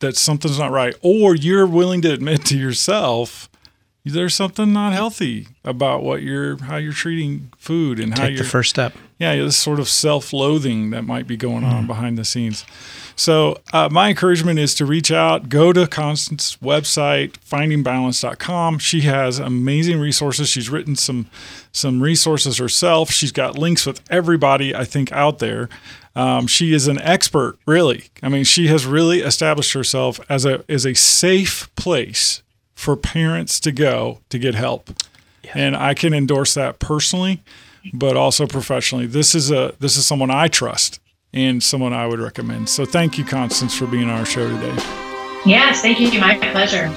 that 0.00 0.16
something's 0.16 0.58
not 0.58 0.70
right, 0.70 0.94
or 1.02 1.34
you're 1.34 1.66
willing 1.66 2.00
to 2.02 2.12
admit 2.12 2.44
to 2.46 2.58
yourself 2.58 3.49
there's 4.04 4.34
something 4.34 4.72
not 4.72 4.92
healthy 4.92 5.48
about 5.64 6.02
what 6.02 6.22
you're 6.22 6.56
how 6.62 6.76
you're 6.76 6.92
treating 6.92 7.52
food 7.58 8.00
and 8.00 8.18
how 8.18 8.24
Take 8.24 8.36
you're 8.36 8.44
the 8.44 8.48
first 8.48 8.70
step. 8.70 8.94
yeah, 9.18 9.36
this 9.36 9.56
sort 9.56 9.78
of 9.78 9.88
self-loathing 9.88 10.90
that 10.90 11.02
might 11.02 11.26
be 11.26 11.36
going 11.36 11.64
on 11.64 11.86
behind 11.86 12.16
the 12.16 12.24
scenes. 12.24 12.64
So 13.14 13.60
uh, 13.74 13.90
my 13.90 14.08
encouragement 14.08 14.58
is 14.58 14.74
to 14.76 14.86
reach 14.86 15.12
out, 15.12 15.50
go 15.50 15.74
to 15.74 15.86
Constance's 15.86 16.56
website, 16.62 17.32
findingbalance.com. 17.46 18.78
She 18.78 19.02
has 19.02 19.38
amazing 19.38 20.00
resources. 20.00 20.48
She's 20.48 20.70
written 20.70 20.96
some 20.96 21.28
some 21.70 22.02
resources 22.02 22.56
herself. 22.56 23.10
She's 23.10 23.32
got 23.32 23.58
links 23.58 23.84
with 23.84 24.00
everybody 24.10 24.74
I 24.74 24.84
think 24.84 25.12
out 25.12 25.38
there. 25.38 25.68
Um, 26.16 26.46
she 26.46 26.72
is 26.72 26.88
an 26.88 26.98
expert, 27.02 27.58
really. 27.66 28.04
I 28.22 28.28
mean, 28.30 28.44
she 28.44 28.66
has 28.68 28.86
really 28.86 29.20
established 29.20 29.74
herself 29.74 30.18
as 30.30 30.46
a 30.46 30.64
as 30.68 30.86
a 30.86 30.94
safe 30.94 31.68
place 31.76 32.42
for 32.80 32.96
parents 32.96 33.60
to 33.60 33.72
go 33.72 34.20
to 34.30 34.38
get 34.38 34.54
help. 34.54 34.90
And 35.54 35.76
I 35.76 35.94
can 35.94 36.12
endorse 36.14 36.54
that 36.54 36.78
personally 36.78 37.42
but 37.92 38.16
also 38.16 38.46
professionally. 38.46 39.06
This 39.06 39.34
is 39.34 39.50
a 39.50 39.74
this 39.78 39.96
is 39.96 40.06
someone 40.06 40.30
I 40.30 40.48
trust 40.48 41.00
and 41.32 41.62
someone 41.62 41.92
I 41.92 42.06
would 42.06 42.18
recommend. 42.18 42.68
So 42.68 42.84
thank 42.84 43.18
you, 43.18 43.24
Constance, 43.24 43.76
for 43.76 43.86
being 43.86 44.04
on 44.04 44.18
our 44.18 44.26
show 44.26 44.48
today. 44.48 44.74
Yes, 45.46 45.80
thank 45.80 46.00
you. 46.00 46.20
My 46.20 46.36
pleasure. 46.52 46.88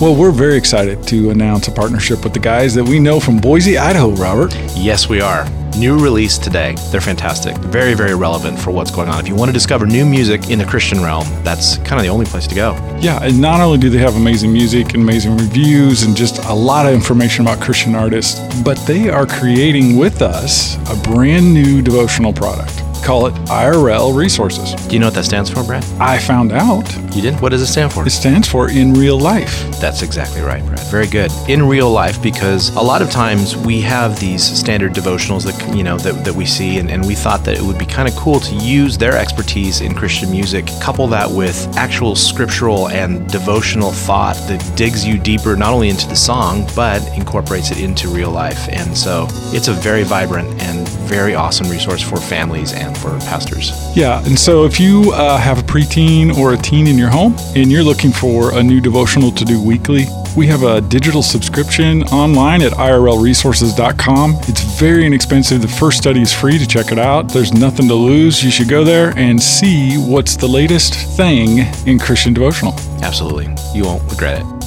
Well, 0.00 0.16
we're 0.16 0.32
very 0.32 0.56
excited 0.56 1.04
to 1.04 1.30
announce 1.30 1.68
a 1.68 1.72
partnership 1.72 2.24
with 2.24 2.32
the 2.32 2.40
guys 2.40 2.74
that 2.74 2.82
we 2.82 2.98
know 2.98 3.20
from 3.20 3.38
Boise, 3.38 3.78
Idaho, 3.78 4.10
Robert. 4.10 4.52
Yes, 4.74 5.08
we 5.08 5.20
are. 5.20 5.48
New 5.78 6.02
release 6.02 6.36
today. 6.36 6.74
They're 6.90 7.00
fantastic. 7.00 7.56
Very, 7.58 7.94
very 7.94 8.16
relevant 8.16 8.58
for 8.58 8.72
what's 8.72 8.90
going 8.90 9.08
on. 9.08 9.20
If 9.20 9.28
you 9.28 9.36
want 9.36 9.50
to 9.50 9.52
discover 9.52 9.86
new 9.86 10.04
music 10.04 10.50
in 10.50 10.58
the 10.58 10.64
Christian 10.64 11.00
realm, 11.00 11.26
that's 11.44 11.78
kind 11.78 11.94
of 11.94 12.02
the 12.02 12.08
only 12.08 12.26
place 12.26 12.48
to 12.48 12.56
go. 12.56 12.72
Yeah, 13.00 13.22
and 13.22 13.40
not 13.40 13.60
only 13.60 13.78
do 13.78 13.88
they 13.88 13.98
have 13.98 14.16
amazing 14.16 14.52
music 14.52 14.94
and 14.94 15.02
amazing 15.02 15.36
reviews 15.36 16.02
and 16.02 16.16
just 16.16 16.38
a 16.44 16.52
lot 16.52 16.86
of 16.86 16.92
information 16.92 17.46
about 17.46 17.60
Christian 17.60 17.94
artists, 17.94 18.40
but 18.62 18.76
they 18.86 19.08
are 19.08 19.26
creating 19.26 19.96
with 19.96 20.22
us 20.22 20.76
a 20.90 21.00
brand 21.08 21.54
new 21.54 21.80
devotional 21.80 22.32
product 22.32 22.83
call 23.04 23.26
it 23.26 23.34
IRL 23.48 24.16
Resources. 24.16 24.74
Do 24.86 24.94
you 24.94 24.98
know 24.98 25.08
what 25.08 25.14
that 25.14 25.24
stands 25.24 25.50
for, 25.50 25.62
Brad? 25.62 25.84
I 26.00 26.18
found 26.18 26.52
out. 26.52 26.90
You 27.14 27.20
didn't? 27.20 27.42
What 27.42 27.50
does 27.50 27.60
it 27.60 27.66
stand 27.66 27.92
for? 27.92 28.06
It 28.06 28.10
stands 28.10 28.48
for 28.48 28.70
in 28.70 28.94
real 28.94 29.20
life. 29.20 29.62
That's 29.78 30.02
exactly 30.02 30.40
right, 30.40 30.64
Brad. 30.64 30.80
Very 30.90 31.06
good. 31.06 31.30
In 31.48 31.68
real 31.68 31.90
life, 31.90 32.22
because 32.22 32.74
a 32.76 32.80
lot 32.80 33.02
of 33.02 33.10
times 33.10 33.56
we 33.56 33.82
have 33.82 34.18
these 34.18 34.42
standard 34.42 34.92
devotionals 34.92 35.44
that 35.44 35.76
you 35.76 35.82
know 35.82 35.98
that, 35.98 36.24
that 36.24 36.34
we 36.34 36.46
see, 36.46 36.78
and, 36.78 36.90
and 36.90 37.06
we 37.06 37.14
thought 37.14 37.44
that 37.44 37.58
it 37.58 37.62
would 37.62 37.78
be 37.78 37.84
kind 37.84 38.08
of 38.08 38.16
cool 38.16 38.40
to 38.40 38.54
use 38.56 38.96
their 38.96 39.16
expertise 39.16 39.82
in 39.82 39.94
Christian 39.94 40.30
music, 40.30 40.66
couple 40.80 41.06
that 41.08 41.30
with 41.30 41.68
actual 41.76 42.16
scriptural 42.16 42.88
and 42.88 43.28
devotional 43.30 43.92
thought 43.92 44.36
that 44.48 44.76
digs 44.76 45.06
you 45.06 45.18
deeper 45.18 45.56
not 45.56 45.74
only 45.74 45.90
into 45.90 46.08
the 46.08 46.16
song 46.16 46.66
but 46.74 47.06
incorporates 47.16 47.70
it 47.70 47.80
into 47.80 48.08
real 48.08 48.30
life. 48.30 48.68
And 48.70 48.96
so 48.96 49.26
it's 49.52 49.68
a 49.68 49.72
very 49.74 50.04
vibrant 50.04 50.48
and 50.62 50.88
very 50.88 51.34
awesome 51.34 51.68
resource 51.68 52.02
for 52.02 52.16
families 52.16 52.72
and 52.72 52.93
for 52.96 53.10
pastors. 53.20 53.72
Yeah, 53.96 54.24
and 54.24 54.38
so 54.38 54.64
if 54.64 54.80
you 54.80 55.12
uh, 55.12 55.38
have 55.38 55.58
a 55.58 55.62
preteen 55.62 56.36
or 56.36 56.54
a 56.54 56.56
teen 56.56 56.86
in 56.86 56.96
your 56.96 57.10
home 57.10 57.36
and 57.54 57.70
you're 57.70 57.82
looking 57.82 58.12
for 58.12 58.58
a 58.58 58.62
new 58.62 58.80
devotional 58.80 59.30
to 59.32 59.44
do 59.44 59.62
weekly, 59.62 60.06
we 60.36 60.46
have 60.48 60.64
a 60.64 60.80
digital 60.80 61.22
subscription 61.22 62.02
online 62.04 62.60
at 62.62 62.72
irlresources.com. 62.72 64.34
It's 64.48 64.62
very 64.78 65.06
inexpensive. 65.06 65.62
The 65.62 65.68
first 65.68 65.98
study 65.98 66.22
is 66.22 66.32
free 66.32 66.58
to 66.58 66.66
check 66.66 66.90
it 66.90 66.98
out. 66.98 67.28
There's 67.28 67.52
nothing 67.52 67.86
to 67.88 67.94
lose. 67.94 68.42
You 68.42 68.50
should 68.50 68.68
go 68.68 68.82
there 68.82 69.16
and 69.16 69.40
see 69.40 69.96
what's 69.96 70.36
the 70.36 70.48
latest 70.48 70.94
thing 71.16 71.60
in 71.86 71.98
Christian 72.00 72.34
devotional. 72.34 72.74
Absolutely. 73.02 73.46
You 73.74 73.84
won't 73.84 74.02
regret 74.10 74.40
it. 74.40 74.64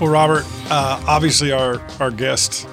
Well, 0.00 0.10
Robert, 0.10 0.46
uh, 0.70 1.04
obviously 1.06 1.52
our, 1.52 1.80
our 2.00 2.10
guest 2.10 2.66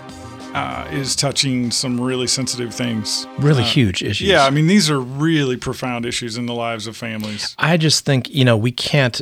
uh, 0.57 0.87
is 0.91 1.15
touching 1.15 1.69
some 1.69 2.01
really 2.01 2.27
sensitive 2.27 2.73
things. 2.73 3.27
Really 3.37 3.63
uh, 3.63 3.67
huge 3.67 4.01
issues. 4.01 4.27
Yeah, 4.27 4.43
I 4.43 4.49
mean, 4.49 4.67
these 4.67 4.89
are 4.89 4.99
really 4.99 5.55
profound 5.55 6.05
issues 6.05 6.35
in 6.37 6.47
the 6.47 6.53
lives 6.53 6.87
of 6.87 6.97
families. 6.97 7.55
I 7.59 7.77
just 7.77 8.05
think, 8.05 8.29
you 8.29 8.43
know, 8.43 8.57
we 8.57 8.71
can't, 8.71 9.21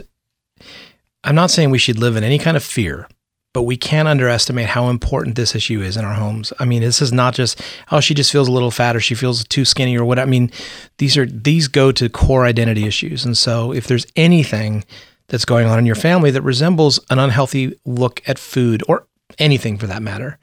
I'm 1.23 1.35
not 1.35 1.51
saying 1.51 1.71
we 1.71 1.77
should 1.77 1.99
live 1.99 2.15
in 2.15 2.23
any 2.23 2.39
kind 2.39 2.55
of 2.55 2.63
fear, 2.63 3.09
but 3.53 3.63
we 3.63 3.75
can't 3.75 4.07
underestimate 4.07 4.67
how 4.67 4.89
important 4.89 5.35
this 5.35 5.55
issue 5.55 5.81
is 5.81 5.97
in 5.97 6.05
our 6.05 6.13
homes. 6.13 6.53
I 6.57 6.65
mean, 6.65 6.81
this 6.81 7.01
is 7.01 7.11
not 7.11 7.33
just, 7.33 7.61
oh, 7.91 7.99
she 7.99 8.13
just 8.13 8.31
feels 8.31 8.47
a 8.47 8.51
little 8.51 8.71
fat 8.71 8.95
or 8.95 9.01
she 9.01 9.15
feels 9.15 9.43
too 9.43 9.65
skinny 9.65 9.97
or 9.97 10.05
what. 10.05 10.19
I 10.19 10.25
mean, 10.25 10.51
these 10.99 11.17
are, 11.17 11.25
these 11.25 11.67
go 11.67 11.91
to 11.91 12.09
core 12.09 12.45
identity 12.45 12.85
issues. 12.85 13.25
And 13.25 13.37
so 13.37 13.73
if 13.73 13.87
there's 13.87 14.05
anything 14.15 14.85
that's 15.27 15.45
going 15.45 15.67
on 15.67 15.79
in 15.79 15.85
your 15.85 15.95
family 15.95 16.31
that 16.31 16.43
resembles 16.43 16.99
an 17.09 17.19
unhealthy 17.19 17.77
look 17.83 18.21
at 18.25 18.39
food 18.39 18.83
or 18.87 19.07
anything 19.37 19.77
for 19.77 19.87
that 19.87 20.01
matter, 20.01 20.37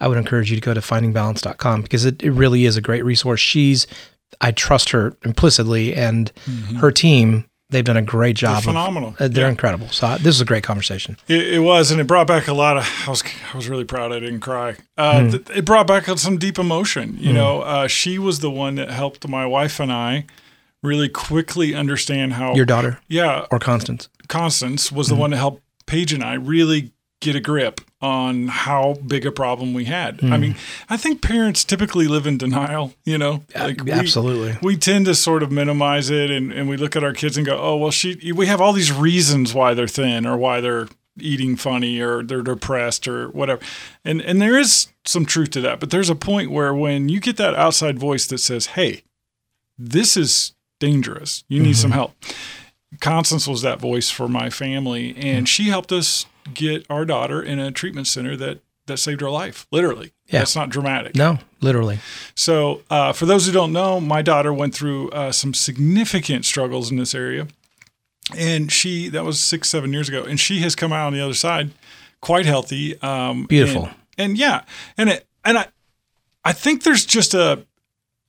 I 0.00 0.08
would 0.08 0.18
encourage 0.18 0.50
you 0.50 0.56
to 0.56 0.62
go 0.62 0.74
to 0.74 0.80
findingbalance.com 0.80 1.82
because 1.82 2.04
it, 2.04 2.22
it 2.22 2.30
really 2.30 2.64
is 2.64 2.76
a 2.76 2.80
great 2.80 3.04
resource. 3.04 3.40
She's, 3.40 3.86
I 4.40 4.52
trust 4.52 4.90
her 4.90 5.16
implicitly, 5.24 5.94
and 5.94 6.32
mm-hmm. 6.46 6.76
her 6.76 6.90
team, 6.90 7.44
they've 7.68 7.84
done 7.84 7.96
a 7.96 8.02
great 8.02 8.36
job. 8.36 8.62
They're 8.62 8.72
phenomenal. 8.72 9.10
Of, 9.10 9.20
uh, 9.20 9.28
they're 9.28 9.44
yeah. 9.44 9.50
incredible. 9.50 9.88
So 9.88 10.06
uh, 10.06 10.18
this 10.18 10.34
is 10.34 10.40
a 10.40 10.46
great 10.46 10.64
conversation. 10.64 11.18
It, 11.28 11.54
it, 11.54 11.58
was, 11.58 11.90
and 11.90 12.00
it 12.00 12.06
brought 12.06 12.26
back 12.26 12.48
a 12.48 12.54
lot 12.54 12.78
of. 12.78 12.88
I 13.06 13.10
was, 13.10 13.22
I 13.52 13.56
was 13.56 13.68
really 13.68 13.84
proud. 13.84 14.12
I 14.12 14.20
didn't 14.20 14.40
cry. 14.40 14.76
Uh, 14.96 15.20
mm. 15.20 15.30
th- 15.30 15.58
it 15.58 15.64
brought 15.64 15.86
back 15.86 16.06
some 16.18 16.38
deep 16.38 16.58
emotion. 16.58 17.16
You 17.18 17.30
mm. 17.30 17.34
know, 17.34 17.60
uh, 17.60 17.86
she 17.86 18.18
was 18.18 18.40
the 18.40 18.50
one 18.50 18.76
that 18.76 18.90
helped 18.90 19.28
my 19.28 19.44
wife 19.44 19.78
and 19.78 19.92
I 19.92 20.26
really 20.82 21.08
quickly 21.08 21.74
understand 21.74 22.34
how 22.34 22.54
your 22.54 22.66
daughter, 22.66 23.00
yeah, 23.08 23.46
or 23.50 23.58
Constance. 23.58 24.08
Constance 24.28 24.90
was 24.90 25.08
the 25.08 25.14
mm-hmm. 25.14 25.20
one 25.20 25.30
that 25.32 25.38
helped 25.38 25.62
Paige 25.86 26.12
and 26.12 26.22
I 26.22 26.34
really 26.34 26.92
get 27.20 27.34
a 27.34 27.40
grip 27.40 27.80
on 28.00 28.48
how 28.48 28.94
big 29.06 29.24
a 29.24 29.32
problem 29.32 29.72
we 29.72 29.86
had. 29.86 30.18
Mm. 30.18 30.30
I 30.30 30.34
hmm. 30.34 30.40
mean, 30.42 30.56
I 30.88 30.96
think 30.96 31.22
parents 31.22 31.64
typically 31.64 32.06
live 32.06 32.26
in 32.26 32.36
denial, 32.36 32.92
you 33.04 33.16
know? 33.16 33.42
Like 33.54 33.82
we, 33.84 33.90
Absolutely. 33.90 34.58
We 34.60 34.76
tend 34.76 35.06
to 35.06 35.14
sort 35.14 35.42
of 35.42 35.50
minimize 35.50 36.10
it 36.10 36.30
and, 36.30 36.52
and 36.52 36.68
we 36.68 36.76
look 36.76 36.94
at 36.94 37.02
our 37.02 37.14
kids 37.14 37.36
and 37.38 37.46
go, 37.46 37.58
oh, 37.58 37.76
well, 37.76 37.90
she, 37.90 38.32
we 38.32 38.46
have 38.46 38.60
all 38.60 38.74
these 38.74 38.92
reasons 38.92 39.54
why 39.54 39.72
they're 39.72 39.88
thin 39.88 40.26
or 40.26 40.36
why 40.36 40.60
they're 40.60 40.88
eating 41.18 41.56
funny 41.56 41.98
or 42.00 42.22
they're 42.22 42.42
depressed 42.42 43.08
or 43.08 43.28
whatever. 43.30 43.62
And, 44.04 44.20
and 44.20 44.42
there 44.42 44.58
is 44.58 44.88
some 45.06 45.24
truth 45.24 45.50
to 45.52 45.62
that, 45.62 45.80
but 45.80 45.90
there's 45.90 46.10
a 46.10 46.14
point 46.14 46.50
where 46.50 46.74
when 46.74 47.08
you 47.08 47.20
get 47.20 47.38
that 47.38 47.54
outside 47.54 47.98
voice 47.98 48.26
that 48.26 48.38
says, 48.38 48.66
hey, 48.66 49.04
this 49.78 50.18
is 50.18 50.52
dangerous, 50.80 51.44
you 51.48 51.60
need 51.62 51.70
mm-hmm. 51.70 51.80
some 51.80 51.90
help. 51.92 52.14
Constance 53.00 53.48
was 53.48 53.62
that 53.62 53.80
voice 53.80 54.10
for 54.10 54.28
my 54.28 54.48
family, 54.48 55.10
and 55.16 55.16
mm-hmm. 55.16 55.44
she 55.44 55.64
helped 55.64 55.92
us 55.92 56.26
get 56.54 56.86
our 56.90 57.04
daughter 57.04 57.42
in 57.42 57.58
a 57.58 57.70
treatment 57.70 58.06
center 58.06 58.36
that 58.36 58.60
that 58.86 58.98
saved 58.98 59.20
her 59.20 59.30
life, 59.30 59.66
literally. 59.70 60.12
Yeah. 60.26 60.40
That's 60.40 60.56
not 60.56 60.70
dramatic. 60.70 61.16
No, 61.16 61.38
literally. 61.60 61.98
So, 62.34 62.82
uh, 62.88 63.12
for 63.12 63.26
those 63.26 63.46
who 63.46 63.52
don't 63.52 63.72
know, 63.72 64.00
my 64.00 64.22
daughter 64.22 64.52
went 64.52 64.74
through 64.74 65.10
uh, 65.10 65.32
some 65.32 65.54
significant 65.54 66.44
struggles 66.44 66.90
in 66.90 66.96
this 66.96 67.14
area. 67.14 67.48
And 68.36 68.72
she, 68.72 69.08
that 69.08 69.24
was 69.24 69.40
six, 69.40 69.68
seven 69.68 69.92
years 69.92 70.08
ago, 70.08 70.24
and 70.24 70.38
she 70.38 70.60
has 70.60 70.74
come 70.74 70.92
out 70.92 71.06
on 71.06 71.12
the 71.12 71.20
other 71.20 71.34
side 71.34 71.70
quite 72.20 72.46
healthy. 72.46 73.00
Um, 73.00 73.46
Beautiful. 73.46 73.86
And, 73.86 73.94
and, 74.18 74.38
yeah. 74.38 74.62
And 74.96 75.10
it, 75.10 75.26
and 75.44 75.58
I, 75.58 75.66
I 76.44 76.52
think 76.52 76.82
there's 76.82 77.04
just 77.04 77.34
a, 77.34 77.64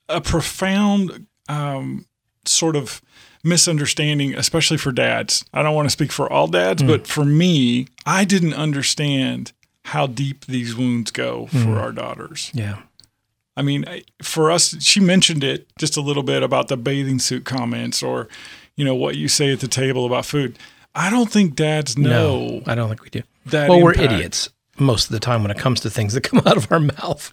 a 0.08 0.22
profound 0.22 1.26
um, 1.50 2.06
sort 2.46 2.76
of 2.76 3.02
misunderstanding, 3.44 4.36
especially 4.36 4.78
for 4.78 4.92
dads. 4.92 5.46
I 5.54 5.64
don't 5.64 5.76
want 5.76 5.88
to 5.88 5.92
speak 5.92 6.12
for 6.12 6.32
all 6.32 6.48
dads, 6.48 6.84
mm. 6.84 6.88
but 6.88 7.08
for 7.08 7.26
me, 7.26 7.88
I 8.06 8.26
didn't 8.26 8.54
understand 8.54 9.54
how 9.86 10.08
deep 10.08 10.46
these 10.46 10.76
wounds 10.76 11.12
go 11.12 11.48
mm. 11.52 11.64
for 11.64 11.80
our 11.80 11.92
daughters. 11.92 12.52
Yeah. 12.54 12.82
I 13.56 13.64
mean, 13.64 13.86
for 14.22 14.52
us, 14.52 14.82
she 14.84 15.00
mentioned 15.00 15.44
it 15.44 15.68
just 15.80 15.98
a 15.98 16.02
little 16.02 16.24
bit 16.24 16.44
about 16.44 16.68
the 16.68 16.78
bathing 16.78 17.20
suit 17.20 17.44
comments 17.44 18.04
or, 18.04 18.28
you 18.76 18.86
know, 18.86 18.94
what 18.94 19.16
you 19.16 19.28
say 19.28 19.52
at 19.52 19.62
the 19.62 19.68
table 19.68 20.06
about 20.06 20.26
food. 20.26 20.60
I 20.94 21.10
don't 21.10 21.32
think 21.32 21.56
dads 21.56 21.98
know. 21.98 22.48
No, 22.48 22.62
I 22.68 22.76
don't 22.76 22.90
think 22.90 23.04
we 23.04 23.10
do. 23.10 23.24
That 23.48 23.70
well, 23.70 23.80
impact. 23.80 23.98
we're 23.98 24.04
idiots 24.04 24.50
most 24.78 25.06
of 25.06 25.12
the 25.12 25.20
time 25.20 25.42
when 25.42 25.52
it 25.52 25.58
comes 25.58 25.80
to 25.82 25.90
things 25.90 26.14
that 26.14 26.22
come 26.22 26.40
out 26.46 26.58
of 26.58 26.72
our 26.72 26.80
mouth. 26.80 27.32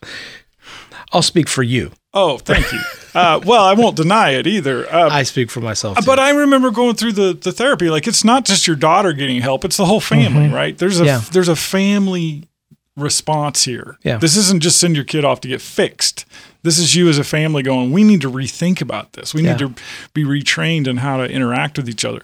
I'll 1.13 1.23
speak 1.23 1.49
for 1.49 1.63
you. 1.63 1.93
Oh, 2.15 2.39
thank 2.39 2.73
you. 2.73 2.81
Uh, 3.15 3.41
well, 3.45 3.65
I 3.65 3.75
won't 3.75 3.97
deny 3.97 4.31
it 4.31 4.47
either. 4.47 4.93
Uh, 4.93 5.09
I 5.09 5.23
speak 5.23 5.51
for 5.51 5.61
myself. 5.61 5.99
Too. 5.99 6.07
But 6.07 6.19
I 6.19 6.31
remember 6.31 6.71
going 6.71 6.97
through 6.97 7.13
the, 7.13 7.33
the 7.33 7.53
therapy. 7.53 7.89
Like 7.89 8.09
it's 8.09 8.25
not 8.25 8.45
just 8.45 8.67
your 8.67 8.75
daughter 8.75 9.13
getting 9.13 9.41
help; 9.41 9.65
it's 9.65 9.77
the 9.77 9.85
whole 9.85 10.01
family, 10.01 10.47
mm-hmm. 10.47 10.55
right? 10.55 10.77
There's 10.77 11.01
a 11.01 11.05
yeah. 11.05 11.23
there's 11.31 11.49
a 11.49 11.55
family 11.55 12.49
response 12.97 13.65
here. 13.65 13.99
Yeah. 14.03 14.19
This 14.19 14.37
isn't 14.37 14.63
just 14.63 14.79
send 14.79 14.97
your 14.97 15.05
kid 15.05 15.25
off 15.25 15.41
to 15.43 15.49
get 15.49 15.61
fixed. 15.61 16.27
This 16.63 16.79
is 16.79 16.95
you 16.95 17.09
as 17.09 17.19
a 17.19 17.25
family 17.25 17.63
going, 17.63 17.93
we 17.93 18.05
need 18.05 18.21
to 18.23 18.31
rethink 18.31 18.81
about 18.81 19.13
this. 19.13 19.35
We 19.35 19.43
yeah. 19.43 19.53
need 19.53 19.59
to 19.59 19.75
be 20.15 20.25
retrained 20.25 20.87
in 20.87 20.99
how 20.99 21.19
to 21.19 21.25
interact 21.25 21.77
with 21.77 21.89
each 21.89 22.05
other. 22.05 22.23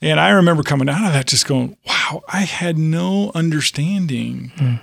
And 0.00 0.20
I 0.20 0.30
remember 0.30 0.62
coming 0.62 0.88
out 0.88 1.06
of 1.06 1.12
that 1.12 1.26
just 1.26 1.46
going, 1.46 1.76
wow, 1.86 2.22
I 2.28 2.40
had 2.40 2.78
no 2.78 3.32
understanding. 3.34 4.52
Mm 4.56 4.80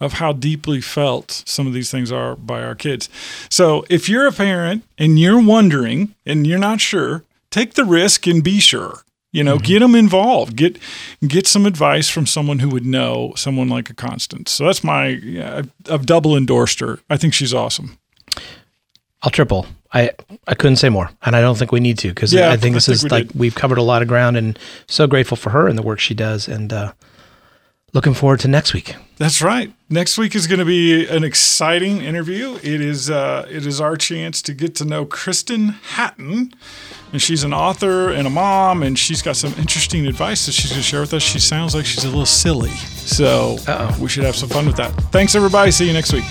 of 0.00 0.14
how 0.14 0.32
deeply 0.32 0.80
felt 0.80 1.42
some 1.46 1.66
of 1.66 1.72
these 1.72 1.90
things 1.90 2.12
are 2.12 2.36
by 2.36 2.62
our 2.62 2.74
kids. 2.74 3.08
So 3.48 3.84
if 3.88 4.08
you're 4.08 4.26
a 4.26 4.32
parent 4.32 4.84
and 4.98 5.18
you're 5.18 5.42
wondering 5.42 6.14
and 6.26 6.46
you're 6.46 6.58
not 6.58 6.80
sure, 6.80 7.24
take 7.50 7.74
the 7.74 7.84
risk 7.84 8.26
and 8.26 8.44
be 8.44 8.60
sure. 8.60 9.02
You 9.32 9.44
know, 9.44 9.56
mm-hmm. 9.56 9.64
get 9.64 9.80
them 9.80 9.94
involved. 9.94 10.56
Get 10.56 10.78
get 11.26 11.46
some 11.46 11.66
advice 11.66 12.08
from 12.08 12.26
someone 12.26 12.60
who 12.60 12.70
would 12.70 12.86
know 12.86 13.34
someone 13.36 13.68
like 13.68 13.90
a 13.90 13.94
Constance. 13.94 14.50
So 14.50 14.64
that's 14.64 14.82
my 14.82 15.08
yeah, 15.08 15.62
I've 15.90 16.06
double 16.06 16.36
endorsed 16.36 16.80
her. 16.80 17.00
I 17.10 17.18
think 17.18 17.34
she's 17.34 17.52
awesome. 17.52 17.98
I'll 19.22 19.30
triple. 19.30 19.66
I 19.92 20.12
I 20.46 20.54
couldn't 20.54 20.76
say 20.76 20.88
more, 20.88 21.10
and 21.22 21.36
I 21.36 21.42
don't 21.42 21.58
think 21.58 21.70
we 21.70 21.80
need 21.80 21.98
to 21.98 22.08
because 22.08 22.32
yeah, 22.32 22.50
I 22.50 22.56
think 22.56 22.74
this 22.74 22.88
I 22.88 22.92
think 22.92 22.94
is 22.94 23.04
we 23.04 23.10
like 23.10 23.28
did. 23.28 23.38
we've 23.38 23.54
covered 23.54 23.78
a 23.78 23.82
lot 23.82 24.00
of 24.00 24.08
ground, 24.08 24.38
and 24.38 24.58
so 24.86 25.06
grateful 25.06 25.36
for 25.36 25.50
her 25.50 25.68
and 25.68 25.76
the 25.76 25.82
work 25.82 25.98
she 26.00 26.14
does, 26.14 26.48
and 26.48 26.72
uh, 26.72 26.92
looking 27.92 28.14
forward 28.14 28.40
to 28.40 28.48
next 28.48 28.74
week. 28.74 28.94
That's 29.18 29.40
right. 29.40 29.72
Next 29.88 30.18
week 30.18 30.34
is 30.34 30.46
going 30.46 30.58
to 30.58 30.64
be 30.66 31.06
an 31.06 31.24
exciting 31.24 32.02
interview. 32.02 32.56
It 32.56 32.80
is 32.82 33.08
uh, 33.08 33.46
it 33.50 33.66
is 33.66 33.80
our 33.80 33.96
chance 33.96 34.42
to 34.42 34.52
get 34.52 34.74
to 34.76 34.84
know 34.84 35.06
Kristen 35.06 35.68
Hatton, 35.68 36.52
and 37.12 37.22
she's 37.22 37.42
an 37.42 37.54
author 37.54 38.10
and 38.10 38.26
a 38.26 38.30
mom, 38.30 38.82
and 38.82 38.98
she's 38.98 39.22
got 39.22 39.36
some 39.36 39.54
interesting 39.54 40.06
advice 40.06 40.44
that 40.46 40.52
she's 40.52 40.70
going 40.70 40.82
to 40.82 40.86
share 40.86 41.00
with 41.00 41.14
us. 41.14 41.22
She 41.22 41.38
sounds 41.38 41.74
like 41.74 41.86
she's 41.86 42.04
a 42.04 42.08
little 42.08 42.26
silly, 42.26 42.70
so 42.70 43.56
Uh-oh. 43.66 43.96
we 44.02 44.08
should 44.08 44.24
have 44.24 44.36
some 44.36 44.50
fun 44.50 44.66
with 44.66 44.76
that. 44.76 44.90
Thanks, 45.12 45.34
everybody. 45.34 45.70
See 45.70 45.86
you 45.86 45.94
next 45.94 46.12
week. 46.12 46.24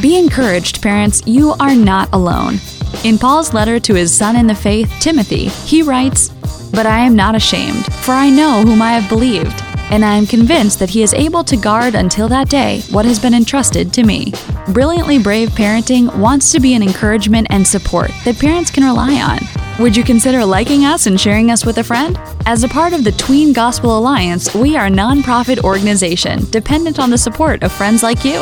Be 0.00 0.16
encouraged, 0.18 0.82
parents. 0.82 1.22
You 1.26 1.54
are 1.58 1.74
not 1.74 2.08
alone. 2.12 2.60
In 3.02 3.18
Paul's 3.18 3.52
letter 3.52 3.80
to 3.80 3.94
his 3.94 4.16
son 4.16 4.36
in 4.36 4.46
the 4.46 4.54
faith, 4.54 4.92
Timothy, 5.00 5.46
he 5.66 5.82
writes, 5.82 6.28
But 6.70 6.86
I 6.86 6.98
am 7.00 7.16
not 7.16 7.34
ashamed, 7.34 7.86
for 7.94 8.12
I 8.12 8.28
know 8.30 8.62
whom 8.64 8.80
I 8.82 8.92
have 8.92 9.08
believed, 9.08 9.58
and 9.90 10.04
I 10.04 10.16
am 10.16 10.26
convinced 10.26 10.78
that 10.78 10.90
he 10.90 11.02
is 11.02 11.14
able 11.14 11.44
to 11.44 11.56
guard 11.56 11.94
until 11.94 12.28
that 12.28 12.48
day 12.48 12.82
what 12.90 13.04
has 13.04 13.18
been 13.18 13.34
entrusted 13.34 13.92
to 13.94 14.02
me. 14.02 14.32
Brilliantly 14.72 15.18
Brave 15.18 15.50
Parenting 15.50 16.14
wants 16.18 16.52
to 16.52 16.60
be 16.60 16.74
an 16.74 16.82
encouragement 16.82 17.46
and 17.50 17.66
support 17.66 18.10
that 18.24 18.38
parents 18.38 18.70
can 18.70 18.84
rely 18.84 19.14
on. 19.20 19.38
Would 19.82 19.96
you 19.96 20.04
consider 20.04 20.44
liking 20.44 20.84
us 20.84 21.06
and 21.06 21.20
sharing 21.20 21.50
us 21.50 21.66
with 21.66 21.78
a 21.78 21.84
friend? 21.84 22.18
As 22.46 22.64
a 22.64 22.68
part 22.68 22.92
of 22.92 23.04
the 23.04 23.12
Tween 23.12 23.52
Gospel 23.52 23.98
Alliance, 23.98 24.54
we 24.54 24.76
are 24.76 24.86
a 24.86 24.90
nonprofit 24.90 25.62
organization 25.64 26.44
dependent 26.50 26.98
on 26.98 27.10
the 27.10 27.18
support 27.18 27.62
of 27.62 27.72
friends 27.72 28.02
like 28.02 28.24
you. 28.24 28.40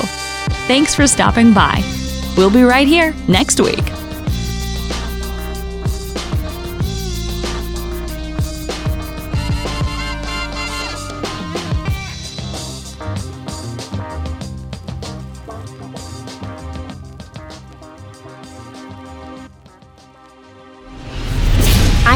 Thanks 0.69 0.95
for 0.95 1.07
stopping 1.07 1.53
by. 1.53 1.83
We'll 2.37 2.51
be 2.51 2.63
right 2.63 2.87
here 2.87 3.15
next 3.27 3.61
week. 3.61 3.83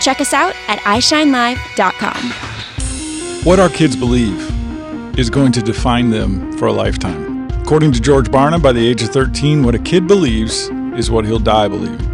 Check 0.00 0.20
us 0.20 0.32
out 0.32 0.54
at 0.68 0.78
iShineLive.com. 0.80 2.30
What 3.44 3.60
our 3.60 3.68
kids 3.68 3.96
believe 3.96 5.18
is 5.18 5.30
going 5.30 5.52
to 5.52 5.62
define 5.62 6.10
them 6.10 6.56
for 6.58 6.66
a 6.66 6.72
lifetime. 6.72 7.48
According 7.62 7.92
to 7.92 8.00
George 8.00 8.26
Barna, 8.28 8.62
by 8.62 8.72
the 8.72 8.86
age 8.86 9.02
of 9.02 9.10
13, 9.10 9.62
what 9.62 9.74
a 9.74 9.78
kid 9.78 10.06
believes 10.06 10.68
is 10.96 11.10
what 11.10 11.24
he'll 11.24 11.38
die 11.38 11.68
believing. 11.68 12.13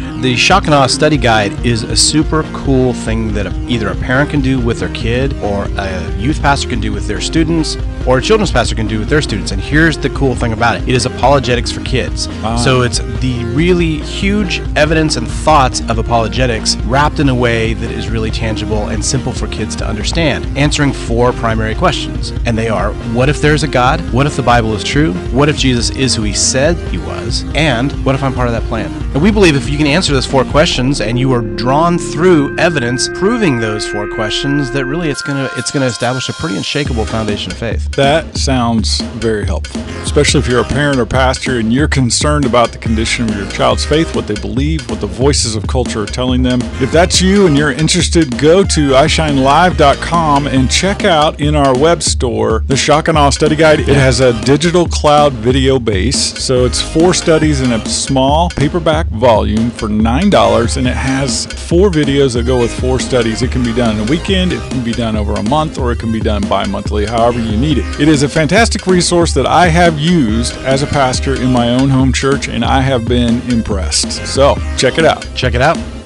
the 0.21 0.35
Shakana 0.35 0.87
Study 0.87 1.17
Guide 1.17 1.65
is 1.65 1.81
a 1.81 1.97
super 1.97 2.43
cool 2.53 2.93
thing 2.93 3.33
that 3.33 3.51
either 3.67 3.89
a 3.89 3.95
parent 3.95 4.29
can 4.29 4.39
do 4.39 4.59
with 4.59 4.79
their 4.79 4.93
kid, 4.93 5.33
or 5.41 5.65
a 5.77 6.15
youth 6.15 6.39
pastor 6.39 6.69
can 6.69 6.79
do 6.79 6.91
with 6.91 7.07
their 7.07 7.19
students, 7.19 7.75
or 8.05 8.19
a 8.19 8.21
children's 8.21 8.51
pastor 8.51 8.75
can 8.75 8.85
do 8.87 8.99
with 8.99 9.09
their 9.09 9.23
students. 9.23 9.51
And 9.51 9.59
here's 9.59 9.97
the 9.97 10.11
cool 10.11 10.35
thing 10.35 10.53
about 10.53 10.75
it 10.75 10.87
it 10.87 10.93
is 10.93 11.07
apologetics 11.07 11.71
for 11.71 11.81
kids. 11.81 12.27
So 12.63 12.81
it's 12.81 12.99
the 12.99 13.43
really 13.55 13.97
huge 13.97 14.59
evidence 14.75 15.15
and 15.15 15.27
thoughts 15.27 15.81
of 15.89 15.97
apologetics 15.97 16.75
wrapped 16.77 17.19
in 17.19 17.29
a 17.29 17.35
way 17.35 17.73
that 17.73 17.89
is 17.89 18.09
really 18.09 18.29
tangible 18.29 18.89
and 18.89 19.03
simple 19.03 19.31
for 19.31 19.47
kids 19.47 19.75
to 19.77 19.87
understand, 19.87 20.45
answering 20.55 20.93
four 20.93 21.33
primary 21.33 21.73
questions. 21.73 22.29
And 22.45 22.55
they 22.55 22.69
are 22.69 22.93
what 23.15 23.27
if 23.27 23.41
there's 23.41 23.63
a 23.63 23.67
God? 23.67 23.99
What 24.13 24.27
if 24.27 24.35
the 24.35 24.43
Bible 24.43 24.73
is 24.75 24.83
true? 24.83 25.13
What 25.31 25.49
if 25.49 25.57
Jesus 25.57 25.89
is 25.91 26.15
who 26.15 26.21
he 26.21 26.33
said 26.33 26.77
he 26.89 26.99
was? 26.99 27.43
And 27.55 27.91
what 28.05 28.13
if 28.13 28.21
I'm 28.21 28.33
part 28.33 28.47
of 28.47 28.53
that 28.53 28.63
plan? 28.63 28.91
And 29.13 29.21
we 29.21 29.29
believe 29.29 29.57
if 29.57 29.69
you 29.69 29.77
can 29.77 29.87
answer 29.87 30.13
those 30.13 30.25
four 30.25 30.45
questions 30.45 31.01
and 31.01 31.19
you 31.19 31.33
are 31.33 31.41
drawn 31.41 31.97
through 31.97 32.57
evidence 32.57 33.09
proving 33.09 33.59
those 33.59 33.85
four 33.85 34.07
questions, 34.07 34.71
that 34.71 34.85
really 34.85 35.09
it's 35.09 35.21
gonna 35.21 35.49
it's 35.57 35.69
gonna 35.69 35.87
establish 35.87 36.29
a 36.29 36.33
pretty 36.33 36.55
unshakable 36.55 37.05
foundation 37.05 37.51
of 37.51 37.57
faith. 37.57 37.91
That 37.91 38.37
sounds 38.37 39.01
very 39.01 39.45
helpful, 39.45 39.81
especially 40.01 40.39
if 40.39 40.47
you're 40.47 40.61
a 40.61 40.63
parent 40.63 40.97
or 40.97 41.05
pastor 41.05 41.59
and 41.59 41.73
you're 41.73 41.89
concerned 41.89 42.45
about 42.45 42.71
the 42.71 42.77
condition 42.77 43.29
of 43.29 43.35
your 43.35 43.49
child's 43.49 43.83
faith, 43.83 44.15
what 44.15 44.27
they 44.27 44.35
believe, 44.35 44.89
what 44.89 45.01
the 45.01 45.07
voices 45.07 45.57
of 45.57 45.67
culture 45.67 46.03
are 46.03 46.05
telling 46.05 46.41
them. 46.41 46.61
If 46.79 46.93
that's 46.93 47.21
you 47.21 47.47
and 47.47 47.57
you're 47.57 47.73
interested, 47.73 48.37
go 48.39 48.63
to 48.63 48.91
iShineLive.com 48.91 50.47
and 50.47 50.71
check 50.71 51.03
out 51.03 51.41
in 51.41 51.53
our 51.53 51.77
web 51.77 52.01
store 52.01 52.63
the 52.67 52.75
Shakana 52.75 53.33
Study 53.33 53.57
Guide. 53.57 53.81
It 53.81 53.89
has 53.89 54.21
a 54.21 54.41
digital 54.45 54.87
cloud 54.87 55.33
video 55.33 55.79
base, 55.79 56.41
so 56.41 56.63
it's 56.63 56.81
four 56.81 57.13
studies 57.13 57.59
in 57.59 57.73
a 57.73 57.85
small 57.85 58.49
paperback 58.51 59.00
volume 59.07 59.71
for 59.71 59.87
$9, 59.87 60.77
and 60.77 60.87
it 60.87 60.95
has 60.95 61.45
four 61.45 61.89
videos 61.89 62.33
that 62.33 62.45
go 62.45 62.59
with 62.59 62.71
four 62.79 62.99
studies. 62.99 63.41
It 63.41 63.51
can 63.51 63.63
be 63.63 63.73
done 63.73 63.97
in 63.97 64.07
a 64.07 64.09
weekend, 64.09 64.53
it 64.53 64.61
can 64.69 64.83
be 64.83 64.91
done 64.91 65.15
over 65.15 65.33
a 65.33 65.43
month, 65.43 65.77
or 65.77 65.91
it 65.91 65.99
can 65.99 66.11
be 66.11 66.19
done 66.19 66.41
bi 66.47 66.65
monthly, 66.67 67.05
however 67.05 67.39
you 67.39 67.57
need 67.57 67.77
it. 67.77 67.99
It 67.99 68.07
is 68.07 68.23
a 68.23 68.29
fantastic 68.29 68.87
resource 68.87 69.33
that 69.33 69.45
I 69.45 69.67
have 69.67 69.99
used 69.99 70.53
as 70.57 70.83
a 70.83 70.87
pastor 70.87 71.35
in 71.35 71.51
my 71.51 71.69
own 71.69 71.89
home 71.89 72.13
church, 72.13 72.47
and 72.47 72.65
I 72.65 72.81
have 72.81 73.07
been 73.07 73.41
impressed. 73.51 74.25
So 74.27 74.55
check 74.77 74.97
it 74.97 75.05
out. 75.05 75.27
Check 75.35 75.53
it 75.53 75.61
out. 75.61 76.00